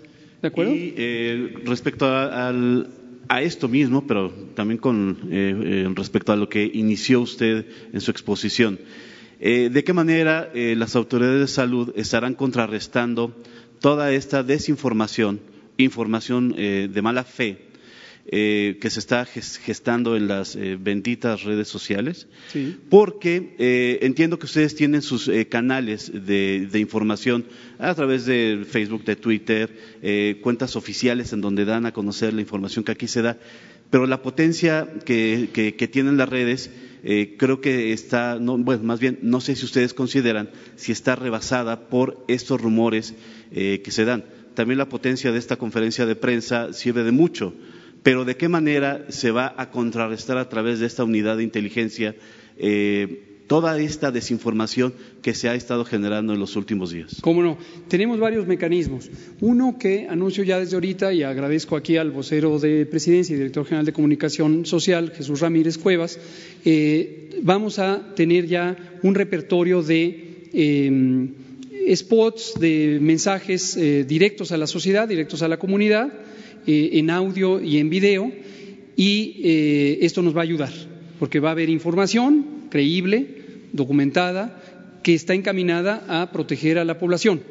Y 0.43 0.93
eh, 0.97 1.53
respecto 1.65 2.05
a, 2.07 3.41
esto 3.41 3.69
mismo, 3.69 4.05
pero 4.07 4.31
también 4.55 4.77
con 4.77 5.17
eh, 5.31 5.85
eh, 5.85 5.93
respecto 5.95 6.33
a 6.33 6.35
lo 6.35 6.49
que 6.49 6.69
inició 6.73 7.21
usted 7.21 7.65
en 7.93 8.01
su 8.01 8.11
exposición, 8.11 8.77
eh, 9.43 9.71
¿De 9.73 9.83
qué 9.83 9.91
manera 9.91 10.51
eh, 10.53 10.75
las 10.77 10.95
autoridades 10.95 11.39
de 11.39 11.47
salud 11.47 11.91
estarán 11.95 12.35
contrarrestando 12.35 13.35
toda 13.79 14.13
esta 14.13 14.43
desinformación, 14.43 15.41
información 15.77 16.53
eh, 16.59 16.87
de 16.93 17.01
mala 17.01 17.23
fe 17.23 17.70
que 18.25 18.89
se 18.89 18.99
está 18.99 19.25
gestando 19.25 20.15
en 20.15 20.27
las 20.27 20.57
benditas 20.79 21.43
redes 21.43 21.67
sociales? 21.67 22.27
Porque 22.89 23.97
entiendo 24.01 24.39
que 24.39 24.45
ustedes 24.45 24.75
tienen 24.75 25.01
sus 25.01 25.29
canales 25.49 26.11
de, 26.13 26.69
información 26.79 27.45
a 27.79 27.93
través 27.95 28.25
de 28.25 28.65
Facebook, 28.69 29.03
de 29.03 29.15
Twitter, 29.15 30.39
cuentas 30.41 30.75
oficiales 30.75 31.33
en 31.33 31.41
donde 31.41 31.65
dan 31.65 31.85
a 31.85 31.93
conocer 31.93 32.33
la 32.33 32.41
información 32.41 32.83
que 32.83 32.91
aquí 32.91 33.07
se 33.07 33.21
da, 33.21 33.37
pero 33.89 34.05
la 34.05 34.21
potencia 34.21 34.87
que 35.05 35.89
tienen 35.91 36.17
las 36.17 36.29
redes 36.29 36.71
eh, 37.03 37.35
creo 37.37 37.61
que 37.61 37.93
está, 37.93 38.37
no, 38.39 38.57
bueno, 38.57 38.83
más 38.83 38.99
bien, 38.99 39.19
no 39.23 39.41
sé 39.41 39.55
si 39.55 39.65
ustedes 39.65 39.93
consideran 39.93 40.49
si 40.75 40.91
está 40.91 41.15
rebasada 41.15 41.87
por 41.89 42.23
estos 42.27 42.61
rumores 42.61 43.15
eh, 43.51 43.81
que 43.83 43.91
se 43.91 44.05
dan. 44.05 44.25
También 44.53 44.77
la 44.77 44.89
potencia 44.89 45.31
de 45.31 45.39
esta 45.39 45.55
conferencia 45.55 46.05
de 46.05 46.15
prensa 46.15 46.73
sirve 46.73 47.03
de 47.03 47.11
mucho, 47.11 47.53
pero 48.03 48.25
¿de 48.25 48.35
qué 48.35 48.49
manera 48.49 49.05
se 49.09 49.31
va 49.31 49.53
a 49.57 49.69
contrarrestar 49.71 50.37
a 50.37 50.49
través 50.49 50.79
de 50.79 50.87
esta 50.87 51.03
unidad 51.03 51.37
de 51.37 51.43
inteligencia? 51.43 52.15
Eh, 52.57 53.27
toda 53.51 53.77
esta 53.81 54.11
desinformación 54.11 54.93
que 55.21 55.33
se 55.33 55.49
ha 55.49 55.55
estado 55.55 55.83
generando 55.83 56.31
en 56.31 56.39
los 56.39 56.55
últimos 56.55 56.91
días. 56.91 57.17
Cómo 57.19 57.43
no, 57.43 57.57
tenemos 57.89 58.17
varios 58.17 58.47
mecanismos. 58.47 59.09
Uno 59.41 59.75
que 59.77 60.07
anuncio 60.07 60.45
ya 60.45 60.57
desde 60.57 60.75
ahorita 60.77 61.11
y 61.11 61.23
agradezco 61.23 61.75
aquí 61.75 61.97
al 61.97 62.11
vocero 62.11 62.59
de 62.59 62.85
presidencia 62.85 63.33
y 63.33 63.37
director 63.37 63.65
general 63.65 63.85
de 63.85 63.91
comunicación 63.91 64.65
social, 64.65 65.11
Jesús 65.13 65.41
Ramírez 65.41 65.77
Cuevas, 65.77 66.17
eh, 66.63 67.41
vamos 67.43 67.77
a 67.77 68.15
tener 68.15 68.47
ya 68.47 68.77
un 69.03 69.15
repertorio 69.15 69.83
de 69.83 70.47
em, 70.53 71.33
spots, 71.93 72.53
de 72.57 72.99
mensajes 73.01 73.75
eh, 73.75 74.05
directos 74.05 74.53
a 74.53 74.57
la 74.57 74.65
sociedad, 74.67 75.09
directos 75.09 75.41
a 75.41 75.49
la 75.49 75.57
comunidad, 75.57 76.07
eh, 76.67 76.89
en 76.93 77.09
audio 77.09 77.61
y 77.61 77.77
en 77.77 77.89
video, 77.89 78.31
y 78.95 79.97
esto 80.01 80.21
nos 80.21 80.35
va 80.35 80.41
a 80.41 80.43
ayudar, 80.43 80.71
porque 81.17 81.39
va 81.39 81.49
a 81.49 81.51
haber 81.53 81.69
información 81.69 82.67
creíble, 82.69 83.25
documentada 83.73 84.61
que 85.01 85.13
está 85.13 85.33
encaminada 85.33 86.03
a 86.07 86.31
proteger 86.31 86.77
a 86.77 86.85
la 86.85 86.99
población. 86.99 87.41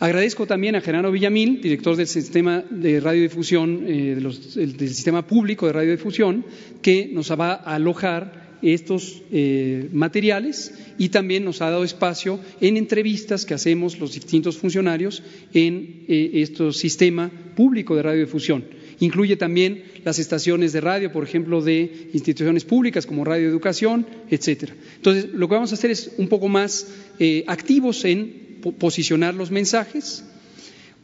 Agradezco 0.00 0.46
también 0.46 0.76
a 0.76 0.80
Gerardo 0.80 1.12
Villamil, 1.12 1.60
director 1.60 1.94
del 1.94 2.06
sistema 2.06 2.64
de 2.70 3.00
radiodifusión, 3.00 3.84
eh, 3.86 4.14
del 4.14 4.88
sistema 4.88 5.26
público 5.26 5.66
de 5.66 5.74
radiodifusión, 5.74 6.44
que 6.80 7.10
nos 7.12 7.30
va 7.32 7.52
a 7.52 7.74
alojar 7.74 8.49
estos 8.62 9.22
eh, 9.32 9.88
materiales 9.92 10.74
y 10.98 11.08
también 11.08 11.44
nos 11.44 11.62
ha 11.62 11.70
dado 11.70 11.84
espacio 11.84 12.40
en 12.60 12.76
entrevistas 12.76 13.44
que 13.46 13.54
hacemos 13.54 13.98
los 13.98 14.14
distintos 14.14 14.58
funcionarios 14.58 15.22
en 15.54 16.04
eh, 16.08 16.30
este 16.34 16.72
sistema 16.72 17.30
público 17.56 17.96
de 17.96 18.02
radiodifusión. 18.02 18.64
Incluye 19.00 19.36
también 19.36 19.82
las 20.04 20.18
estaciones 20.18 20.72
de 20.72 20.80
radio, 20.82 21.10
por 21.10 21.24
ejemplo, 21.24 21.62
de 21.62 22.10
instituciones 22.12 22.64
públicas 22.64 23.06
como 23.06 23.24
Radio 23.24 23.48
Educación, 23.48 24.06
etcétera. 24.28 24.74
Entonces, 24.96 25.30
lo 25.32 25.48
que 25.48 25.54
vamos 25.54 25.72
a 25.72 25.74
hacer 25.74 25.90
es 25.90 26.12
un 26.18 26.28
poco 26.28 26.48
más 26.48 26.86
eh, 27.18 27.44
activos 27.46 28.04
en 28.04 28.60
posicionar 28.78 29.34
los 29.34 29.50
mensajes. 29.50 30.24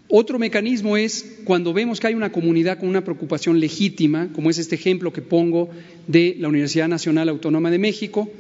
Otro 0.09 0.39
mecanismo 0.39 0.97
es 0.97 1.41
cuando 1.45 1.73
vemos 1.73 1.99
que 1.99 2.07
hay 2.07 2.15
una 2.15 2.31
comunidad 2.31 2.79
con 2.79 2.89
una 2.89 3.03
preocupación 3.03 3.59
legítima, 3.59 4.31
como 4.33 4.51
es 4.51 4.59
este 4.59 4.77
ejemplo 4.77 5.13
que 5.13 5.21
pongo 5.21 5.69
de 6.07 6.37
la 6.39 6.49
Universidad 6.49 6.87
Nacional 6.87 7.29
Autónoma 7.29 7.73
de 7.73 7.79
México, 7.79 8.31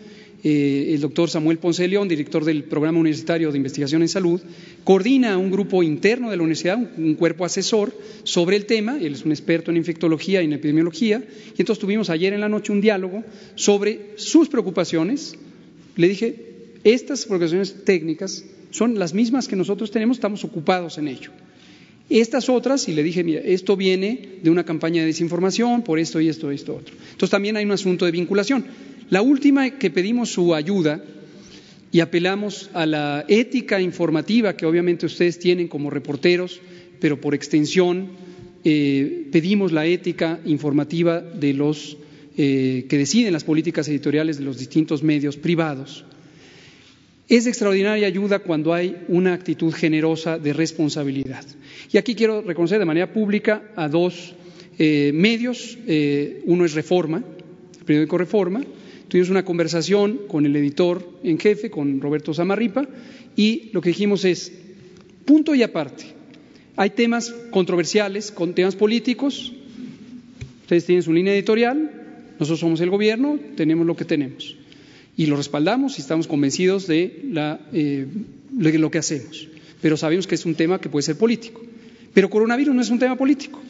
eh, 0.45 0.95
el 0.95 1.01
doctor 1.01 1.29
Samuel 1.29 1.59
Ponce 1.59 1.89
León, 1.89 2.07
director 2.07 2.45
del 2.45 2.63
Programa 2.63 3.01
Universitario 3.01 3.51
de 3.51 3.57
Investigación 3.57 4.03
en 4.03 4.09
Salud, 4.09 4.41
coordina 4.85 5.37
un 5.39 5.51
grupo 5.51 5.83
interno 5.83 6.31
de 6.31 6.37
la 6.37 6.45
universidad, 6.45 6.79
un, 6.79 7.15
cuerpo 7.15 7.45
asesor 7.45 7.93
sobre 8.23 8.55
el 8.55 8.67
tema, 8.67 8.99
él 9.01 9.15
es 9.15 9.25
un 9.25 9.33
experto 9.33 9.73
en 9.73 9.77
infectología 9.77 10.43
y 10.43 10.45
en 10.45 10.53
epidemiología, 10.53 11.25
y 11.57 11.61
entonces 11.61 11.81
tuvimos 11.81 12.11
ayer 12.11 12.33
en 12.33 12.43
la 12.43 12.49
noche 12.49 12.71
un 12.71 12.81
diálogo 12.81 13.25
sobre 13.57 14.13
sus 14.15 14.49
preocupaciones. 14.49 15.35
Le 15.97 16.09
dije, 16.09 16.37
estas 16.85 17.25
preocupaciones 17.25 17.85
técnicas 17.85 18.45
son 18.71 19.01
las 19.01 19.15
mismas 19.15 19.49
que 19.49 19.57
nosotros 19.57 19.91
tenemos, 19.91 20.19
estamos 20.19 20.45
ocupados 20.45 20.99
en 20.99 21.09
ello. 21.09 21.33
Estas 22.09 22.49
otras, 22.49 22.89
y 22.89 22.93
le 22.93 23.03
dije, 23.03 23.25
mira, 23.25 23.41
esto 23.41 23.77
viene 23.77 24.39
de 24.43 24.51
una 24.51 24.65
campaña 24.65 25.01
de 25.01 25.09
desinformación 25.09 25.83
por 25.83 25.99
esto 25.99 26.21
y 26.21 26.29
esto 26.29 26.53
y 26.53 26.55
esto 26.55 26.77
otro. 26.77 26.95
Entonces 26.95 27.31
también 27.31 27.57
hay 27.57 27.65
un 27.65 27.73
asunto 27.73 28.05
de 28.05 28.13
vinculación. 28.13 28.65
La 29.11 29.23
última 29.23 29.71
que 29.71 29.91
pedimos 29.91 30.31
su 30.31 30.55
ayuda 30.55 31.03
y 31.91 32.01
apelamos 32.01 32.71
a 32.75 32.87
la 32.87 33.25
ética 33.27 33.81
informativa 33.81 34.57
que 34.57 34.67
obviamente 34.67 35.07
ustedes 35.07 35.39
tienen 35.39 35.67
como 35.67 35.91
reporteros, 35.91 36.61
pero 37.01 37.21
por 37.21 37.35
extensión 37.35 38.09
eh, 38.65 39.29
pedimos 39.33 39.73
la 39.73 39.87
ética 39.87 40.41
informativa 40.45 41.21
de 41.21 41.55
los 41.55 41.97
eh, 42.37 42.87
que 42.89 42.99
deciden 42.99 43.33
las 43.33 43.45
políticas 43.45 43.89
editoriales 43.89 44.39
de 44.39 44.45
los 44.45 44.59
distintos 44.59 45.03
medios 45.03 45.37
privados, 45.37 46.05
es 47.29 47.47
extraordinaria 47.47 48.07
ayuda 48.07 48.39
cuando 48.39 48.73
hay 48.73 48.97
una 49.09 49.35
actitud 49.35 49.73
generosa 49.73 50.39
de 50.39 50.53
responsabilidad. 50.53 51.45
Y 51.93 51.99
aquí 51.99 52.15
quiero 52.15 52.43
reconocer 52.43 52.79
de 52.79 52.85
manera 52.85 53.13
pública 53.13 53.63
a 53.75 53.89
dos 53.89 54.35
eh, 54.79 55.11
medios. 55.13 55.77
Eh, 55.89 56.43
uno 56.45 56.65
es 56.65 56.75
Reforma, 56.75 57.25
el 57.79 57.85
periódico 57.85 58.19
Reforma. 58.19 58.63
Tuvimos 59.09 59.31
una 59.31 59.45
conversación 59.45 60.23
con 60.29 60.47
el 60.47 60.55
editor 60.55 61.19
en 61.25 61.39
jefe, 61.39 61.71
con 61.71 62.01
Roberto 62.01 62.33
Zamarripa, 62.33 62.87
y 63.37 63.71
lo 63.73 63.81
que 63.81 63.91
dijimos 63.91 64.25
es, 64.25 64.53
punto 65.25 65.55
y 65.55 65.63
aparte, 65.63 66.05
hay 66.77 66.91
temas 66.91 67.33
controversiales, 67.51 68.31
con 68.33 68.55
temas 68.55 68.75
políticos, 68.75 69.53
ustedes 70.63 70.87
tienen 70.87 71.03
su 71.03 71.13
línea 71.13 71.35
editorial, 71.35 71.91
nosotros 72.39 72.61
somos 72.61 72.81
el 72.81 72.91
gobierno, 72.91 73.39
tenemos 73.57 73.87
lo 73.87 73.95
que 73.97 74.05
tenemos 74.05 74.57
y 75.17 75.27
lo 75.27 75.37
respaldamos 75.37 75.99
y 75.99 76.03
estamos 76.03 76.27
convencidos 76.27 76.87
de, 76.87 77.23
eh, 77.73 78.07
lo 78.53 78.91
que 78.91 78.99
hacemos. 78.99 79.49
Pero 79.81 79.97
sabemos 79.97 80.27
que 80.27 80.35
es 80.35 80.45
un 80.45 80.55
tema 80.55 80.81
que 80.81 80.89
puede 80.89 81.03
ser 81.03 81.17
político. 81.17 81.63
Pero 82.13 82.29
coronavirus 82.29 82.75
no 82.75 82.83
es 82.83 82.91
un 82.91 82.99
tema 82.99 83.17
político. 83.17 83.61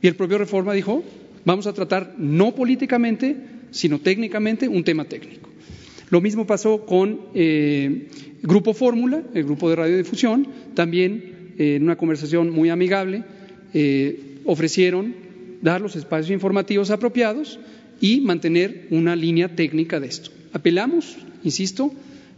Y 0.00 0.06
el 0.06 0.14
propio 0.14 0.38
Reforma 0.38 0.72
dijo, 0.72 1.02
vamos 1.44 1.66
a 1.66 1.72
tratar 1.72 2.14
no 2.18 2.54
políticamente, 2.54 3.36
sino 3.70 3.98
técnicamente 3.98 4.68
un 4.68 4.84
tema 4.84 5.04
técnico. 5.04 5.50
Lo 6.10 6.20
mismo 6.20 6.46
pasó 6.46 6.86
con 6.86 7.20
eh, 7.34 8.08
Grupo 8.42 8.72
Fórmula, 8.72 9.22
el 9.34 9.44
grupo 9.44 9.68
de 9.68 9.76
radiodifusión, 9.76 10.46
también 10.74 11.54
eh, 11.58 11.76
en 11.76 11.82
una 11.82 11.96
conversación 11.96 12.50
muy 12.50 12.70
amigable 12.70 13.24
ofrecieron 14.46 15.14
dar 15.60 15.82
los 15.82 15.96
espacios 15.96 16.30
informativos 16.30 16.90
apropiados 16.90 17.58
y 18.00 18.20
mantener 18.22 18.86
una 18.90 19.14
línea 19.14 19.54
técnica 19.54 20.00
de 20.00 20.06
esto. 20.06 20.30
Apelamos, 20.52 21.16
insisto, 21.44 21.92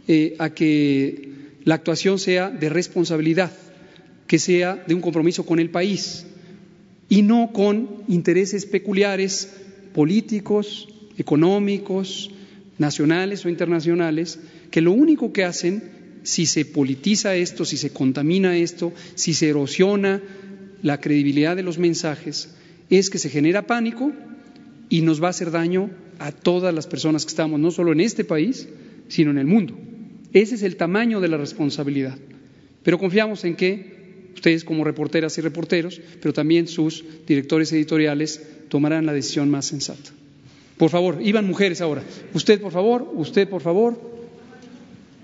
eh, 0.07 0.35
a 0.39 0.49
que 0.51 1.29
la 1.65 1.75
actuación 1.75 2.19
sea 2.19 2.49
de 2.49 2.69
responsabilidad, 2.69 3.51
que 4.27 4.39
sea 4.39 4.75
de 4.87 4.93
un 4.93 5.01
compromiso 5.01 5.45
con 5.45 5.59
el 5.59 5.69
país 5.69 6.25
y 7.09 7.21
no 7.21 7.51
con 7.53 8.03
intereses 8.07 8.65
peculiares 8.65 9.49
políticos, 9.93 10.87
económicos, 11.17 12.31
nacionales 12.77 13.45
o 13.45 13.49
internacionales, 13.49 14.39
que 14.71 14.81
lo 14.81 14.91
único 14.91 15.33
que 15.33 15.43
hacen, 15.43 15.83
si 16.23 16.45
se 16.45 16.65
politiza 16.65 17.35
esto, 17.35 17.65
si 17.65 17.77
se 17.77 17.91
contamina 17.91 18.57
esto, 18.57 18.93
si 19.15 19.33
se 19.33 19.49
erosiona 19.49 20.21
la 20.81 20.99
credibilidad 20.99 21.55
de 21.55 21.63
los 21.63 21.77
mensajes, 21.77 22.49
es 22.89 23.09
que 23.09 23.17
se 23.17 23.29
genera 23.29 23.67
pánico 23.67 24.11
y 24.89 25.01
nos 25.01 25.21
va 25.21 25.27
a 25.27 25.31
hacer 25.31 25.51
daño 25.51 25.89
a 26.19 26.31
todas 26.31 26.73
las 26.73 26.87
personas 26.87 27.25
que 27.25 27.29
estamos, 27.29 27.59
no 27.59 27.71
solo 27.71 27.91
en 27.91 28.01
este 28.01 28.23
país, 28.23 28.67
sino 29.07 29.31
en 29.31 29.37
el 29.37 29.47
mundo. 29.47 29.75
Ese 30.33 30.55
es 30.55 30.63
el 30.63 30.75
tamaño 30.75 31.21
de 31.21 31.29
la 31.29 31.37
responsabilidad. 31.37 32.17
Pero 32.83 32.99
confiamos 32.99 33.43
en 33.45 33.55
que 33.55 34.29
ustedes 34.35 34.63
como 34.63 34.83
reporteras 34.83 35.37
y 35.37 35.41
reporteros, 35.41 35.99
pero 36.21 36.33
también 36.33 36.67
sus 36.67 37.03
directores 37.25 37.71
editoriales, 37.73 38.45
tomarán 38.69 39.05
la 39.05 39.13
decisión 39.13 39.49
más 39.49 39.65
sensata. 39.65 40.11
Por 40.77 40.89
favor, 40.89 41.19
iban 41.21 41.45
mujeres 41.45 41.81
ahora. 41.81 42.03
Usted, 42.33 42.61
por 42.61 42.71
favor, 42.71 43.11
usted, 43.15 43.49
por 43.49 43.61
favor, 43.61 43.99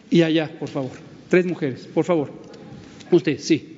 y 0.10 0.22
allá, 0.22 0.52
por 0.60 0.70
favor. 0.70 0.92
Tres 1.30 1.46
mujeres, 1.46 1.88
por 1.94 2.04
favor. 2.04 2.32
Usted, 3.12 3.40
sí. 3.40 3.75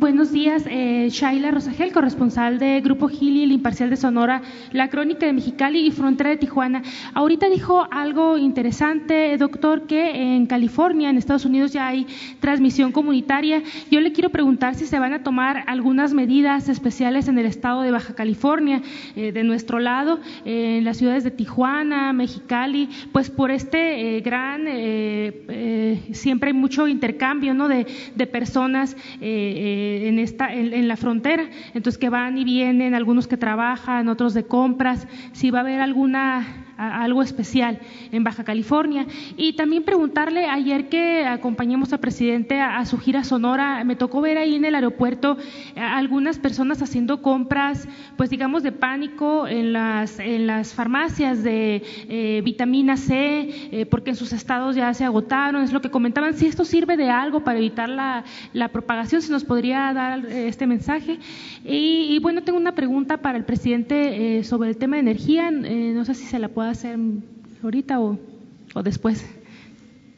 Buenos 0.00 0.32
días, 0.32 0.64
eh, 0.66 1.08
Shaila 1.10 1.50
Rosagel, 1.50 1.92
corresponsal 1.92 2.58
de 2.58 2.80
Grupo 2.80 3.06
Gili, 3.06 3.42
el 3.42 3.52
Imparcial 3.52 3.90
de 3.90 3.96
Sonora, 3.96 4.40
La 4.72 4.88
Crónica 4.88 5.26
de 5.26 5.34
Mexicali 5.34 5.86
y 5.86 5.90
Frontera 5.90 6.30
de 6.30 6.38
Tijuana. 6.38 6.80
Ahorita 7.12 7.50
dijo 7.50 7.86
algo 7.90 8.38
interesante, 8.38 9.36
doctor, 9.36 9.86
que 9.86 10.36
en 10.36 10.46
California, 10.46 11.10
en 11.10 11.18
Estados 11.18 11.44
Unidos, 11.44 11.74
ya 11.74 11.86
hay 11.86 12.06
transmisión 12.40 12.92
comunitaria. 12.92 13.62
Yo 13.90 14.00
le 14.00 14.12
quiero 14.12 14.30
preguntar 14.30 14.74
si 14.74 14.86
se 14.86 14.98
van 14.98 15.12
a 15.12 15.22
tomar 15.22 15.64
algunas 15.66 16.14
medidas 16.14 16.70
especiales 16.70 17.28
en 17.28 17.38
el 17.38 17.44
estado 17.44 17.82
de 17.82 17.90
Baja 17.90 18.14
California, 18.14 18.80
eh, 19.16 19.32
de 19.32 19.44
nuestro 19.44 19.80
lado, 19.80 20.18
eh, 20.46 20.78
en 20.78 20.84
las 20.84 20.96
ciudades 20.96 21.24
de 21.24 21.30
Tijuana, 21.30 22.14
Mexicali, 22.14 22.88
pues 23.12 23.28
por 23.28 23.50
este 23.50 24.16
eh, 24.16 24.20
gran, 24.22 24.64
siempre 26.14 26.48
hay 26.48 26.54
mucho 26.54 26.88
intercambio 26.88 27.52
¿no? 27.52 27.68
de, 27.68 27.86
de 28.14 28.26
personas 28.26 28.96
en, 30.08 30.18
esta, 30.18 30.52
en, 30.54 30.88
la 30.88 30.96
frontera, 30.96 31.48
entonces 31.74 31.98
que 31.98 32.08
van 32.08 32.38
y 32.38 32.44
vienen, 32.44 32.94
algunos 32.94 33.26
que 33.26 33.36
trabajan, 33.36 34.08
otros 34.08 34.34
de 34.34 34.44
compras, 34.44 35.06
si 35.32 35.50
va 35.50 35.58
a 35.58 35.62
haber 35.62 35.80
alguna 35.80 36.69
algo 36.80 37.22
especial 37.22 37.78
en 38.12 38.24
Baja 38.24 38.44
California. 38.44 39.06
Y 39.36 39.54
también 39.54 39.84
preguntarle, 39.84 40.46
ayer 40.46 40.88
que 40.88 41.26
acompañamos 41.26 41.92
al 41.92 42.00
presidente 42.00 42.60
a, 42.60 42.84
su 42.86 42.98
gira 42.98 43.24
sonora, 43.24 43.84
me 43.84 43.96
tocó 43.96 44.20
ver 44.20 44.38
ahí 44.38 44.54
en 44.54 44.64
el 44.64 44.74
aeropuerto 44.74 45.36
algunas 45.76 46.38
personas 46.38 46.82
haciendo 46.82 47.22
compras, 47.22 47.86
pues 48.16 48.30
digamos, 48.30 48.62
de 48.62 48.72
pánico 48.72 49.46
en 49.46 49.72
las, 49.72 50.20
farmacias 50.74 51.42
de 51.42 51.82
eh, 52.08 52.42
vitamina 52.44 52.96
C, 52.96 53.48
eh, 53.72 53.86
porque 53.86 54.10
en 54.10 54.16
sus 54.16 54.32
estados 54.32 54.76
ya 54.76 54.92
se 54.94 55.04
agotaron, 55.04 55.62
es 55.62 55.72
lo 55.72 55.80
que 55.80 55.90
comentaban, 55.90 56.34
si 56.34 56.46
esto 56.46 56.64
sirve 56.64 56.96
de 56.96 57.10
algo 57.10 57.44
para 57.44 57.58
evitar 57.58 57.88
la, 57.88 58.24
propagación, 58.72 59.22
si 59.22 59.30
nos 59.30 59.44
podría 59.44 59.92
dar 59.92 60.24
eh, 60.26 60.48
este 60.48 60.66
mensaje. 60.66 61.18
Y, 61.64 62.18
bueno, 62.20 62.42
tengo 62.42 62.58
una 62.58 62.74
pregunta 62.74 63.18
para 63.18 63.36
el 63.36 63.44
presidente 63.44 64.38
eh, 64.38 64.44
sobre 64.44 64.70
el 64.70 64.76
tema 64.76 64.96
de 64.96 65.00
energía. 65.00 65.48
Eh, 65.48 65.92
no 65.94 66.04
sé 66.04 66.14
si 66.14 66.24
se 66.24 66.38
la 66.38 66.48
puedo 66.48 66.68
hacer 66.70 66.98
ahorita 67.62 68.00
o, 68.00 68.18
o 68.74 68.82
después. 68.82 69.24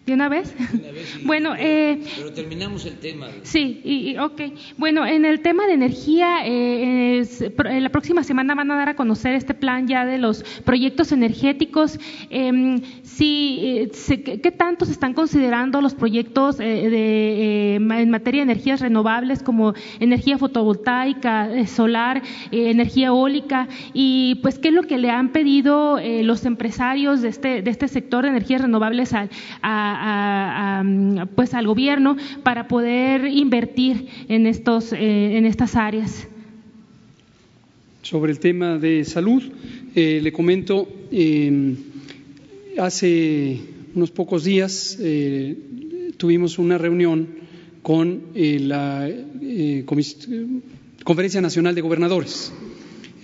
¿De 0.06 0.14
una 0.14 0.28
vez? 0.28 0.52
bueno, 1.24 1.54
eh, 1.56 2.02
pero, 2.16 2.32
terminamos 2.32 2.84
el 2.86 2.98
tema. 2.98 3.28
Sí, 3.42 3.80
y, 3.84 4.18
ok. 4.18 4.40
Bueno, 4.76 5.06
en 5.06 5.24
el 5.24 5.40
tema 5.42 5.68
de 5.68 5.74
energía, 5.74 6.38
eh, 6.44 7.24
la 7.80 7.88
próxima 7.90 8.24
semana 8.24 8.56
van 8.56 8.68
a 8.72 8.76
dar 8.76 8.88
a 8.88 8.96
conocer 8.96 9.36
este 9.36 9.54
plan 9.54 9.86
ya 9.86 10.04
de 10.04 10.18
los 10.18 10.42
proyectos 10.64 11.12
energéticos. 11.12 12.00
Eh, 12.30 12.82
sí, 13.04 13.90
¿Qué 14.42 14.50
tanto 14.50 14.86
se 14.86 14.92
están 14.92 15.14
considerando 15.14 15.80
los 15.80 15.94
proyectos 15.94 16.58
eh, 16.58 16.90
de, 16.90 17.74
en 17.76 18.10
materia 18.10 18.44
de 18.44 18.50
energías 18.50 18.80
renovables 18.80 19.44
como 19.44 19.72
energía 20.00 20.36
fotovoltaica, 20.36 21.64
solar, 21.68 22.22
energía 22.50 23.08
eólica? 23.08 23.68
Y 23.92 24.40
pues, 24.42 24.58
¿qué 24.58 24.68
es 24.68 24.74
lo 24.74 24.82
que 24.82 24.98
le 24.98 25.10
han 25.10 25.30
pedido 25.30 26.00
los 26.22 26.44
empresarios 26.44 27.22
de 27.22 27.28
este, 27.28 27.62
de 27.62 27.70
este 27.70 27.86
sector 27.86 28.24
de 28.24 28.30
energías 28.30 28.62
renovables 28.62 29.12
al, 29.12 29.30
a 29.62 29.91
pues 31.34 31.54
al 31.54 31.66
gobierno 31.66 32.16
para 32.42 32.68
poder 32.68 33.26
invertir 33.26 34.06
en, 34.28 34.46
estos, 34.46 34.92
eh, 34.92 35.36
en 35.36 35.46
estas 35.46 35.76
áreas. 35.76 36.26
Sobre 38.02 38.32
el 38.32 38.40
tema 38.40 38.78
de 38.78 39.04
salud, 39.04 39.42
eh, 39.94 40.20
le 40.22 40.32
comento, 40.32 40.88
em, 41.10 41.76
hace 42.78 43.60
unos 43.94 44.10
pocos 44.10 44.44
días 44.44 44.98
eh, 45.00 45.56
tuvimos 46.16 46.58
una 46.58 46.78
reunión 46.78 47.42
con 47.82 48.22
la 48.34 49.10
Conferencia 51.04 51.40
Nacional 51.40 51.74
de 51.74 51.80
Gobernadores. 51.80 52.52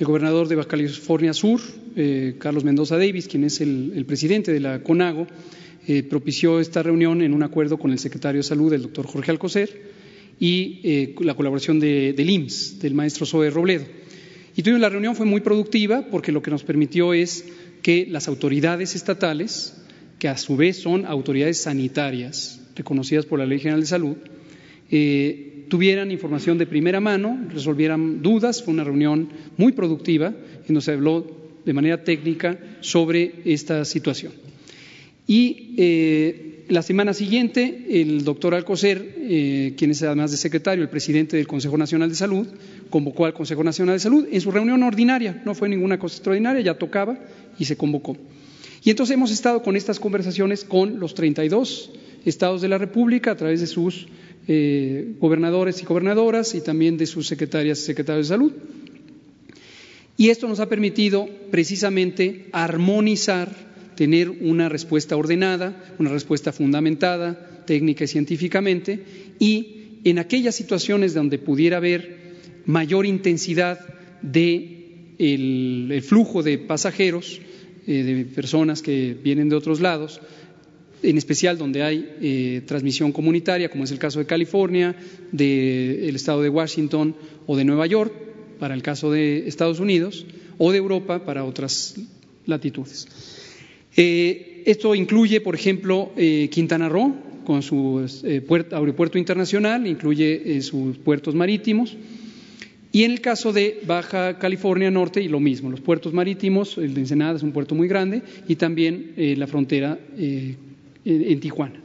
El 0.00 0.06
gobernador 0.06 0.48
de 0.48 0.56
Baja 0.56 0.68
California 0.68 1.32
Sur, 1.32 1.60
Carlos 2.38 2.64
Mendoza 2.64 2.98
Davis, 2.98 3.28
quien 3.28 3.44
es 3.44 3.60
el 3.60 4.04
presidente 4.04 4.52
de 4.52 4.58
la 4.58 4.82
CONAGO, 4.82 5.28
eh, 5.88 6.02
propició 6.02 6.60
esta 6.60 6.82
reunión 6.82 7.22
en 7.22 7.32
un 7.32 7.42
acuerdo 7.42 7.78
con 7.78 7.92
el 7.92 7.98
secretario 7.98 8.40
de 8.40 8.42
Salud, 8.42 8.70
el 8.74 8.82
doctor 8.82 9.06
Jorge 9.06 9.30
Alcocer, 9.30 9.70
y 10.38 10.80
eh, 10.84 11.14
la 11.20 11.34
colaboración 11.34 11.80
de, 11.80 12.12
del 12.12 12.28
IMSS, 12.28 12.78
del 12.78 12.92
maestro 12.92 13.24
Zoe 13.24 13.48
Robledo. 13.48 13.86
Y 14.54 14.62
la 14.62 14.90
reunión, 14.90 15.16
fue 15.16 15.24
muy 15.24 15.40
productiva 15.40 16.04
porque 16.10 16.30
lo 16.30 16.42
que 16.42 16.50
nos 16.50 16.62
permitió 16.62 17.14
es 17.14 17.46
que 17.80 18.06
las 18.06 18.28
autoridades 18.28 18.96
estatales, 18.96 19.80
que 20.18 20.28
a 20.28 20.36
su 20.36 20.56
vez 20.56 20.76
son 20.76 21.06
autoridades 21.06 21.62
sanitarias 21.62 22.60
reconocidas 22.76 23.24
por 23.24 23.38
la 23.38 23.46
Ley 23.46 23.58
General 23.58 23.80
de 23.80 23.86
Salud, 23.86 24.16
eh, 24.90 25.64
tuvieran 25.70 26.10
información 26.10 26.58
de 26.58 26.66
primera 26.66 27.00
mano, 27.00 27.46
resolvieran 27.50 28.20
dudas. 28.20 28.62
Fue 28.62 28.74
una 28.74 28.84
reunión 28.84 29.30
muy 29.56 29.72
productiva 29.72 30.26
en 30.26 30.66
donde 30.66 30.82
se 30.82 30.92
habló 30.92 31.26
de 31.64 31.72
manera 31.72 32.04
técnica 32.04 32.58
sobre 32.80 33.36
esta 33.46 33.86
situación. 33.86 34.32
Y 35.28 35.74
eh, 35.76 36.64
la 36.68 36.82
semana 36.82 37.14
siguiente, 37.14 37.86
el 38.00 38.24
doctor 38.24 38.54
Alcocer, 38.54 39.14
eh, 39.18 39.74
quien 39.76 39.90
es 39.90 40.02
además 40.02 40.30
de 40.30 40.38
secretario, 40.38 40.82
el 40.82 40.90
presidente 40.90 41.36
del 41.36 41.46
Consejo 41.46 41.76
Nacional 41.76 42.08
de 42.08 42.14
Salud, 42.14 42.48
convocó 42.90 43.26
al 43.26 43.34
Consejo 43.34 43.62
Nacional 43.62 43.96
de 43.96 44.00
Salud 44.00 44.26
en 44.30 44.40
su 44.40 44.50
reunión 44.50 44.82
ordinaria, 44.82 45.42
no 45.44 45.54
fue 45.54 45.68
ninguna 45.68 45.98
cosa 45.98 46.16
extraordinaria, 46.16 46.62
ya 46.62 46.78
tocaba 46.78 47.18
y 47.58 47.66
se 47.66 47.76
convocó. 47.76 48.16
Y 48.82 48.90
entonces 48.90 49.14
hemos 49.14 49.30
estado 49.30 49.62
con 49.62 49.76
estas 49.76 50.00
conversaciones 50.00 50.64
con 50.64 50.98
los 50.98 51.14
32 51.14 51.90
estados 52.24 52.62
de 52.62 52.68
la 52.68 52.78
República 52.78 53.32
a 53.32 53.36
través 53.36 53.60
de 53.60 53.66
sus 53.66 54.08
eh, 54.46 55.14
gobernadores 55.20 55.82
y 55.82 55.84
gobernadoras 55.84 56.54
y 56.54 56.62
también 56.62 56.96
de 56.96 57.04
sus 57.04 57.26
secretarias 57.26 57.80
y 57.80 57.82
secretarios 57.82 58.28
de 58.28 58.34
salud. 58.34 58.52
Y 60.16 60.30
esto 60.30 60.48
nos 60.48 60.58
ha 60.58 60.68
permitido 60.68 61.28
precisamente 61.50 62.46
armonizar, 62.52 63.67
tener 63.98 64.30
una 64.30 64.68
respuesta 64.68 65.16
ordenada, 65.16 65.74
una 65.98 66.10
respuesta 66.10 66.52
fundamentada 66.52 67.64
técnica 67.66 68.04
y 68.04 68.06
científicamente, 68.06 69.02
y 69.40 69.98
en 70.04 70.20
aquellas 70.20 70.54
situaciones 70.54 71.14
donde 71.14 71.40
pudiera 71.40 71.78
haber 71.78 72.16
mayor 72.64 73.06
intensidad 73.06 73.80
de 74.22 75.16
el, 75.18 76.00
flujo 76.06 76.44
de 76.44 76.58
pasajeros, 76.58 77.40
eh, 77.88 78.04
de 78.04 78.24
personas 78.26 78.82
que 78.82 79.16
vienen 79.20 79.48
de 79.48 79.56
otros 79.56 79.80
lados, 79.80 80.20
en 81.02 81.18
especial 81.18 81.58
donde 81.58 81.82
hay 81.82 82.08
eh, 82.20 82.62
transmisión 82.66 83.10
comunitaria, 83.10 83.68
como 83.68 83.82
es 83.82 83.90
el 83.90 83.98
caso 83.98 84.20
de 84.20 84.26
California, 84.26 84.94
del 85.32 86.14
estado 86.14 86.40
de 86.40 86.50
Washington 86.50 87.16
o 87.48 87.56
de 87.56 87.64
Nueva 87.64 87.88
York, 87.88 88.12
para 88.60 88.74
el 88.74 88.82
caso 88.82 89.10
de 89.10 89.48
Estados 89.48 89.80
Unidos, 89.80 90.24
o 90.56 90.70
de 90.70 90.78
Europa 90.78 91.24
para 91.24 91.42
otras 91.42 91.96
latitudes. 92.46 93.08
Eh, 94.00 94.62
esto 94.64 94.94
incluye, 94.94 95.40
por 95.40 95.56
ejemplo, 95.56 96.12
eh, 96.16 96.48
Quintana 96.52 96.88
Roo, 96.88 97.16
con 97.44 97.62
su 97.64 98.06
aeropuerto 98.70 99.18
internacional, 99.18 99.88
incluye 99.88 100.62
sus 100.62 100.98
puertos 100.98 101.34
marítimos, 101.34 101.96
y 102.92 103.02
en 103.02 103.10
el 103.10 103.20
caso 103.20 103.52
de 103.52 103.80
Baja 103.88 104.38
California 104.38 104.88
Norte, 104.88 105.20
y 105.20 105.26
lo 105.26 105.40
mismo, 105.40 105.68
los 105.68 105.80
puertos 105.80 106.12
marítimos, 106.12 106.78
el 106.78 106.94
de 106.94 107.00
Ensenada 107.00 107.38
es 107.38 107.42
un 107.42 107.50
puerto 107.50 107.74
muy 107.74 107.88
grande, 107.88 108.22
y 108.46 108.54
también 108.54 109.14
la 109.16 109.48
frontera 109.48 109.98
en, 110.16 111.40
Tijuana. 111.40 111.80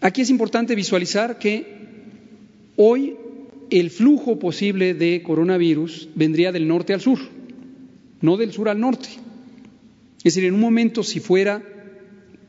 Aquí 0.00 0.22
es 0.22 0.30
importante 0.30 0.74
visualizar 0.74 1.38
que 1.38 1.64
hoy 2.74 3.14
el 3.70 3.90
flujo 3.90 4.40
posible 4.40 4.94
de 4.94 5.22
coronavirus 5.22 6.08
vendría 6.16 6.50
del 6.50 6.66
norte 6.66 6.92
al 6.92 7.00
sur, 7.00 7.20
no 8.20 8.36
del 8.36 8.52
sur 8.52 8.68
al 8.68 8.80
norte. 8.80 9.25
Es 10.26 10.34
decir, 10.34 10.48
en 10.48 10.54
un 10.54 10.60
momento, 10.60 11.04
si 11.04 11.20
fuera 11.20 11.62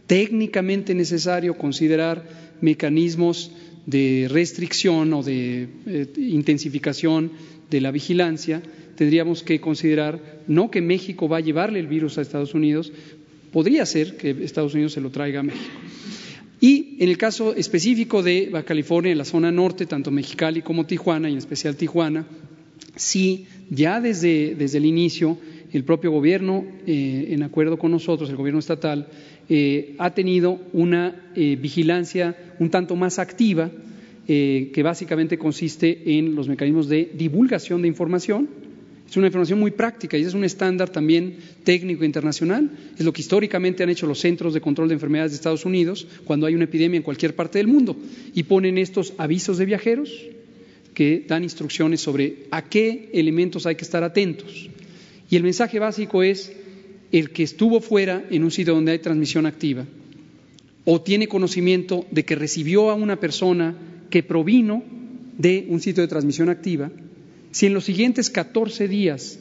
técnicamente 0.08 0.96
necesario 0.96 1.60
considerar 1.60 2.28
mecanismos 2.60 3.52
de 3.86 4.28
restricción 4.32 5.14
o 5.14 5.22
de 5.22 5.70
eh, 5.86 6.08
intensificación 6.18 7.32
de 7.70 7.80
la 7.80 7.92
vigilancia, 7.92 8.64
tendríamos 8.96 9.44
que 9.44 9.62
considerar 9.62 10.42
no 10.48 10.72
que 10.72 10.82
México 10.82 11.30
va 11.30 11.38
a 11.38 11.42
llevarle 11.42 11.80
el 11.80 11.86
virus 11.86 12.18
a 12.18 12.24
Estados 12.24 12.56
Unidos, 12.56 12.92
podría 13.52 13.86
ser 13.86 14.18
que 14.18 14.32
Estados 14.32 14.74
Unidos 14.74 14.94
se 14.94 15.02
lo 15.02 15.12
traiga 15.12 15.42
a 15.42 15.44
México. 15.44 15.70
Y 16.60 16.96
en 16.98 17.10
el 17.10 17.18
caso 17.20 17.54
específico 17.54 18.24
de 18.24 18.52
California, 18.66 19.12
en 19.12 19.20
la 19.20 19.24
zona 19.24 19.52
norte, 19.52 19.86
tanto 19.86 20.10
Mexicali 20.10 20.64
como 20.64 20.88
Tijuana, 20.88 21.30
y 21.30 21.34
en 21.34 21.38
especial 21.38 21.76
Tijuana, 21.76 22.26
sí, 22.96 23.46
ya 23.70 24.02
desde, 24.02 24.56
desde 24.56 24.80
el 24.80 24.88
inicio, 24.88 25.38
el 25.74 25.84
propio 25.84 26.12
gobierno, 26.12 26.66
eh, 26.86 27.28
en 27.30 27.44
acuerdo 27.44 27.78
con 27.78 27.92
nosotros, 27.92 28.30
el 28.30 28.36
gobierno 28.36 28.60
estatal, 28.60 29.08
eh, 29.50 29.96
ha 29.98 30.14
tenido 30.14 30.60
una 30.74 31.32
eh, 31.36 31.58
vigilancia 31.60 32.36
un 32.60 32.70
tanto 32.70 32.96
más 32.96 33.20
activa, 33.20 33.70
que 34.28 34.82
básicamente 34.84 35.38
consiste 35.38 36.18
en 36.18 36.36
los 36.36 36.50
mecanismos 36.50 36.90
de 36.90 37.10
divulgación 37.14 37.82
de 37.82 37.88
información, 37.88 38.50
es 39.10 39.16
una 39.16 39.28
información 39.28 39.58
muy 39.58 39.72
práctica 39.72 40.18
y 40.18 40.24
es 40.24 40.34
un 40.34 40.44
estándar 40.44 40.90
también 40.90 41.38
técnico 41.64 42.04
internacional. 42.04 42.70
Es 42.98 43.06
lo 43.06 43.14
que 43.14 43.22
históricamente 43.22 43.84
han 43.84 43.90
hecho 43.90 44.06
los 44.06 44.20
Centros 44.20 44.54
de 44.54 44.60
Control 44.60 44.90
de 44.90 44.96
Enfermedades 44.96 45.32
de 45.32 45.38
Estados 45.38 45.64
Unidos 45.64 46.06
cuando 46.26 46.46
hay 46.46 46.56
una 46.56 46.66
epidemia 46.66 46.98
en 46.98 47.04
cualquier 47.04 47.36
parte 47.36 47.60
del 47.60 47.68
mundo 47.68 47.96
y 48.34 48.44
ponen 48.44 48.78
estos 48.78 49.14
avisos 49.18 49.58
de 49.58 49.66
viajeros 49.66 50.12
que 50.94 51.24
dan 51.26 51.44
instrucciones 51.44 52.02
sobre 52.02 52.48
a 52.52 52.68
qué 52.68 53.10
elementos 53.14 53.66
hay 53.66 53.76
que 53.76 53.86
estar 53.86 54.04
atentos. 54.04 54.70
Y 55.30 55.36
el 55.36 55.44
mensaje 55.44 55.80
básico 55.80 56.24
es 56.24 56.52
el 57.12 57.32
que 57.32 57.44
estuvo 57.44 57.82
fuera 57.82 58.26
en 58.30 58.44
un 58.44 58.52
sitio 58.52 58.74
donde 58.74 58.92
hay 58.92 59.00
transmisión 59.00 59.46
activa 59.46 59.86
o 60.90 61.02
tiene 61.02 61.28
conocimiento 61.28 62.06
de 62.12 62.24
que 62.24 62.36
recibió 62.36 62.90
a 62.90 62.96
una 62.96 63.20
persona 63.20 63.76
que 64.10 64.24
provino 64.24 64.84
de 65.38 65.66
un 65.70 65.82
sitio 65.82 66.02
de 66.02 66.08
transmisión 66.08 66.50
activa, 66.50 66.92
si 67.52 67.66
en 67.66 67.74
los 67.74 67.84
siguientes 67.84 68.30
14 68.30 68.88
días 68.88 69.40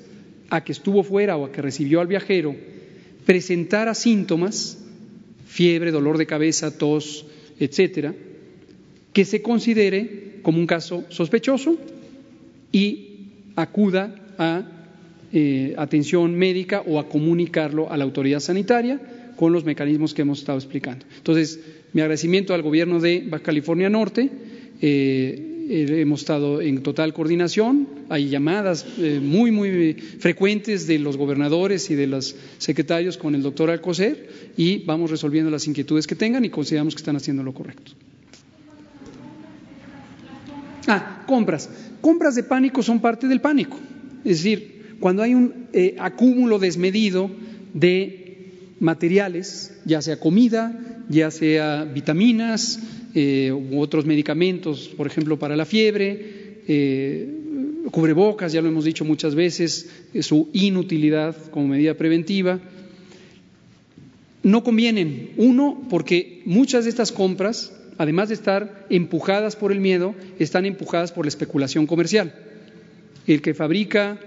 a 0.51 0.64
que 0.64 0.72
estuvo 0.72 1.05
fuera 1.05 1.37
o 1.37 1.45
a 1.45 1.53
que 1.53 1.62
recibió 1.62 2.01
al 2.01 2.09
viajero 2.09 2.57
presentara 3.24 3.95
síntomas, 3.95 4.78
fiebre, 5.47 5.93
dolor 5.93 6.18
de 6.18 6.26
cabeza, 6.26 6.76
tos, 6.76 7.26
etcétera, 7.59 8.14
que 9.12 9.24
se 9.24 9.41
considere 9.41 10.41
como 10.43 10.59
un 10.59 10.66
caso 10.66 11.05
sospechoso 11.11 11.78
y 12.72 13.28
acuda 13.57 14.14
a 14.39 14.76
eh, 15.33 15.74
atención 15.77 16.35
médica 16.35 16.83
o 16.87 16.99
a 16.99 17.09
comunicarlo 17.09 17.91
a 17.91 17.97
la 17.97 18.05
autoridad 18.05 18.41
sanitaria 18.41 19.01
con 19.37 19.53
los 19.53 19.64
mecanismos 19.64 20.14
que 20.14 20.22
hemos 20.22 20.39
estado 20.39 20.59
explicando. 20.59 21.05
Entonces, 21.16 21.61
mi 21.93 22.01
agradecimiento 22.01 22.55
al 22.55 22.62
gobierno 22.62 23.01
de 23.01 23.24
Baja 23.29 23.45
California 23.45 23.91
Norte. 23.91 24.31
Eh, 24.81 25.53
eh, 25.68 26.01
hemos 26.01 26.20
estado 26.20 26.61
en 26.61 26.81
total 26.85 27.12
coordinación, 27.12 27.89
hay 28.09 28.29
llamadas 28.29 28.87
muy, 29.20 29.51
muy 29.51 29.95
frecuentes 29.95 30.87
de 30.87 31.01
los 31.01 31.16
gobernadores 31.16 31.91
y 31.91 31.97
de 31.97 32.07
los 32.07 32.37
secretarios 32.59 33.18
con 33.18 33.35
el 33.35 33.43
doctor 33.43 33.70
Alcocer 33.70 34.53
y 34.57 34.85
vamos 34.85 35.11
resolviendo 35.11 35.51
las 35.51 35.66
inquietudes 35.66 36.07
que 36.07 36.14
tengan 36.14 36.45
y 36.45 36.51
consideramos 36.51 36.95
que 36.95 37.01
están 37.01 37.16
haciendo 37.16 37.43
lo 37.43 37.53
correcto. 37.53 37.93
Ah, 40.87 41.24
compras. 41.27 41.68
Compras 42.01 42.35
de 42.35 42.45
pánico 42.45 42.83
son 42.83 43.01
parte 43.01 43.27
del 43.27 43.41
pánico. 43.41 43.77
Es 44.24 44.39
decir, 44.39 44.76
cuando 45.01 45.23
hay 45.23 45.35
un 45.35 45.67
eh, 45.73 45.97
acúmulo 45.99 46.59
desmedido 46.59 47.31
de 47.75 48.27
materiales, 48.81 49.79
ya 49.85 50.03
sea 50.03 50.19
comida, 50.19 51.05
ya 51.09 51.31
sea 51.31 51.85
vitaminas, 51.85 52.81
eh, 53.15 53.51
u 53.51 53.81
otros 53.81 54.05
medicamentos, 54.05 54.89
por 54.89 55.07
ejemplo, 55.07 55.39
para 55.39 55.57
la 55.57 55.65
fiebre, 55.65 56.61
eh, 56.69 57.29
cubrebocas, 57.91 58.53
ya 58.53 58.61
lo 58.61 58.69
hemos 58.69 58.85
dicho 58.85 59.05
muchas 59.05 59.35
veces, 59.35 59.89
eh, 60.13 60.23
su 60.23 60.51
inutilidad 60.53 61.35
como 61.51 61.69
medida 61.69 61.95
preventiva. 61.95 62.61
No 64.43 64.63
convienen, 64.63 65.31
uno, 65.39 65.87
porque 65.89 66.43
muchas 66.45 66.85
de 66.85 66.91
estas 66.91 67.11
compras, 67.11 67.73
además 67.97 68.29
de 68.29 68.35
estar 68.35 68.87
empujadas 68.91 69.57
por 69.57 69.73
el 69.73 69.81
miedo, 69.81 70.15
están 70.39 70.67
empujadas 70.67 71.11
por 71.11 71.25
la 71.25 71.31
especulación 71.31 71.87
comercial. 71.87 72.35
El 73.27 73.41
que 73.41 73.55
fabrica 73.55 74.21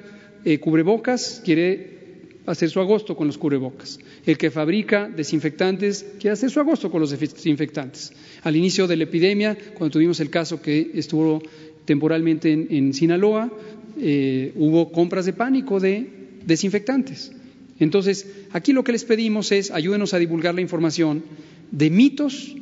cubrebocas 0.61 1.41
quiere 1.43 1.99
hacer 2.45 2.69
su 2.69 2.79
agosto 2.79 3.15
con 3.15 3.27
los 3.27 3.37
cubrebocas. 3.37 3.99
El 4.25 4.37
que 4.37 4.49
fabrica 4.49 5.07
desinfectantes 5.07 6.05
quiere 6.19 6.33
hacer 6.33 6.49
su 6.49 6.59
agosto 6.59 6.89
con 6.89 7.01
los 7.01 7.11
desinfectantes. 7.11 8.11
Al 8.43 8.55
inicio 8.55 8.87
de 8.87 8.95
la 8.95 9.03
epidemia, 9.03 9.57
cuando 9.75 9.93
tuvimos 9.93 10.19
el 10.19 10.29
caso 10.29 10.61
que 10.61 10.91
estuvo 10.95 11.43
temporalmente 11.85 12.51
en, 12.51 12.93
Sinaloa, 12.93 13.51
eh, 13.99 14.51
hubo 14.55 14.91
compras 14.91 15.25
de 15.25 15.33
pánico 15.33 15.79
de 15.79 16.07
desinfectantes. 16.45 17.31
Entonces, 17.79 18.27
aquí 18.51 18.73
lo 18.73 18.83
que 18.83 18.91
les 18.91 19.05
pedimos 19.05 19.51
es 19.51 19.71
ayúdenos 19.71 20.13
a 20.13 20.19
divulgar 20.19 20.55
la 20.55 20.61
información 20.61 21.23
de 21.71 21.89
mitos 21.89 22.55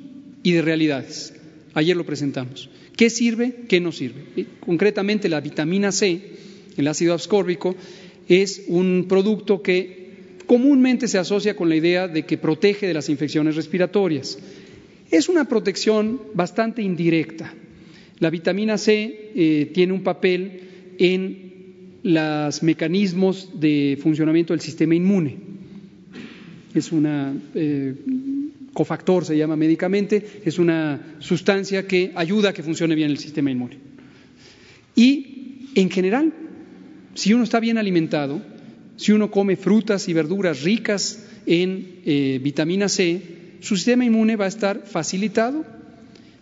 y 0.44 0.52
de 0.52 0.62
realidades. 0.62 1.34
Ayer 1.74 1.96
lo 1.96 2.06
presentamos. 2.06 2.70
¿Qué 2.96 3.10
sirve? 3.10 3.54
¿Qué 3.68 3.80
no 3.80 3.92
sirve? 3.92 4.46
Concretamente, 4.60 5.30
la 5.30 5.42
vitamina 5.42 5.92
C, 5.92 6.22
el 6.78 6.88
ácido 6.88 7.14
ascórbico, 7.14 7.76
es 8.28 8.64
un 8.68 9.06
producto 9.08 9.62
que 9.62 10.08
comúnmente 10.46 11.08
se 11.08 11.18
asocia 11.18 11.56
con 11.56 11.70
la 11.70 11.76
idea 11.76 12.08
de 12.08 12.26
que 12.26 12.38
protege 12.38 12.88
de 12.88 12.94
las 12.94 13.10
infecciones 13.10 13.56
respiratorias. 13.56 14.40
Es 15.12 15.30
una 15.30 15.46
protección 15.46 16.22
bastante 16.34 16.82
indirecta. 16.82 17.54
La 18.20 18.30
vitamina 18.30 18.78
C 18.78 19.32
eh, 19.36 19.72
tiene 19.74 19.94
un 19.94 20.04
papel 20.04 20.62
en 20.98 21.48
los 22.04 22.64
mecanismos 22.64 23.60
de 23.60 23.98
funcionamiento 24.02 24.54
del 24.54 24.62
sistema 24.62 24.96
inmune. 24.96 25.38
Es 26.74 26.92
un 26.92 27.42
eh, 27.56 27.96
cofactor, 28.74 29.26
se 29.26 29.38
llama 29.38 29.56
médicamente, 29.56 30.42
es 30.46 30.60
una 30.60 31.18
sustancia 31.20 31.88
que 31.88 32.12
ayuda 32.16 32.50
a 32.50 32.54
que 32.54 32.64
funcione 32.64 32.96
bien 32.96 33.10
el 33.10 33.18
sistema 33.18 33.52
inmune. 33.52 33.78
Y 34.96 35.72
en 35.76 35.90
general, 35.90 36.34
si 37.18 37.34
uno 37.34 37.44
está 37.44 37.60
bien 37.60 37.80
alimentado, 37.80 38.40
si 38.96 39.12
uno 39.12 39.32
come 39.32 39.56
frutas 39.56 40.08
y 40.08 40.14
verduras 40.14 40.62
ricas 40.62 41.26
en 41.48 42.02
eh, 42.06 42.40
vitamina 42.44 42.88
C, 42.90 43.58
su 43.60 43.76
sistema 43.76 44.06
inmune 44.06 44.36
va 44.36 44.46
a 44.46 44.50
estar 44.50 44.84
facilitado, 44.86 45.66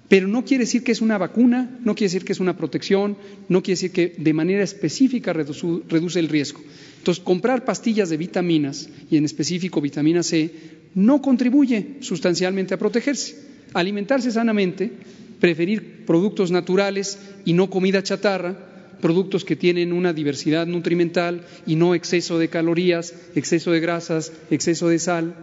pero 0.09 0.27
no 0.27 0.43
quiere 0.43 0.65
decir 0.65 0.83
que 0.83 0.91
es 0.91 0.99
una 0.99 1.17
vacuna, 1.17 1.79
no 1.85 1.95
quiere 1.95 2.11
decir 2.11 2.25
que 2.25 2.33
es 2.33 2.41
una 2.41 2.57
protección, 2.57 3.15
no 3.47 3.63
quiere 3.63 3.77
decir 3.77 3.91
que 3.91 4.15
de 4.17 4.33
manera 4.33 4.65
específica 4.65 5.31
reduce 5.31 6.19
el 6.19 6.27
riesgo. 6.27 6.59
Entonces, 6.97 7.23
comprar 7.23 7.63
pastillas 7.63 8.09
de 8.09 8.17
vitaminas, 8.17 8.89
y 9.09 9.15
en 9.15 9.23
específico 9.23 9.79
vitamina 9.79 10.23
C, 10.23 10.51
no 10.93 11.21
contribuye 11.21 11.99
sustancialmente 12.01 12.73
a 12.73 12.79
protegerse. 12.79 13.37
Alimentarse 13.73 14.29
sanamente, 14.29 14.91
preferir 15.39 16.03
productos 16.05 16.51
naturales 16.51 17.17
y 17.45 17.53
no 17.53 17.69
comida 17.69 18.03
chatarra, 18.03 18.74
productos 19.05 19.45
que 19.45 19.55
tienen 19.55 19.93
una 19.93 20.13
diversidad 20.13 20.65
nutrimental 20.65 21.45
y 21.67 21.75
no 21.75 21.93
exceso 21.93 22.39
de 22.39 22.47
calorías, 22.47 23.13
exceso 23.35 23.71
de 23.71 23.79
grasas, 23.79 24.33
exceso 24.49 24.89
de 24.89 24.97
sal, 24.97 25.35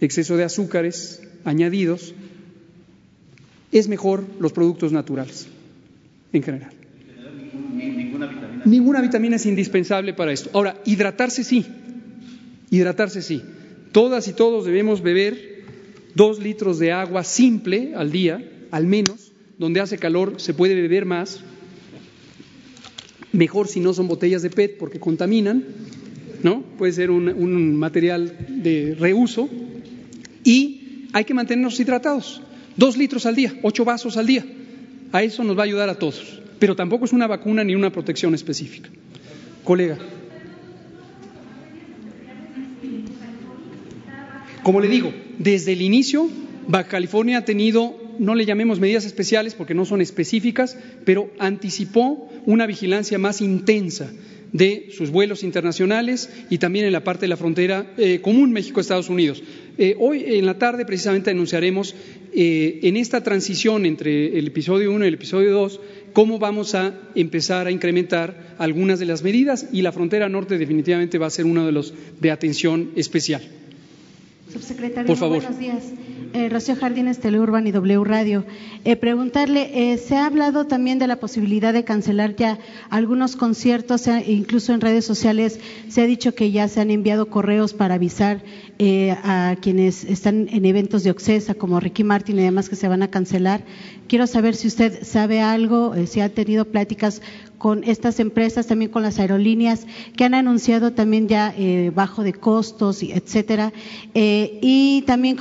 exceso 0.00 0.36
de 0.36 0.44
azúcares 0.44 1.20
añadidos, 1.44 2.14
es 3.72 3.88
mejor 3.88 4.24
los 4.38 4.52
productos 4.52 4.92
naturales 4.92 5.48
en 6.32 6.44
general. 6.44 6.70
Ninguna 7.74 8.26
vitamina. 8.28 8.62
Ninguna 8.64 9.00
vitamina 9.00 9.34
es 9.34 9.46
indispensable 9.46 10.14
para 10.14 10.30
esto. 10.30 10.50
Ahora, 10.52 10.80
hidratarse 10.84 11.42
sí, 11.42 11.66
hidratarse 12.70 13.20
sí. 13.20 13.42
Todas 13.90 14.28
y 14.28 14.32
todos 14.32 14.64
debemos 14.64 15.02
beber 15.02 15.64
dos 16.14 16.38
litros 16.38 16.78
de 16.78 16.92
agua 16.92 17.24
simple 17.24 17.94
al 17.96 18.12
día, 18.12 18.48
al 18.70 18.86
menos. 18.86 19.32
Donde 19.58 19.80
hace 19.80 19.98
calor 19.98 20.34
se 20.36 20.54
puede 20.54 20.76
beber 20.76 21.04
más. 21.04 21.42
Mejor 23.34 23.68
si 23.68 23.80
no 23.80 23.92
son 23.92 24.08
botellas 24.08 24.42
de 24.42 24.50
PET 24.50 24.78
porque 24.78 25.00
contaminan, 25.00 25.64
¿no? 26.42 26.62
Puede 26.78 26.92
ser 26.92 27.10
un, 27.10 27.28
un 27.28 27.74
material 27.74 28.34
de 28.48 28.96
reuso. 28.98 29.50
Y 30.44 31.08
hay 31.12 31.24
que 31.24 31.34
mantenernos 31.34 31.78
hidratados. 31.78 32.40
Dos 32.76 32.96
litros 32.96 33.26
al 33.26 33.34
día, 33.34 33.52
ocho 33.62 33.84
vasos 33.84 34.16
al 34.16 34.26
día. 34.26 34.46
A 35.12 35.22
eso 35.22 35.42
nos 35.44 35.58
va 35.58 35.62
a 35.62 35.64
ayudar 35.64 35.88
a 35.88 35.98
todos. 35.98 36.40
Pero 36.58 36.76
tampoco 36.76 37.04
es 37.04 37.12
una 37.12 37.26
vacuna 37.26 37.64
ni 37.64 37.74
una 37.74 37.90
protección 37.90 38.34
específica. 38.34 38.88
Colega. 39.64 39.98
Como 44.62 44.80
le 44.80 44.88
digo, 44.88 45.12
desde 45.38 45.72
el 45.72 45.82
inicio, 45.82 46.28
Baja 46.68 46.88
California 46.88 47.38
ha 47.38 47.44
tenido, 47.44 47.96
no 48.18 48.34
le 48.34 48.46
llamemos 48.46 48.80
medidas 48.80 49.04
especiales 49.04 49.54
porque 49.54 49.74
no 49.74 49.84
son 49.84 50.00
específicas, 50.00 50.76
pero 51.04 51.30
anticipó 51.38 52.28
una 52.46 52.66
vigilancia 52.66 53.18
más 53.18 53.40
intensa 53.40 54.10
de 54.54 54.90
sus 54.96 55.10
vuelos 55.10 55.42
internacionales 55.42 56.30
y 56.48 56.58
también 56.58 56.86
en 56.86 56.92
la 56.92 57.02
parte 57.02 57.22
de 57.22 57.28
la 57.28 57.36
frontera 57.36 57.92
eh, 57.98 58.20
común 58.20 58.52
México-Estados 58.52 59.08
Unidos. 59.08 59.42
Eh, 59.78 59.96
hoy 59.98 60.24
en 60.26 60.46
la 60.46 60.58
tarde 60.58 60.86
precisamente 60.86 61.32
anunciaremos 61.32 61.96
eh, 62.32 62.78
en 62.84 62.96
esta 62.96 63.24
transición 63.24 63.84
entre 63.84 64.38
el 64.38 64.46
episodio 64.46 64.92
1 64.92 65.04
y 65.04 65.08
el 65.08 65.14
episodio 65.14 65.52
2 65.52 65.80
cómo 66.12 66.38
vamos 66.38 66.76
a 66.76 66.94
empezar 67.16 67.66
a 67.66 67.72
incrementar 67.72 68.54
algunas 68.58 69.00
de 69.00 69.06
las 69.06 69.24
medidas 69.24 69.66
y 69.72 69.82
la 69.82 69.90
frontera 69.90 70.28
norte 70.28 70.56
definitivamente 70.56 71.18
va 71.18 71.26
a 71.26 71.30
ser 71.30 71.46
uno 71.46 71.66
de 71.66 71.72
los 71.72 71.92
de 72.20 72.30
atención 72.30 72.92
especial. 72.94 73.42
Subsecretario, 74.54 75.08
Por 75.08 75.16
favor. 75.16 75.38
buenos 75.40 75.58
días. 75.58 75.82
Eh, 76.32 76.48
Rocío 76.48 76.74
Jardines, 76.76 77.18
Teleurban 77.18 77.66
y 77.66 77.72
W 77.72 78.04
Radio. 78.04 78.44
Eh, 78.84 78.96
preguntarle, 78.96 79.92
eh, 79.92 79.98
se 79.98 80.16
ha 80.16 80.26
hablado 80.26 80.66
también 80.66 80.98
de 80.98 81.06
la 81.06 81.16
posibilidad 81.16 81.72
de 81.72 81.84
cancelar 81.84 82.34
ya 82.36 82.58
algunos 82.88 83.36
conciertos, 83.36 84.08
incluso 84.26 84.72
en 84.72 84.80
redes 84.80 85.04
sociales 85.04 85.60
se 85.88 86.02
ha 86.02 86.06
dicho 86.06 86.34
que 86.34 86.50
ya 86.50 86.66
se 86.68 86.80
han 86.80 86.90
enviado 86.90 87.26
correos 87.26 87.72
para 87.74 87.94
avisar 87.94 88.42
a 89.22 89.56
quienes 89.60 90.02
están 90.04 90.48
en 90.50 90.64
eventos 90.64 91.04
de 91.04 91.12
Occesa, 91.12 91.54
como 91.54 91.78
Ricky 91.78 92.02
Martin 92.02 92.38
y 92.40 92.42
demás, 92.42 92.68
que 92.68 92.74
se 92.74 92.88
van 92.88 93.04
a 93.04 93.10
cancelar. 93.10 93.62
Quiero 94.08 94.26
saber 94.26 94.56
si 94.56 94.66
usted 94.66 95.04
sabe 95.04 95.40
algo, 95.40 95.94
si 96.06 96.20
ha 96.20 96.28
tenido 96.28 96.64
pláticas 96.64 97.22
con 97.64 97.82
estas 97.82 98.20
empresas, 98.20 98.66
también 98.66 98.90
con 98.90 99.02
las 99.02 99.18
aerolíneas, 99.18 99.86
que 100.18 100.24
han 100.24 100.34
anunciado 100.34 100.92
también 100.92 101.28
ya 101.28 101.54
eh, 101.56 101.90
bajo 101.94 102.22
de 102.22 102.34
costos, 102.34 103.02
etcétera. 103.02 103.72
Eh, 104.12 104.43
y 104.60 105.02
también 105.06 105.36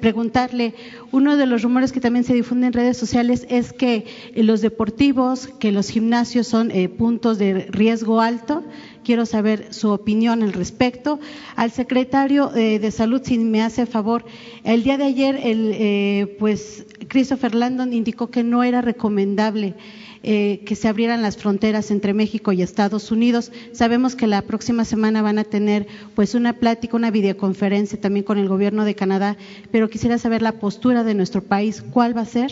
preguntarle, 0.00 0.74
uno 1.12 1.36
de 1.36 1.46
los 1.46 1.62
rumores 1.62 1.92
que 1.92 2.00
también 2.00 2.24
se 2.24 2.34
difunden 2.34 2.68
en 2.68 2.72
redes 2.72 2.96
sociales 2.96 3.46
es 3.48 3.72
que 3.72 4.06
los 4.34 4.60
deportivos, 4.60 5.48
que 5.58 5.72
los 5.72 5.88
gimnasios 5.88 6.46
son 6.46 6.70
eh, 6.70 6.88
puntos 6.88 7.38
de 7.38 7.66
riesgo 7.70 8.20
alto. 8.20 8.64
Quiero 9.04 9.24
saber 9.24 9.72
su 9.72 9.90
opinión 9.90 10.42
al 10.42 10.52
respecto. 10.52 11.20
Al 11.54 11.70
secretario 11.70 12.48
de 12.48 12.90
Salud, 12.90 13.22
si 13.24 13.38
me 13.38 13.62
hace 13.62 13.86
favor, 13.86 14.24
el 14.64 14.82
día 14.82 14.98
de 14.98 15.04
ayer, 15.04 15.38
el, 15.44 16.30
pues 16.40 16.86
Christopher 17.06 17.54
Landon 17.54 17.92
indicó 17.92 18.30
que 18.30 18.42
no 18.42 18.64
era 18.64 18.80
recomendable 18.80 19.74
eh, 20.22 20.62
que 20.66 20.74
se 20.76 20.88
abrieran 20.88 21.22
las 21.22 21.36
fronteras 21.36 21.90
entre 21.90 22.14
México 22.14 22.52
y 22.52 22.62
Estados 22.62 23.10
Unidos. 23.10 23.52
Sabemos 23.72 24.16
que 24.16 24.26
la 24.26 24.42
próxima 24.42 24.84
semana 24.84 25.22
van 25.22 25.38
a 25.38 25.44
tener 25.44 25.86
pues 26.14 26.34
una 26.34 26.54
plática, 26.54 26.96
una 26.96 27.10
videoconferencia 27.10 28.00
también 28.00 28.24
con 28.24 28.38
el 28.38 28.48
gobierno 28.48 28.84
de 28.84 28.94
Canadá, 28.94 29.36
pero 29.70 29.90
quisiera 29.90 30.18
saber 30.18 30.42
la 30.42 30.52
postura 30.52 31.04
de 31.04 31.14
nuestro 31.14 31.42
país, 31.42 31.82
cuál 31.82 32.16
va 32.16 32.22
a 32.22 32.26
ser. 32.26 32.50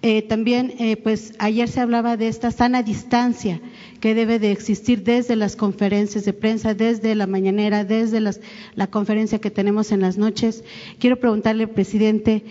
Eh, 0.00 0.22
también, 0.22 0.74
eh, 0.78 0.96
pues 0.96 1.32
ayer 1.40 1.68
se 1.68 1.80
hablaba 1.80 2.16
de 2.16 2.28
esta 2.28 2.52
sana 2.52 2.84
distancia 2.84 3.60
que 4.00 4.14
debe 4.14 4.38
de 4.38 4.52
existir 4.52 5.02
desde 5.02 5.34
las 5.34 5.56
conferencias 5.56 6.24
de 6.24 6.32
prensa, 6.32 6.74
desde 6.74 7.16
la 7.16 7.26
mañanera, 7.26 7.84
desde 7.84 8.20
la 8.20 8.86
conferencia 8.86 9.40
que 9.40 9.50
tenemos 9.50 9.90
en 9.90 10.00
las 10.00 10.16
noches. 10.16 10.62
Quiero 11.00 11.18
preguntarle, 11.18 11.66
presidente, 11.66 12.44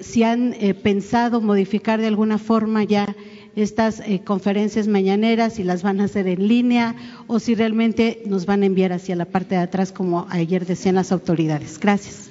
si 0.00 0.24
han 0.24 0.56
pensado 0.82 1.40
modificar 1.40 2.00
de 2.00 2.08
alguna 2.08 2.38
forma 2.38 2.82
ya 2.82 3.14
estas 3.56 4.00
eh, 4.00 4.22
conferencias 4.24 4.88
mañaneras, 4.88 5.54
si 5.54 5.64
las 5.64 5.82
van 5.82 6.00
a 6.00 6.04
hacer 6.04 6.26
en 6.26 6.48
línea 6.48 6.96
o 7.26 7.38
si 7.38 7.54
realmente 7.54 8.22
nos 8.26 8.46
van 8.46 8.62
a 8.62 8.66
enviar 8.66 8.92
hacia 8.92 9.16
la 9.16 9.26
parte 9.26 9.54
de 9.54 9.60
atrás, 9.60 9.92
como 9.92 10.26
ayer 10.30 10.66
decían 10.66 10.94
las 10.94 11.12
autoridades. 11.12 11.78
Gracias. 11.78 12.30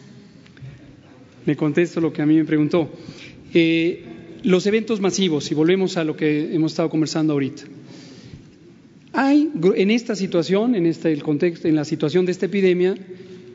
Me 1.45 1.55
contesto 1.55 2.01
lo 2.01 2.13
que 2.13 2.22
a 2.22 2.26
mí 2.26 2.36
me 2.36 2.45
preguntó. 2.45 2.89
Eh, 3.53 4.05
los 4.43 4.65
eventos 4.65 4.99
masivos, 4.99 5.51
y 5.51 5.55
volvemos 5.55 5.97
a 5.97 6.03
lo 6.03 6.15
que 6.15 6.53
hemos 6.53 6.72
estado 6.72 6.89
conversando 6.89 7.34
ahorita. 7.34 7.63
Hay 9.13 9.51
en 9.76 9.91
esta 9.91 10.15
situación, 10.15 10.74
en 10.74 10.86
este 10.86 11.15
contexto, 11.19 11.67
en 11.67 11.76
la 11.76 11.86
situación 11.86 12.26
de 12.26 12.32
esta 12.32 12.45
epidemia, 12.45 12.95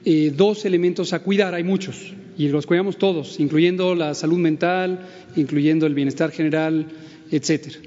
eh, 0.05 0.33
dos 0.37 0.65
elementos 0.65 1.13
a 1.13 1.21
cuidar. 1.21 1.55
Hay 1.55 1.65
muchos 1.65 2.15
y 2.37 2.49
los 2.49 2.67
cuidamos 2.67 2.99
todos, 2.99 3.41
incluyendo 3.41 3.95
la 3.95 4.15
salud 4.15 4.39
mental, 4.39 5.09
incluyendo 5.35 5.87
el 5.87 5.95
bienestar 5.95 6.31
general 6.31 6.87
etcétera. 7.31 7.79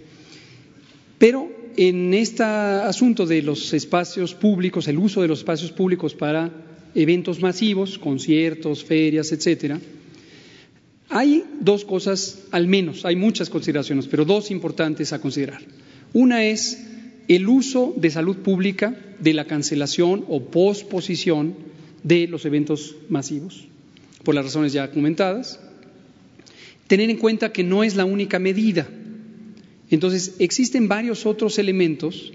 Pero 1.18 1.50
en 1.78 2.14
este 2.14 2.44
asunto 2.44 3.26
de 3.26 3.42
los 3.42 3.74
espacios 3.74 4.34
públicos, 4.34 4.88
el 4.88 4.98
uso 4.98 5.22
de 5.22 5.28
los 5.28 5.40
espacios 5.40 5.72
públicos 5.72 6.14
para 6.14 6.52
eventos 6.96 7.42
masivos, 7.42 7.98
conciertos, 7.98 8.84
ferias, 8.84 9.32
etcétera, 9.32 9.80
hay 11.10 11.44
dos 11.60 11.86
cosas, 11.86 12.44
al 12.52 12.68
menos, 12.68 13.06
hay 13.06 13.16
muchas 13.16 13.50
consideraciones, 13.50 14.08
pero 14.08 14.26
dos 14.26 14.52
importantes 14.52 15.14
a 15.14 15.22
considerar. 15.22 15.62
Una 16.14 16.44
es 16.44 16.86
el 17.28 17.48
uso 17.48 17.94
de 17.96 18.10
salud 18.10 18.38
pública 18.38 18.96
de 19.20 19.34
la 19.34 19.46
cancelación 19.46 20.26
o 20.28 20.42
posposición 20.46 21.56
de 22.04 22.28
los 22.28 22.46
eventos 22.46 22.96
masivos, 23.10 23.68
por 24.24 24.36
las 24.36 24.46
razones 24.46 24.74
ya 24.74 24.92
comentadas. 24.92 25.60
Tener 26.88 27.10
en 27.10 27.18
cuenta 27.18 27.52
que 27.52 27.64
no 27.64 27.84
es 27.84 27.96
la 27.96 28.06
única 28.06 28.40
medida 28.40 28.88
entonces, 29.90 30.36
existen 30.40 30.88
varios 30.88 31.26
otros 31.26 31.58
elementos 31.58 32.34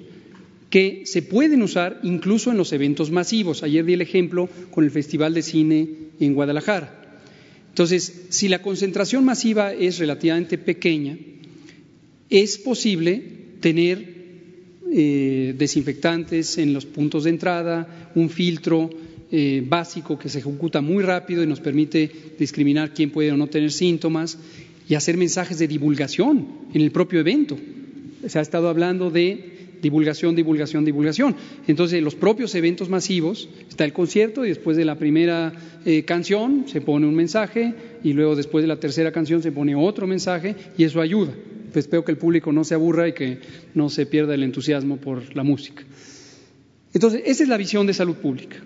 que 0.71 1.03
se 1.07 1.23
pueden 1.23 1.63
usar 1.63 2.01
incluso 2.03 2.51
en 2.51 2.57
los 2.57 2.73
eventos 2.73 3.11
masivos. 3.13 3.63
Ayer 3.63 3.85
di 3.85 3.93
el 3.93 4.01
ejemplo 4.01 4.49
con 4.73 4.83
el 4.85 4.91
Festival 4.91 5.33
de 5.33 5.43
Cine 5.43 5.89
en 6.19 6.35
Guadalajara. 6.35 7.21
Entonces, 7.69 8.27
si 8.31 8.49
la 8.49 8.61
concentración 8.61 9.25
masiva 9.25 9.73
es 9.73 9.99
relativamente 9.99 10.59
pequeña, 10.59 11.17
es 12.29 12.59
posible 12.59 13.23
tener 13.61 14.15
eh, 14.93 15.55
desinfectantes 15.57 16.59
en 16.59 16.73
los 16.73 16.87
puntos 16.87 17.25
de 17.25 17.31
entrada, 17.31 18.11
un 18.15 18.31
filtro 18.31 18.91
eh, 19.31 19.65
básico 19.67 20.19
que 20.19 20.29
se 20.29 20.39
ejecuta 20.39 20.81
muy 20.81 21.03
rápido 21.03 21.43
y 21.43 21.47
nos 21.47 21.61
permite 21.61 22.11
discriminar 22.39 22.93
quién 22.95 23.11
puede 23.11 23.33
o 23.33 23.37
no 23.37 23.49
tener 23.49 23.73
síntomas 23.73 24.39
y 24.89 24.95
hacer 24.95 25.17
mensajes 25.17 25.59
de 25.59 25.69
divulgación 25.69 26.47
en 26.73 26.81
el 26.81 26.91
propio 26.91 27.21
evento. 27.21 27.57
Se 28.27 28.39
ha 28.39 28.43
estado 28.43 28.69
hablando 28.69 29.11
de 29.11 29.55
divulgación, 29.85 30.35
divulgación, 30.35 30.85
divulgación. 30.85 31.37
Entonces, 31.67 31.99
en 31.99 32.05
los 32.05 32.15
propios 32.15 32.55
eventos 32.55 32.89
masivos 32.89 33.49
está 33.69 33.85
el 33.85 33.93
concierto 33.93 34.45
y 34.45 34.49
después 34.49 34.77
de 34.77 34.85
la 34.85 34.97
primera 34.97 35.53
eh, 35.85 36.05
canción 36.05 36.65
se 36.67 36.81
pone 36.81 37.07
un 37.07 37.15
mensaje 37.15 37.75
y 38.03 38.15
luego 38.15 38.35
después 38.35 38.63
de 38.63 38.69
la 38.69 38.81
tercera 38.81 39.13
canción 39.13 39.43
se 39.43 39.53
pone 39.53 39.75
otro 39.75 40.07
mensaje 40.07 40.57
y 40.79 40.85
eso 40.85 41.01
ayuda. 41.01 41.33
Pues 41.73 41.85
espero 41.85 42.05
que 42.05 42.13
el 42.13 42.19
público 42.19 42.53
no 42.53 42.65
se 42.65 42.75
aburra 42.75 43.09
y 43.09 43.13
que 43.13 43.41
no 43.75 43.91
se 43.91 44.07
pierda 44.07 44.35
el 44.35 44.43
entusiasmo 44.43 44.97
por 44.97 45.37
la 45.37 45.43
música. 45.43 45.83
Entonces, 46.95 47.23
esa 47.27 47.43
es 47.43 47.49
la 47.49 47.57
visión 47.57 47.87
de 47.87 47.93
salud 47.93 48.15
pública. 48.15 48.57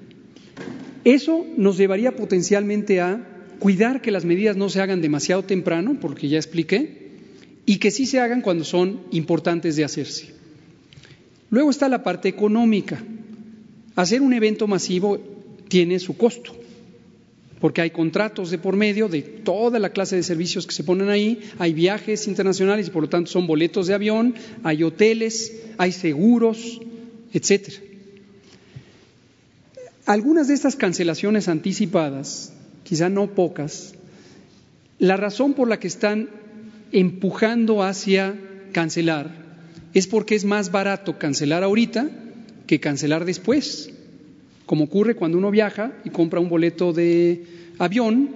Eso 1.04 1.44
nos 1.56 1.78
llevaría 1.78 2.14
potencialmente 2.14 3.00
a 3.00 3.37
cuidar 3.58 4.00
que 4.00 4.10
las 4.10 4.24
medidas 4.24 4.56
no 4.56 4.68
se 4.68 4.80
hagan 4.80 5.02
demasiado 5.02 5.42
temprano, 5.44 5.98
porque 6.00 6.28
ya 6.28 6.38
expliqué, 6.38 7.08
y 7.66 7.78
que 7.78 7.90
sí 7.90 8.06
se 8.06 8.20
hagan 8.20 8.40
cuando 8.40 8.64
son 8.64 9.00
importantes 9.10 9.76
de 9.76 9.84
hacerse. 9.84 10.32
Luego 11.50 11.70
está 11.70 11.88
la 11.88 12.02
parte 12.02 12.28
económica. 12.28 13.02
Hacer 13.94 14.22
un 14.22 14.32
evento 14.32 14.66
masivo 14.66 15.18
tiene 15.68 15.98
su 15.98 16.16
costo. 16.16 16.54
porque 17.60 17.80
hay 17.80 17.90
contratos 17.90 18.50
de 18.52 18.58
por 18.58 18.76
medio 18.76 19.08
de 19.08 19.20
toda 19.20 19.80
la 19.80 19.90
clase 19.90 20.14
de 20.14 20.22
servicios 20.22 20.64
que 20.64 20.74
se 20.74 20.84
ponen 20.84 21.08
ahí, 21.08 21.40
hay 21.58 21.72
viajes 21.72 22.28
internacionales 22.28 22.86
y 22.86 22.90
por 22.90 23.02
lo 23.02 23.08
tanto 23.08 23.30
son 23.30 23.48
boletos 23.48 23.88
de 23.88 23.94
avión, 23.94 24.34
hay 24.62 24.84
hoteles, 24.84 25.60
hay 25.76 25.90
seguros, 25.90 26.80
etcétera. 27.32 27.78
Algunas 30.06 30.48
de 30.48 30.54
estas 30.54 30.76
cancelaciones 30.76 31.48
anticipadas, 31.48 32.52
quizá 32.88 33.08
no 33.08 33.26
pocas, 33.34 33.94
la 34.98 35.16
razón 35.16 35.54
por 35.54 35.68
la 35.68 35.78
que 35.78 35.88
están 35.88 36.28
empujando 36.92 37.82
hacia 37.82 38.34
cancelar 38.72 39.30
es 39.94 40.06
porque 40.06 40.34
es 40.34 40.44
más 40.44 40.70
barato 40.72 41.18
cancelar 41.18 41.62
ahorita 41.62 42.08
que 42.66 42.80
cancelar 42.80 43.24
después 43.24 43.90
como 44.68 44.84
ocurre 44.84 45.16
cuando 45.16 45.38
uno 45.38 45.50
viaja 45.50 45.92
y 46.04 46.10
compra 46.10 46.40
un 46.40 46.50
boleto 46.50 46.92
de 46.92 47.42
avión 47.78 48.28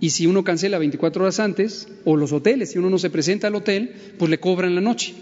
y 0.00 0.10
si 0.10 0.26
uno 0.26 0.44
cancela 0.44 0.78
24 0.78 1.24
horas 1.24 1.40
antes, 1.40 1.88
o 2.04 2.16
los 2.16 2.32
hoteles, 2.32 2.70
si 2.70 2.78
uno 2.78 2.88
no 2.88 2.98
se 2.98 3.10
presenta 3.10 3.48
al 3.48 3.56
hotel, 3.56 3.90
pues 4.16 4.30
le 4.30 4.38
cobran 4.38 4.76
la 4.76 4.80
noche. 4.80 5.14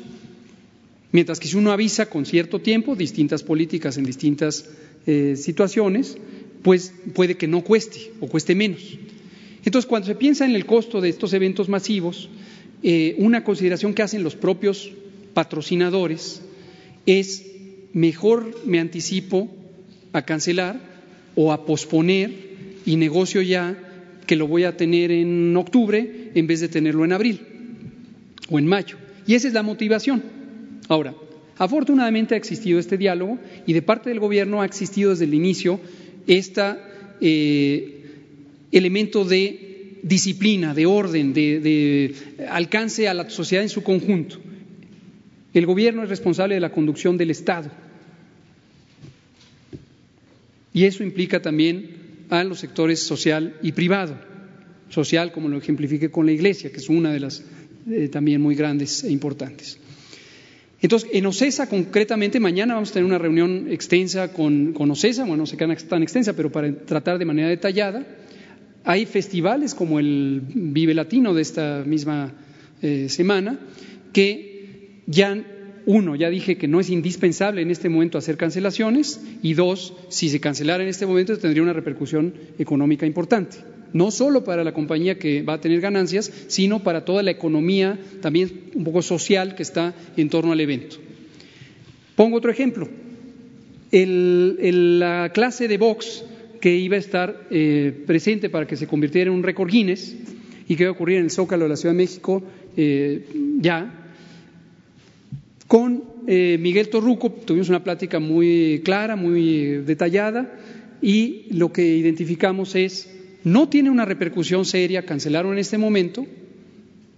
Mientras 1.11 1.41
que 1.41 1.49
si 1.49 1.57
uno 1.57 1.73
avisa 1.73 2.07
con 2.11 2.27
cierto 2.27 2.61
tiempo, 2.61 2.95
distintas 2.95 3.43
políticas 3.43 3.97
en 3.97 4.05
distintas 4.05 4.67
eh, 5.07 5.37
situaciones, 5.37 6.19
pues 6.63 6.93
puede 7.15 7.37
que 7.37 7.47
no 7.49 7.63
cueste 7.63 8.13
o 8.21 8.27
cueste 8.27 8.55
menos. 8.55 8.99
Entonces, 9.65 9.89
cuando 9.89 10.07
se 10.07 10.15
piensa 10.15 10.45
en 10.45 10.55
el 10.55 10.67
costo 10.67 11.01
de 11.01 11.09
estos 11.09 11.33
eventos 11.33 11.69
masivos, 11.69 12.29
eh, 12.83 13.17
una 13.19 13.45
consideración 13.45 13.95
que 13.95 14.03
hacen 14.03 14.23
los 14.23 14.37
propios 14.37 14.93
patrocinadores 15.35 16.43
es 17.07 17.45
mejor 17.93 18.55
me 18.65 18.81
anticipo 18.81 19.49
a 20.13 20.23
cancelar 20.23 20.81
o 21.35 21.53
a 21.53 21.65
posponer 21.65 22.33
y 22.87 22.97
negocio 22.97 23.43
ya 23.43 23.77
que 24.27 24.37
lo 24.37 24.47
voy 24.47 24.65
a 24.65 24.77
tener 24.77 25.11
en 25.11 25.57
octubre 25.57 26.31
en 26.35 26.47
vez 26.47 26.61
de 26.61 26.69
tenerlo 26.69 27.05
en 27.05 27.13
abril 27.13 27.41
o 28.51 28.59
en 28.59 28.67
mayo. 28.67 28.97
Y 29.27 29.35
esa 29.35 29.49
es 29.49 29.55
la 29.55 29.63
motivación. 29.63 30.23
Ahora, 30.89 31.15
afortunadamente 31.57 32.35
ha 32.35 32.39
existido 32.39 32.79
este 32.79 32.97
diálogo 32.97 33.39
y 33.67 33.73
de 33.73 33.83
parte 33.83 34.11
del 34.11 34.21
Gobierno 34.21 34.63
ha 34.63 34.67
existido 34.67 35.11
desde 35.11 35.25
el 35.25 35.35
inicio 35.35 35.81
este 36.29 36.77
elemento 38.71 39.25
de 39.25 39.99
disciplina, 40.03 40.75
de 40.75 40.87
orden, 40.87 41.33
de 41.35 42.15
alcance 42.49 43.09
a 43.09 43.15
la 43.15 43.29
sociedad 43.29 43.65
en 43.65 43.69
su 43.69 43.83
conjunto. 43.83 44.39
El 45.53 45.67
Gobierno 45.67 46.05
es 46.05 46.09
responsable 46.09 46.55
de 46.55 46.61
la 46.61 46.71
conducción 46.71 47.17
del 47.17 47.31
Estado 47.31 47.71
y 50.73 50.85
eso 50.85 51.03
implica 51.03 51.43
también 51.43 51.91
a 52.31 52.45
los 52.45 52.61
sectores 52.61 53.01
social 53.01 53.57
y 53.63 53.73
privado. 53.73 54.17
Social, 54.91 55.33
como 55.33 55.49
lo 55.49 55.59
ejemplifique 55.59 56.11
con 56.11 56.25
la 56.27 56.33
Iglesia, 56.33 56.71
que 56.71 56.77
es 56.79 56.89
una 56.89 57.13
de 57.13 57.21
las 57.21 57.43
eh, 57.91 58.09
también 58.09 58.41
muy 58.41 58.55
grandes 58.55 59.03
e 59.05 59.11
importantes. 59.11 59.79
Entonces, 60.81 61.11
en 61.13 61.27
OCESA 61.27 61.69
concretamente, 61.69 62.39
mañana 62.39 62.75
vamos 62.75 62.91
a 62.91 62.95
tener 62.95 63.07
una 63.07 63.19
reunión 63.19 63.67
extensa 63.69 64.33
con, 64.33 64.73
con 64.73 64.91
OCESA, 64.91 65.23
bueno, 65.23 65.39
no 65.39 65.47
sé 65.47 65.57
qué 65.57 65.67
tan 65.89 66.03
extensa, 66.03 66.35
pero 66.35 66.53
para 66.53 66.73
tratar 66.73 67.19
de 67.19 67.25
manera 67.25 67.49
detallada. 67.49 68.07
Hay 68.85 69.07
festivales 69.07 69.75
como 69.75 69.99
el 69.99 70.41
Vive 70.47 70.95
Latino 70.95 71.35
de 71.35 71.43
esta 71.43 71.83
misma 71.85 72.33
eh, 72.81 73.09
semana 73.09 73.59
que 74.13 75.03
ya 75.07 75.45
uno, 75.85 76.15
ya 76.17 76.31
dije 76.31 76.57
que 76.57 76.69
no 76.69 76.81
es 76.81 76.91
indispensable 76.91 77.63
en 77.63 77.71
este 77.71 77.89
momento 77.89 78.19
hacer 78.19 78.37
cancelaciones 78.37 79.21
y 79.43 79.55
dos, 79.55 79.95
si 80.11 80.29
se 80.29 80.39
cancelara 80.39 80.83
en 80.83 80.91
este 80.91 81.07
momento 81.07 81.37
tendría 81.39 81.63
una 81.63 81.73
repercusión 81.73 82.35
económica 82.59 83.07
importante, 83.07 83.57
no 83.93 84.11
solo 84.11 84.45
para 84.45 84.65
la 84.65 84.73
compañía 84.73 85.19
que 85.19 85.43
va 85.43 85.55
a 85.55 85.61
tener 85.61 85.81
ganancias, 85.81 86.31
sino 86.49 86.83
para 86.83 87.05
toda 87.05 87.23
la 87.23 87.31
economía 87.31 87.99
también 88.21 88.71
un 88.75 88.85
poco 88.85 89.03
social 89.03 89.55
que 89.55 89.63
está 89.63 89.95
en 90.17 90.29
torno 90.29 90.53
al 90.53 90.61
evento. 90.61 90.97
Pongo 92.17 92.37
otro 92.37 92.51
ejemplo. 92.51 92.89
la 93.91 95.31
clase 95.33 95.69
de 95.69 95.79
box 95.79 96.25
que 96.61 96.77
iba 96.77 96.97
a 96.97 96.99
estar 96.99 97.47
eh, 97.51 97.93
presente 98.07 98.51
para 98.51 98.67
que 98.67 98.77
se 98.77 98.87
convirtiera 98.87 99.31
en 99.31 99.37
un 99.37 99.43
récord 99.43 99.71
Guinness 99.71 100.17
y 100.69 100.77
que 100.77 100.83
iba 100.83 100.91
a 100.91 100.93
ocurrir 100.93 101.19
en 101.19 101.25
el 101.25 101.31
Zócalo 101.31 101.65
de 101.65 101.69
la 101.71 101.77
Ciudad 101.77 101.95
de 101.95 101.99
México 101.99 102.43
eh, 102.77 103.25
ya, 103.61 104.09
con 105.67 106.05
eh, 106.27 106.57
Miguel 106.61 106.89
Torruco 106.89 107.31
tuvimos 107.31 107.69
una 107.69 107.85
plática 107.85 108.19
muy 108.19 108.81
clara, 108.85 109.17
muy 109.17 109.83
detallada, 109.85 110.59
y 111.03 111.47
lo 111.51 111.73
que 111.73 111.97
identificamos 111.97 112.75
es, 112.75 113.18
no 113.45 113.69
tiene 113.69 113.91
una 113.91 114.05
repercusión 114.05 114.65
seria 114.65 115.05
cancelarlo 115.05 115.53
en 115.53 115.59
este 115.59 115.79
momento, 115.79 116.27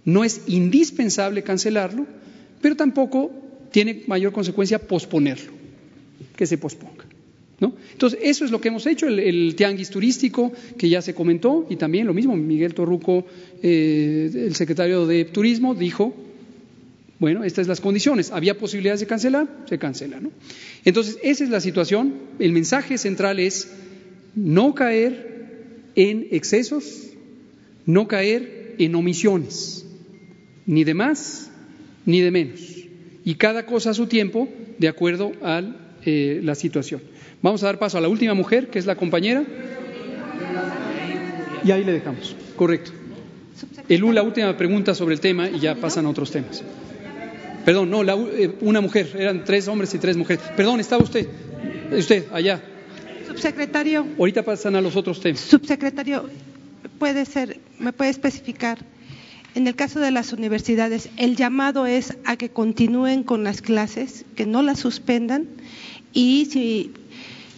no 0.05 0.23
es 0.23 0.41
indispensable 0.47 1.43
cancelarlo, 1.43 2.05
pero 2.61 2.75
tampoco 2.75 3.31
tiene 3.71 4.03
mayor 4.07 4.31
consecuencia 4.31 4.79
posponerlo, 4.79 5.51
que 6.35 6.45
se 6.45 6.57
posponga. 6.57 7.05
¿no? 7.59 7.73
Entonces, 7.91 8.19
eso 8.23 8.43
es 8.43 8.51
lo 8.51 8.59
que 8.59 8.69
hemos 8.69 8.87
hecho, 8.87 9.07
el, 9.07 9.53
tianguis 9.55 9.89
turístico 9.89 10.51
que 10.77 10.89
ya 10.89 11.01
se 11.01 11.13
comentó, 11.13 11.67
y 11.69 11.75
también 11.75 12.07
lo 12.07 12.13
mismo, 12.13 12.35
Miguel 12.35 12.73
Torruco, 12.73 13.25
eh, 13.61 14.31
el 14.33 14.55
secretario 14.55 15.05
de 15.05 15.25
Turismo, 15.25 15.75
dijo 15.75 16.15
bueno, 17.21 17.43
estas 17.43 17.67
son 17.67 17.69
las 17.69 17.81
condiciones. 17.81 18.31
¿Había 18.31 18.57
posibilidades 18.57 19.01
de 19.01 19.05
cancelar? 19.05 19.47
Se 19.69 19.77
cancela. 19.77 20.19
Entonces, 20.83 21.19
esa 21.21 21.43
es 21.43 21.51
la 21.51 21.61
situación. 21.61 22.15
El 22.39 22.51
mensaje 22.51 22.97
central 22.97 23.39
es 23.39 23.71
no 24.33 24.73
caer 24.73 25.40
en 25.95 26.27
excesos, 26.31 27.09
no 27.85 28.07
caer 28.07 28.75
en 28.77 28.95
omisiones, 28.95 29.85
ni 30.65 30.83
de 30.83 30.93
más 30.93 31.51
ni 32.05 32.21
de 32.21 32.31
menos. 32.31 32.61
Y 33.23 33.35
cada 33.35 33.65
cosa 33.65 33.91
a 33.91 33.93
su 33.93 34.07
tiempo, 34.07 34.49
de 34.77 34.87
acuerdo 34.87 35.31
a 35.41 35.61
eh, 36.05 36.39
la 36.43 36.55
situación. 36.55 37.01
Vamos 37.41 37.63
a 37.63 37.67
dar 37.67 37.79
paso 37.79 37.97
a 37.97 38.01
la 38.01 38.07
última 38.07 38.33
mujer, 38.33 38.67
que 38.67 38.79
es 38.79 38.85
la 38.85 38.95
compañera. 38.95 39.43
Y 41.63 41.71
ahí 41.71 41.83
le 41.83 41.91
dejamos. 41.91 42.35
Correcto. 42.55 42.91
Elú, 43.87 44.11
la 44.11 44.23
última 44.23 44.55
pregunta 44.57 44.95
sobre 44.95 45.13
el 45.13 45.21
tema 45.21 45.49
y 45.49 45.59
ya 45.59 45.75
pasan 45.75 46.05
a 46.05 46.09
otros 46.09 46.31
temas. 46.31 46.63
Perdón, 47.65 47.91
no, 47.91 48.03
eh, 48.03 48.51
una 48.61 48.81
mujer, 48.81 49.11
eran 49.17 49.43
tres 49.45 49.67
hombres 49.67 49.93
y 49.93 49.99
tres 49.99 50.17
mujeres. 50.17 50.43
Perdón, 50.55 50.79
estaba 50.79 51.03
usted, 51.03 51.27
usted, 51.91 52.25
allá. 52.31 52.61
Subsecretario. 53.31 54.07
Ahorita 54.17 54.43
pasan 54.43 54.75
a 54.75 54.81
los 54.81 54.95
otros 54.95 55.21
temas. 55.21 55.41
Subsecretario, 55.41 56.29
puede 56.99 57.25
ser, 57.25 57.59
me 57.79 57.93
puede 57.93 58.09
especificar. 58.09 58.79
En 59.53 59.67
el 59.67 59.75
caso 59.75 59.99
de 59.99 60.11
las 60.11 60.31
universidades, 60.31 61.09
el 61.17 61.35
llamado 61.35 61.85
es 61.85 62.17
a 62.25 62.37
que 62.37 62.49
continúen 62.49 63.23
con 63.23 63.43
las 63.43 63.61
clases, 63.61 64.25
que 64.35 64.45
no 64.45 64.61
las 64.61 64.79
suspendan 64.79 65.47
y 66.13 66.45
si 66.45 66.91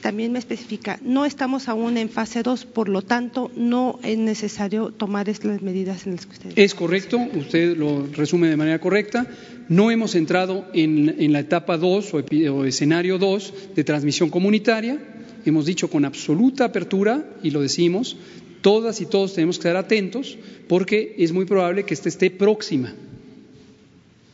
también 0.04 0.34
me 0.34 0.40
especifica, 0.40 1.00
no 1.02 1.24
estamos 1.24 1.70
aún 1.70 1.98
en 1.98 2.10
fase 2.10 2.44
2, 2.44 2.66
por 2.66 2.90
lo 2.90 3.04
tanto, 3.04 3.50
no 3.56 4.00
es 4.04 4.18
necesario 4.18 4.92
tomar 4.92 5.30
estas 5.30 5.62
medidas 5.62 6.06
en 6.06 6.16
las 6.16 6.26
que 6.26 6.34
usted. 6.34 6.52
Es 6.58 6.76
correcto, 6.76 7.18
usted 7.36 7.78
lo 7.78 8.06
resume 8.08 8.50
de 8.50 8.58
manera 8.58 8.80
correcta. 8.80 9.26
No 9.70 9.92
hemos 9.92 10.16
entrado 10.16 10.68
en, 10.74 11.32
la 11.32 11.40
etapa 11.40 11.78
2 11.78 12.14
o, 12.14 12.66
escenario 12.66 13.18
2 13.18 13.54
de 13.76 13.84
transmisión 13.86 14.30
comunitaria. 14.30 15.00
Hemos 15.46 15.66
dicho 15.66 15.90
con 15.90 16.06
absoluta 16.06 16.66
apertura, 16.66 17.26
y 17.44 17.52
lo 17.52 17.62
decimos, 17.62 18.18
todas 18.62 19.02
y 19.02 19.06
todos 19.06 19.34
tenemos 19.34 19.58
que 19.58 19.68
estar 19.68 19.76
atentos 19.76 20.38
porque 20.68 21.16
es 21.18 21.32
muy 21.32 21.46
probable 21.46 21.84
que 21.84 21.94
esta 21.94 22.10
esté 22.10 22.32
próxima. 22.32 22.94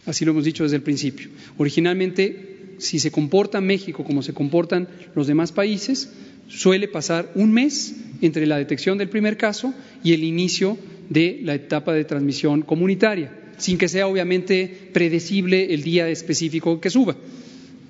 Así 0.05 0.25
lo 0.25 0.31
hemos 0.31 0.45
dicho 0.45 0.63
desde 0.63 0.77
el 0.77 0.83
principio. 0.83 1.29
Originalmente 1.57 2.57
si 2.79 2.99
se 2.99 3.11
comporta 3.11 3.61
México 3.61 4.03
como 4.03 4.23
se 4.23 4.33
comportan 4.33 4.87
los 5.13 5.27
demás 5.27 5.51
países, 5.51 6.09
suele 6.47 6.87
pasar 6.87 7.31
un 7.35 7.51
mes 7.51 7.95
entre 8.21 8.47
la 8.47 8.57
detección 8.57 8.97
del 8.97 9.09
primer 9.09 9.37
caso 9.37 9.73
y 10.03 10.13
el 10.13 10.23
inicio 10.23 10.77
de 11.09 11.39
la 11.43 11.55
etapa 11.55 11.93
de 11.93 12.05
transmisión 12.05 12.61
comunitaria, 12.61 13.31
sin 13.57 13.77
que 13.77 13.87
sea 13.87 14.07
obviamente 14.07 14.89
predecible 14.93 15.73
el 15.73 15.83
día 15.83 16.09
específico 16.09 16.79
que 16.79 16.89
suba. 16.89 17.15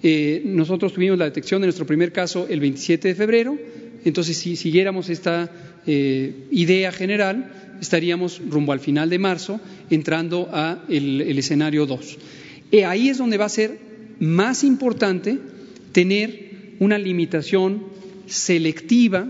Eh, 0.01 0.41
nosotros 0.45 0.93
tuvimos 0.93 1.17
la 1.17 1.25
detección 1.25 1.61
de 1.61 1.67
nuestro 1.67 1.85
primer 1.85 2.11
caso 2.11 2.47
el 2.49 2.59
27 2.59 3.09
de 3.09 3.15
febrero, 3.15 3.57
entonces 4.05 4.37
si 4.37 4.55
siguiéramos 4.55 5.09
esta 5.09 5.51
eh, 5.85 6.45
idea 6.51 6.91
general, 6.91 7.51
estaríamos 7.81 8.41
rumbo 8.49 8.71
al 8.71 8.79
final 8.79 9.09
de 9.09 9.19
marzo 9.19 9.59
entrando 9.89 10.49
a 10.51 10.83
el, 10.89 11.37
escenario 11.37 11.85
2. 11.85 12.17
Eh, 12.71 12.85
ahí 12.85 13.09
es 13.09 13.17
donde 13.17 13.37
va 13.37 13.45
a 13.45 13.49
ser 13.49 13.77
más 14.19 14.63
importante 14.63 15.37
tener 15.91 16.75
una 16.79 16.97
limitación 16.97 17.83
selectiva 18.25 19.27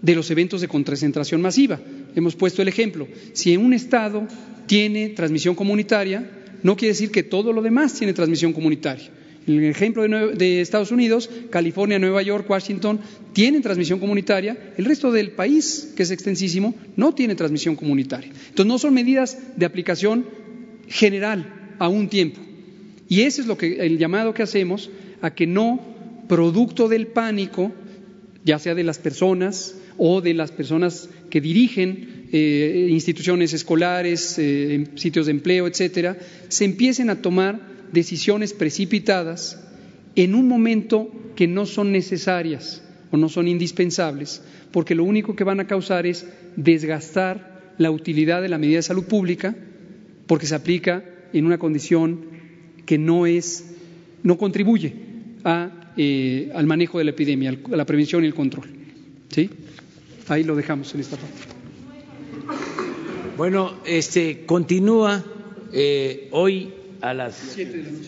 de 0.00 0.14
los 0.14 0.30
eventos 0.30 0.60
de 0.62 0.68
concentración 0.68 1.42
masiva. 1.42 1.78
Hemos 2.14 2.36
puesto 2.36 2.62
el 2.62 2.68
ejemplo. 2.68 3.06
Si 3.34 3.52
en 3.52 3.64
un 3.64 3.74
estado 3.74 4.26
tiene 4.66 5.10
transmisión 5.10 5.54
comunitaria, 5.54 6.30
no 6.62 6.76
quiere 6.76 6.92
decir 6.92 7.10
que 7.10 7.22
todo 7.22 7.52
lo 7.52 7.60
demás 7.60 7.94
tiene 7.94 8.12
transmisión 8.12 8.52
comunitaria. 8.52 9.10
En 9.46 9.54
el 9.54 9.70
ejemplo 9.70 10.06
de, 10.06 10.60
Estados 10.60 10.90
Unidos, 10.90 11.30
California, 11.50 11.98
Nueva 11.98 12.22
York, 12.22 12.48
Washington 12.48 13.00
tienen 13.32 13.62
transmisión 13.62 13.98
comunitaria, 13.98 14.74
el 14.76 14.84
resto 14.84 15.10
del 15.10 15.30
país, 15.30 15.92
que 15.96 16.02
es 16.02 16.10
extensísimo, 16.10 16.74
no 16.96 17.14
tiene 17.14 17.34
transmisión 17.34 17.74
comunitaria. 17.74 18.30
Entonces, 18.30 18.66
no 18.66 18.78
son 18.78 18.94
medidas 18.94 19.38
de 19.56 19.66
aplicación 19.66 20.26
general 20.88 21.74
a 21.78 21.88
un 21.88 22.08
tiempo. 22.08 22.40
Y 23.08 23.22
ese 23.22 23.40
es 23.40 23.46
lo 23.46 23.56
que 23.56 23.78
el 23.86 23.98
llamado 23.98 24.34
que 24.34 24.42
hacemos 24.42 24.90
a 25.22 25.34
que 25.34 25.46
no 25.46 25.80
producto 26.28 26.88
del 26.88 27.08
pánico, 27.08 27.72
ya 28.44 28.58
sea 28.58 28.74
de 28.74 28.84
las 28.84 28.98
personas 28.98 29.74
o 29.98 30.20
de 30.20 30.34
las 30.34 30.52
personas 30.52 31.08
que 31.28 31.40
dirigen 31.40 32.28
eh, 32.32 32.88
instituciones 32.90 33.52
escolares, 33.52 34.36
eh, 34.38 34.86
sitios 34.94 35.26
de 35.26 35.32
empleo, 35.32 35.66
etcétera, 35.66 36.16
se 36.48 36.64
empiecen 36.64 37.10
a 37.10 37.20
tomar 37.20 37.60
decisiones 37.92 38.52
precipitadas 38.52 39.60
en 40.16 40.34
un 40.34 40.48
momento 40.48 41.10
que 41.36 41.46
no 41.46 41.66
son 41.66 41.92
necesarias 41.92 42.82
o 43.10 43.16
no 43.16 43.28
son 43.28 43.48
indispensables, 43.48 44.42
porque 44.72 44.94
lo 44.94 45.04
único 45.04 45.34
que 45.34 45.44
van 45.44 45.60
a 45.60 45.66
causar 45.66 46.06
es 46.06 46.26
desgastar 46.56 47.74
la 47.78 47.90
utilidad 47.90 48.42
de 48.42 48.48
la 48.48 48.58
medida 48.58 48.76
de 48.76 48.82
salud 48.82 49.04
pública, 49.04 49.56
porque 50.26 50.46
se 50.46 50.54
aplica 50.54 51.04
en 51.32 51.46
una 51.46 51.58
condición 51.58 52.20
que 52.86 52.98
no 52.98 53.26
es, 53.26 53.74
no 54.22 54.36
contribuye 54.36 54.94
eh, 55.96 56.50
al 56.54 56.66
manejo 56.66 56.98
de 56.98 57.04
la 57.04 57.10
epidemia, 57.10 57.58
a 57.72 57.76
la 57.76 57.86
prevención 57.86 58.24
y 58.24 58.26
el 58.26 58.34
control. 58.34 58.68
¿Sí? 59.28 59.48
Ahí 60.28 60.44
lo 60.44 60.54
dejamos 60.54 60.94
en 60.94 61.00
esta 61.00 61.16
parte. 61.16 61.36
Bueno, 63.36 63.76
este 63.86 64.44
continúa 64.44 65.24
eh, 65.72 66.28
hoy 66.32 66.74
a 67.02 67.14
las 67.14 67.34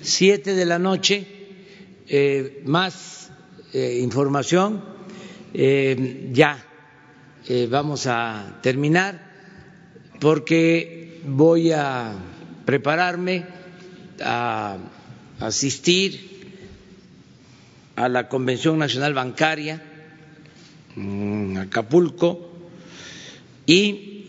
7 0.02 0.54
de 0.54 0.66
la 0.66 0.78
noche, 0.78 1.26
eh, 2.08 2.62
más 2.64 3.30
eh, 3.72 3.98
información. 4.02 4.82
ya 6.32 6.64
vamos 7.68 8.06
a 8.06 8.60
terminar 8.62 9.20
porque 10.20 11.20
voy 11.26 11.72
a 11.72 12.14
prepararme 12.64 13.44
a 14.22 14.78
asistir 15.40 16.54
a 17.96 18.08
la 18.08 18.28
Convención 18.28 18.78
Nacional 18.78 19.12
Bancaria 19.12 19.82
en 20.96 21.58
Acapulco 21.58 22.48
y 23.66 24.24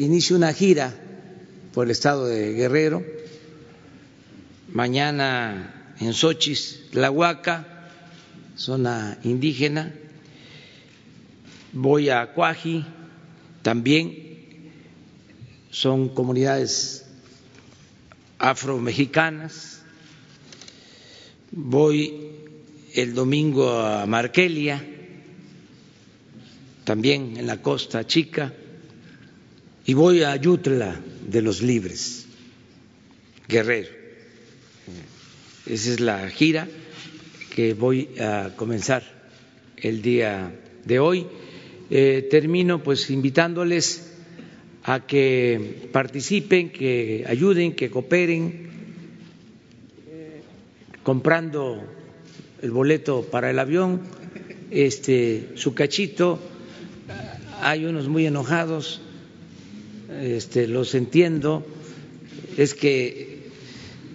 inicio 0.00 0.34
una 0.36 0.52
gira 0.52 0.92
por 1.72 1.84
el 1.84 1.92
estado 1.92 2.26
de 2.26 2.54
Guerrero 2.54 3.04
mañana 4.72 5.94
en 6.00 6.12
Xochis, 6.14 6.80
Huaca, 6.92 7.88
zona 8.56 9.18
indígena, 9.24 9.92
voy 11.72 12.10
a 12.10 12.32
Cuaji, 12.32 12.84
también. 13.62 14.28
Son 15.70 16.08
comunidades 16.08 17.06
afromexicanas, 18.38 19.82
voy 21.52 22.32
el 22.94 23.14
domingo 23.14 23.78
a 23.78 24.04
Markelia, 24.06 24.84
también 26.84 27.36
en 27.36 27.46
la 27.46 27.62
Costa 27.62 28.04
Chica, 28.04 28.52
y 29.86 29.94
voy 29.94 30.24
a 30.24 30.34
Yutla 30.34 31.00
de 31.28 31.42
los 31.42 31.62
Libres, 31.62 32.26
Guerrero. 33.46 33.99
Esa 35.70 35.92
es 35.92 36.00
la 36.00 36.28
gira 36.28 36.66
que 37.54 37.74
voy 37.74 38.08
a 38.18 38.54
comenzar 38.56 39.04
el 39.76 40.02
día 40.02 40.52
de 40.84 40.98
hoy. 40.98 41.28
Eh, 41.90 42.26
termino 42.28 42.82
pues 42.82 43.08
invitándoles 43.08 44.14
a 44.82 45.06
que 45.06 45.88
participen, 45.92 46.70
que 46.70 47.24
ayuden, 47.28 47.76
que 47.76 47.88
cooperen, 47.88 48.68
comprando 51.04 51.84
el 52.62 52.72
boleto 52.72 53.22
para 53.30 53.48
el 53.48 53.60
avión, 53.60 54.00
este, 54.72 55.50
su 55.54 55.72
cachito. 55.74 56.40
Hay 57.60 57.84
unos 57.84 58.08
muy 58.08 58.26
enojados, 58.26 59.02
este, 60.20 60.66
los 60.66 60.96
entiendo. 60.96 61.64
Es 62.56 62.74
que 62.74 63.44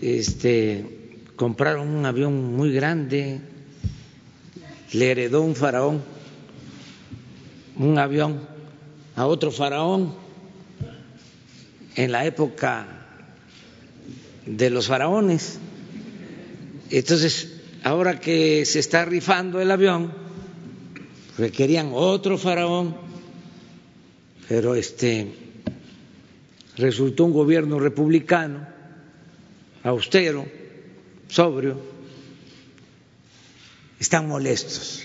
este, 0.01 0.94
compraron 1.35 1.89
un 1.89 2.05
avión 2.05 2.55
muy 2.55 2.71
grande, 2.71 3.41
le 4.93 5.11
heredó 5.11 5.41
un 5.41 5.55
faraón 5.55 6.15
un 7.77 7.97
avión 7.97 8.39
a 9.15 9.25
otro 9.27 9.51
faraón 9.51 10.13
en 11.95 12.11
la 12.11 12.25
época 12.25 12.87
de 14.45 14.69
los 14.69 14.87
faraones. 14.87 15.59
Entonces, 16.89 17.61
ahora 17.83 18.19
que 18.19 18.65
se 18.65 18.79
está 18.79 19.05
rifando 19.05 19.59
el 19.59 19.71
avión, 19.71 20.13
requerían 21.37 21.91
otro 21.93 22.37
faraón, 22.37 22.95
pero 24.47 24.75
este 24.75 25.33
resultó 26.77 27.25
un 27.25 27.33
gobierno 27.33 27.79
republicano 27.79 28.67
austero 29.83 30.45
sobrio, 31.29 31.79
están 33.99 34.27
molestos. 34.27 35.01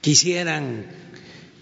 Quisieran 0.00 0.86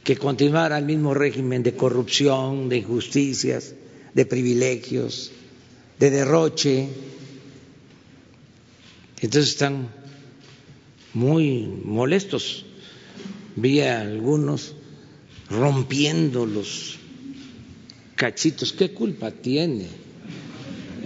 que 0.05 0.17
continuara 0.17 0.79
el 0.79 0.85
mismo 0.85 1.13
régimen 1.13 1.63
de 1.63 1.75
corrupción, 1.75 2.69
de 2.69 2.79
injusticias, 2.79 3.75
de 4.15 4.27
privilegios, 4.27 5.33
de 5.99 6.11
derroche. 6.11 6.89
Entonces 9.21 9.51
están 9.51 9.89
muy 11.15 11.67
molestos. 11.85 12.65
Vi 13.57 13.81
a 13.81 14.01
algunos 14.01 14.75
rompiendo 15.51 16.47
los 16.47 16.99
cachitos. 18.15 18.73
¿Qué 18.73 18.93
culpa 18.93 19.31
tiene? 19.31 19.89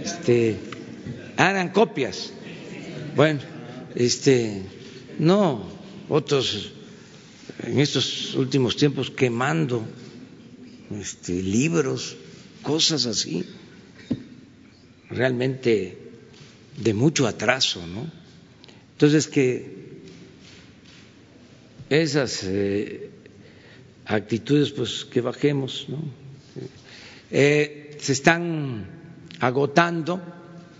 Este, 0.03 0.57
hagan 1.37 1.69
copias. 1.69 2.31
Bueno, 3.15 3.39
este, 3.95 4.63
no, 5.19 5.67
otros 6.09 6.71
en 7.63 7.79
estos 7.79 8.35
últimos 8.35 8.75
tiempos 8.75 9.09
quemando 9.11 9.85
este, 10.99 11.41
libros, 11.41 12.15
cosas 12.61 13.05
así, 13.05 13.45
realmente 15.09 15.97
de 16.77 16.93
mucho 16.93 17.27
atraso, 17.27 17.85
¿no? 17.85 18.09
Entonces 18.93 19.27
que 19.27 19.83
esas 21.89 22.43
eh, 22.43 23.11
actitudes, 24.05 24.71
pues 24.71 25.05
que 25.05 25.21
bajemos, 25.21 25.85
¿no? 25.89 25.99
Eh, 27.31 27.97
se 27.99 28.13
están 28.13 28.85
agotando 29.39 30.21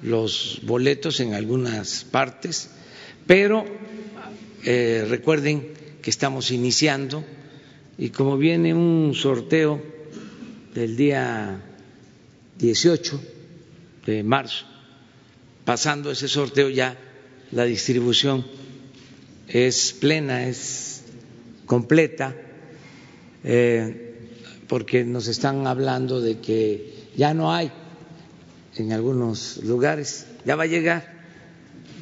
los 0.03 0.59
boletos 0.63 1.19
en 1.19 1.34
algunas 1.34 2.03
partes, 2.03 2.69
pero 3.25 3.65
eh, 4.63 5.05
recuerden 5.09 5.73
que 6.01 6.09
estamos 6.09 6.51
iniciando 6.51 7.23
y 7.97 8.09
como 8.09 8.38
viene 8.38 8.73
un 8.73 9.13
sorteo 9.15 9.81
del 10.73 10.97
día 10.97 11.61
18 12.57 13.21
de 14.05 14.23
marzo, 14.23 14.65
pasando 15.63 16.11
ese 16.11 16.27
sorteo 16.27 16.69
ya 16.69 16.97
la 17.51 17.63
distribución 17.65 18.45
es 19.47 19.93
plena, 19.93 20.47
es 20.47 21.03
completa, 21.65 22.35
eh, 23.43 24.15
porque 24.67 25.03
nos 25.03 25.27
están 25.27 25.67
hablando 25.67 26.19
de 26.19 26.39
que 26.39 26.93
ya 27.15 27.34
no 27.34 27.53
hay 27.53 27.71
en 28.77 28.91
algunos 28.91 29.57
lugares, 29.63 30.25
ya 30.45 30.55
va 30.55 30.63
a 30.63 30.67
llegar, 30.67 31.13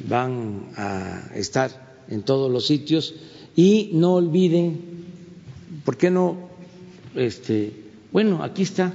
van 0.08 0.70
a 0.76 1.30
estar 1.34 2.04
en 2.08 2.22
todos 2.22 2.50
los 2.50 2.66
sitios 2.66 3.14
y 3.54 3.90
no 3.94 4.14
olviden, 4.14 4.80
¿por 5.84 5.96
qué 5.96 6.10
no? 6.10 6.50
Este, 7.14 7.72
bueno, 8.10 8.42
aquí 8.42 8.62
está. 8.62 8.92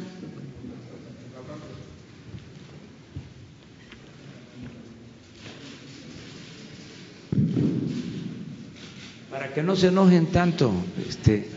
Para 9.30 9.54
que 9.54 9.62
no 9.62 9.76
se 9.76 9.88
enojen 9.88 10.28
tanto, 10.28 10.72
este, 11.08 11.48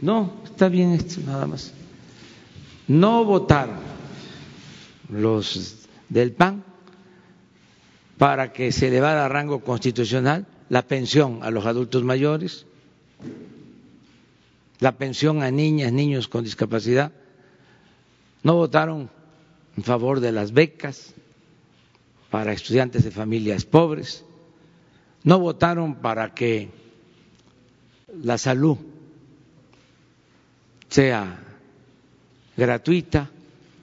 no, 0.00 0.40
está 0.44 0.68
bien 0.68 0.92
esto, 0.92 1.20
nada 1.26 1.46
más. 1.46 1.72
No 2.88 3.24
votaron 3.24 3.95
los 5.08 5.88
del 6.08 6.32
PAN 6.32 6.64
para 8.18 8.52
que 8.52 8.72
se 8.72 8.88
elevara 8.88 9.24
a 9.24 9.28
rango 9.28 9.60
constitucional 9.60 10.46
la 10.68 10.82
pensión 10.82 11.40
a 11.42 11.50
los 11.50 11.66
adultos 11.66 12.02
mayores, 12.02 12.66
la 14.80 14.92
pensión 14.92 15.42
a 15.42 15.50
niñas, 15.50 15.92
niños 15.92 16.28
con 16.28 16.44
discapacidad. 16.44 17.12
No 18.42 18.54
votaron 18.54 19.10
en 19.76 19.84
favor 19.84 20.20
de 20.20 20.32
las 20.32 20.52
becas 20.52 21.14
para 22.30 22.52
estudiantes 22.52 23.04
de 23.04 23.10
familias 23.10 23.64
pobres. 23.64 24.24
No 25.22 25.38
votaron 25.38 25.96
para 25.96 26.34
que 26.34 26.70
la 28.22 28.38
salud 28.38 28.78
sea 30.88 31.40
gratuita, 32.56 33.30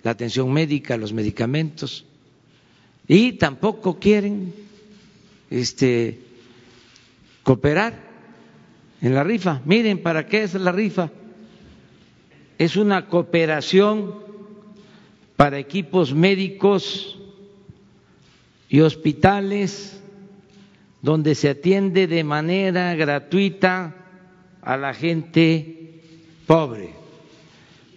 la 0.04 0.12
atención 0.12 0.52
médica, 0.52 0.98
los 0.98 1.14
medicamentos, 1.14 2.06
y 3.08 3.34
tampoco 3.34 4.00
quieren 4.00 4.54
este, 5.50 6.20
cooperar 7.42 7.94
en 9.02 9.16
la 9.16 9.24
rifa. 9.24 9.62
Miren, 9.66 10.02
¿para 10.02 10.28
qué 10.28 10.44
es 10.44 10.54
la 10.56 10.72
rifa? 10.72 11.10
Es 12.58 12.76
una 12.76 13.08
cooperación 13.08 14.16
para 15.36 15.58
equipos 15.58 16.14
médicos 16.14 17.18
y 18.70 18.82
hospitales 18.82 20.02
donde 21.02 21.36
se 21.36 21.50
atiende 21.50 22.08
de 22.08 22.24
manera 22.24 22.96
gratuita 22.96 23.96
a 24.62 24.78
la 24.78 24.94
gente 24.94 26.02
pobre. 26.48 26.92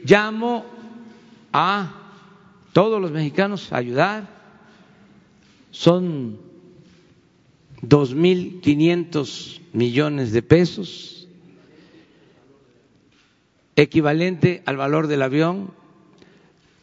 Llamo 0.04 0.75
a 1.58 1.90
todos 2.74 3.00
los 3.00 3.12
mexicanos 3.12 3.72
ayudar. 3.72 4.28
Son 5.70 6.38
dos 7.80 8.14
mil 8.14 8.60
quinientos 8.60 9.62
millones 9.72 10.32
de 10.32 10.42
pesos, 10.42 11.28
equivalente 13.74 14.62
al 14.66 14.76
valor 14.76 15.06
del 15.06 15.22
avión, 15.22 15.70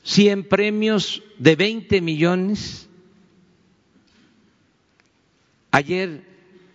cien 0.01 0.43
premios 0.43 1.21
de 1.37 1.55
veinte 1.55 2.01
millones. 2.01 2.89
Ayer 5.69 6.23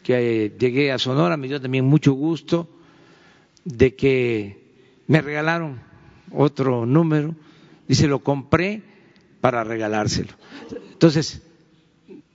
que 0.04 0.54
llegué 0.56 0.92
a 0.92 0.98
Sonora 0.98 1.36
me 1.36 1.48
dio 1.48 1.60
también 1.60 1.84
mucho 1.84 2.12
gusto 2.12 2.68
de 3.64 3.96
que 3.96 4.62
me 5.08 5.20
regalaron 5.20 5.80
otro 6.30 6.86
número, 6.86 7.34
dice, 7.88 8.06
lo 8.06 8.20
compré 8.20 8.82
para 9.40 9.64
regalárselo. 9.64 10.32
Entonces, 10.92 11.42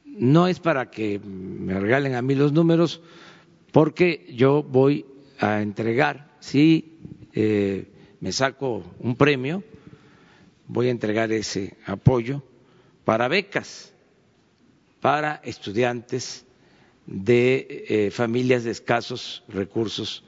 no 0.06 0.48
es 0.48 0.60
para 0.60 0.92
que 0.92 1.20
me 1.20 1.80
regalen 1.80 2.16
a 2.16 2.22
mí 2.22 2.36
los 2.36 2.52
números, 2.52 3.02
porque 3.72 4.26
yo 4.36 4.64
voy 4.64 5.06
a 5.40 5.62
entregar, 5.62 6.36
si 6.40 6.98
eh, 7.34 7.88
me 8.20 8.32
saco 8.32 8.84
un 9.00 9.16
premio, 9.16 9.64
voy 10.68 10.88
a 10.88 10.92
entregar 10.92 11.32
ese 11.32 11.78
apoyo 11.86 12.44
para 13.06 13.28
becas 13.28 13.94
para 15.04 15.42
estudiantes 15.44 16.46
de 17.06 17.86
eh, 17.90 18.12
familias 18.12 18.64
de 18.64 18.72
escasos 18.72 19.44
recursos 19.50 20.24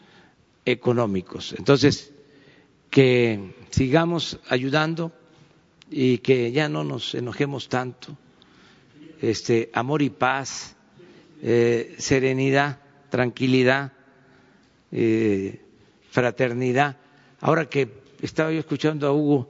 económicos. 0.65 1.55
Entonces, 1.57 2.11
que 2.95 3.53
sigamos 3.71 4.39
ayudando 4.47 5.11
y 5.91 6.19
que 6.19 6.53
ya 6.53 6.69
no 6.69 6.85
nos 6.85 7.13
enojemos 7.13 7.67
tanto 7.67 8.17
este, 9.21 9.69
amor 9.73 10.01
y 10.01 10.09
paz, 10.09 10.77
eh, 11.41 11.93
serenidad, 11.97 12.79
tranquilidad, 13.09 13.91
eh, 14.93 15.59
fraternidad. 16.09 16.95
Ahora 17.41 17.67
que 17.67 17.89
estaba 18.21 18.53
yo 18.53 18.59
escuchando 18.59 19.07
a 19.07 19.11
Hugo 19.11 19.49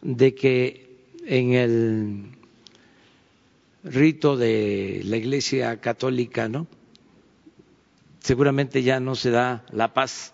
de 0.00 0.34
que 0.34 0.96
en 1.26 1.52
el 1.52 2.24
rito 3.84 4.38
de 4.38 5.02
la 5.04 5.18
Iglesia 5.18 5.78
Católica, 5.82 6.48
¿no? 6.48 6.66
Seguramente 8.20 8.82
ya 8.82 9.00
no 9.00 9.16
se 9.16 9.28
da 9.28 9.66
la 9.70 9.92
paz 9.92 10.32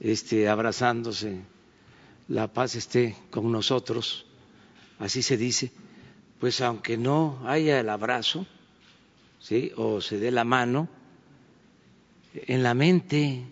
este, 0.00 0.48
abrazándose, 0.48 1.42
la 2.28 2.52
paz 2.52 2.74
esté 2.74 3.16
con 3.30 3.50
nosotros, 3.52 4.26
así 4.98 5.22
se 5.22 5.36
dice 5.36 5.72
pues 6.40 6.60
aunque 6.60 6.96
no 6.96 7.40
haya 7.46 7.80
el 7.80 7.88
abrazo, 7.88 8.46
¿sí? 9.40 9.72
o 9.76 10.00
se 10.00 10.18
dé 10.18 10.30
la 10.30 10.44
mano, 10.44 10.88
en 12.34 12.62
la 12.62 12.74
mente 12.74 13.42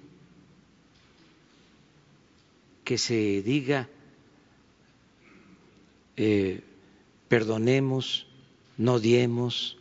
que 2.84 2.98
se 2.98 3.42
diga, 3.42 3.88
eh, 6.16 6.62
perdonemos, 7.28 8.26
no 8.76 8.98
diemos, 8.98 9.78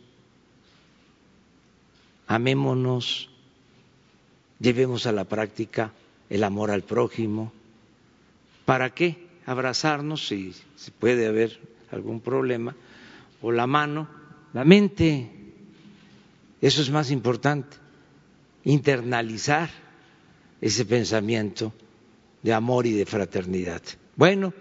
amémonos, 2.26 3.28
llevemos 4.58 5.06
a 5.06 5.12
la 5.12 5.24
práctica 5.24 5.92
el 6.30 6.42
amor 6.42 6.70
al 6.70 6.82
prójimo. 6.82 7.52
¿Para 8.64 8.90
qué 8.90 9.26
abrazarnos 9.46 10.26
si, 10.26 10.54
puede 10.98 11.26
haber 11.26 11.60
algún 11.90 12.20
problema? 12.20 12.74
o 13.44 13.52
la 13.52 13.66
mano, 13.66 14.08
la 14.54 14.64
mente. 14.64 15.28
Eso 16.62 16.80
es 16.80 16.90
más 16.90 17.10
importante, 17.10 17.76
internalizar 18.64 19.68
ese 20.62 20.86
pensamiento 20.86 21.74
de 22.42 22.54
amor 22.54 22.86
y 22.86 22.92
de 22.92 23.04
fraternidad. 23.04 23.82
Bueno, 24.16 24.54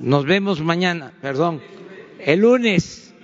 nos 0.00 0.24
vemos 0.24 0.60
mañana, 0.60 1.12
perdón, 1.22 1.60
el 2.18 2.40
lunes. 2.40 3.14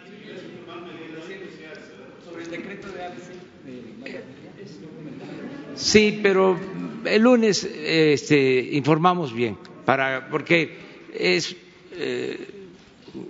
Sí, 5.74 6.20
pero 6.22 6.56
el 7.04 7.22
lunes 7.22 7.64
este, 7.64 8.68
informamos 8.72 9.34
bien, 9.34 9.58
para, 9.86 10.28
porque 10.28 10.76
es 11.14 11.56
eh, 11.92 12.46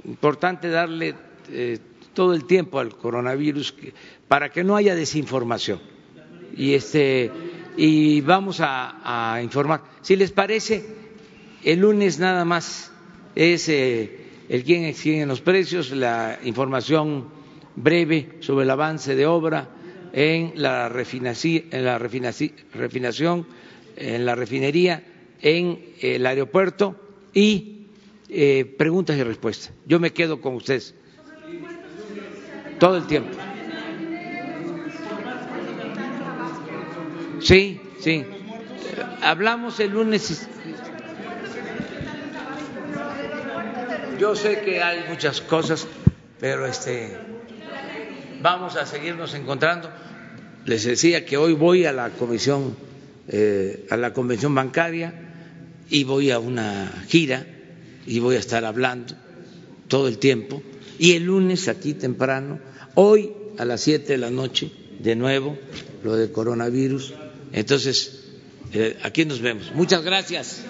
importante 0.06 0.68
darle 0.68 1.14
eh, 1.52 1.78
todo 2.14 2.34
el 2.34 2.46
tiempo 2.46 2.80
al 2.80 2.96
coronavirus 2.96 3.74
para 4.26 4.50
que 4.50 4.64
no 4.64 4.74
haya 4.74 4.96
desinformación. 4.96 5.80
Y, 6.56 6.72
este, 6.74 7.30
y 7.76 8.22
vamos 8.22 8.60
a, 8.60 9.38
informar. 9.42 9.82
Si 10.00 10.16
les 10.16 10.32
parece, 10.32 10.84
el 11.62 11.80
lunes 11.80 12.18
nada 12.18 12.44
más 12.44 12.90
es 13.34 13.68
eh, 13.68 14.24
el 14.48 14.64
quién 14.64 14.84
en 14.84 15.28
los 15.28 15.42
precios, 15.42 15.90
la 15.90 16.38
información 16.42 17.28
breve 17.76 18.38
sobre 18.40 18.64
el 18.64 18.70
avance 18.70 19.14
de 19.14 19.26
obra 19.26 19.68
en 20.14 20.52
la, 20.56 20.86
en 20.86 21.84
la 21.84 21.98
refinación, 21.98 23.46
en 23.96 24.24
la 24.24 24.34
refinería, 24.34 25.02
en 25.42 25.94
el 26.00 26.26
aeropuerto 26.26 26.96
y 27.32 27.76
eh, 28.28 28.64
preguntas 28.76 29.16
y 29.16 29.22
respuestas. 29.22 29.72
Yo 29.86 30.00
me 30.00 30.12
quedo 30.12 30.40
con 30.40 30.54
ustedes 30.54 30.94
todo 32.78 32.96
el 32.96 33.06
tiempo. 33.06 33.36
Sí, 37.40 37.80
sí. 38.00 38.24
Hablamos 39.22 39.78
el 39.80 39.90
lunes. 39.90 40.48
Yo 44.18 44.34
sé 44.34 44.62
que 44.62 44.82
hay 44.82 45.04
muchas 45.08 45.40
cosas, 45.42 45.86
pero 46.40 46.66
este 46.66 47.16
vamos 48.42 48.76
a 48.76 48.86
seguirnos 48.86 49.34
encontrando. 49.34 49.90
Les 50.64 50.84
decía 50.84 51.24
que 51.24 51.36
hoy 51.36 51.52
voy 51.52 51.84
a 51.84 51.92
la 51.92 52.10
comisión, 52.10 52.76
eh, 53.28 53.86
a 53.90 53.96
la 53.96 54.12
convención 54.12 54.54
bancaria 54.54 55.25
y 55.90 56.04
voy 56.04 56.30
a 56.30 56.38
una 56.38 57.04
gira 57.08 57.46
y 58.06 58.18
voy 58.18 58.36
a 58.36 58.40
estar 58.40 58.64
hablando 58.64 59.14
todo 59.88 60.08
el 60.08 60.18
tiempo 60.18 60.62
y 60.98 61.12
el 61.12 61.24
lunes 61.24 61.68
aquí 61.68 61.94
temprano, 61.94 62.58
hoy 62.94 63.32
a 63.58 63.64
las 63.64 63.80
siete 63.82 64.12
de 64.12 64.18
la 64.18 64.30
noche, 64.30 64.70
de 64.98 65.14
nuevo, 65.16 65.58
lo 66.02 66.16
de 66.16 66.30
coronavirus. 66.32 67.12
Entonces, 67.52 68.24
eh, 68.72 68.96
aquí 69.02 69.24
nos 69.24 69.40
vemos. 69.40 69.72
Muchas 69.74 70.02
gracias. 70.02 70.62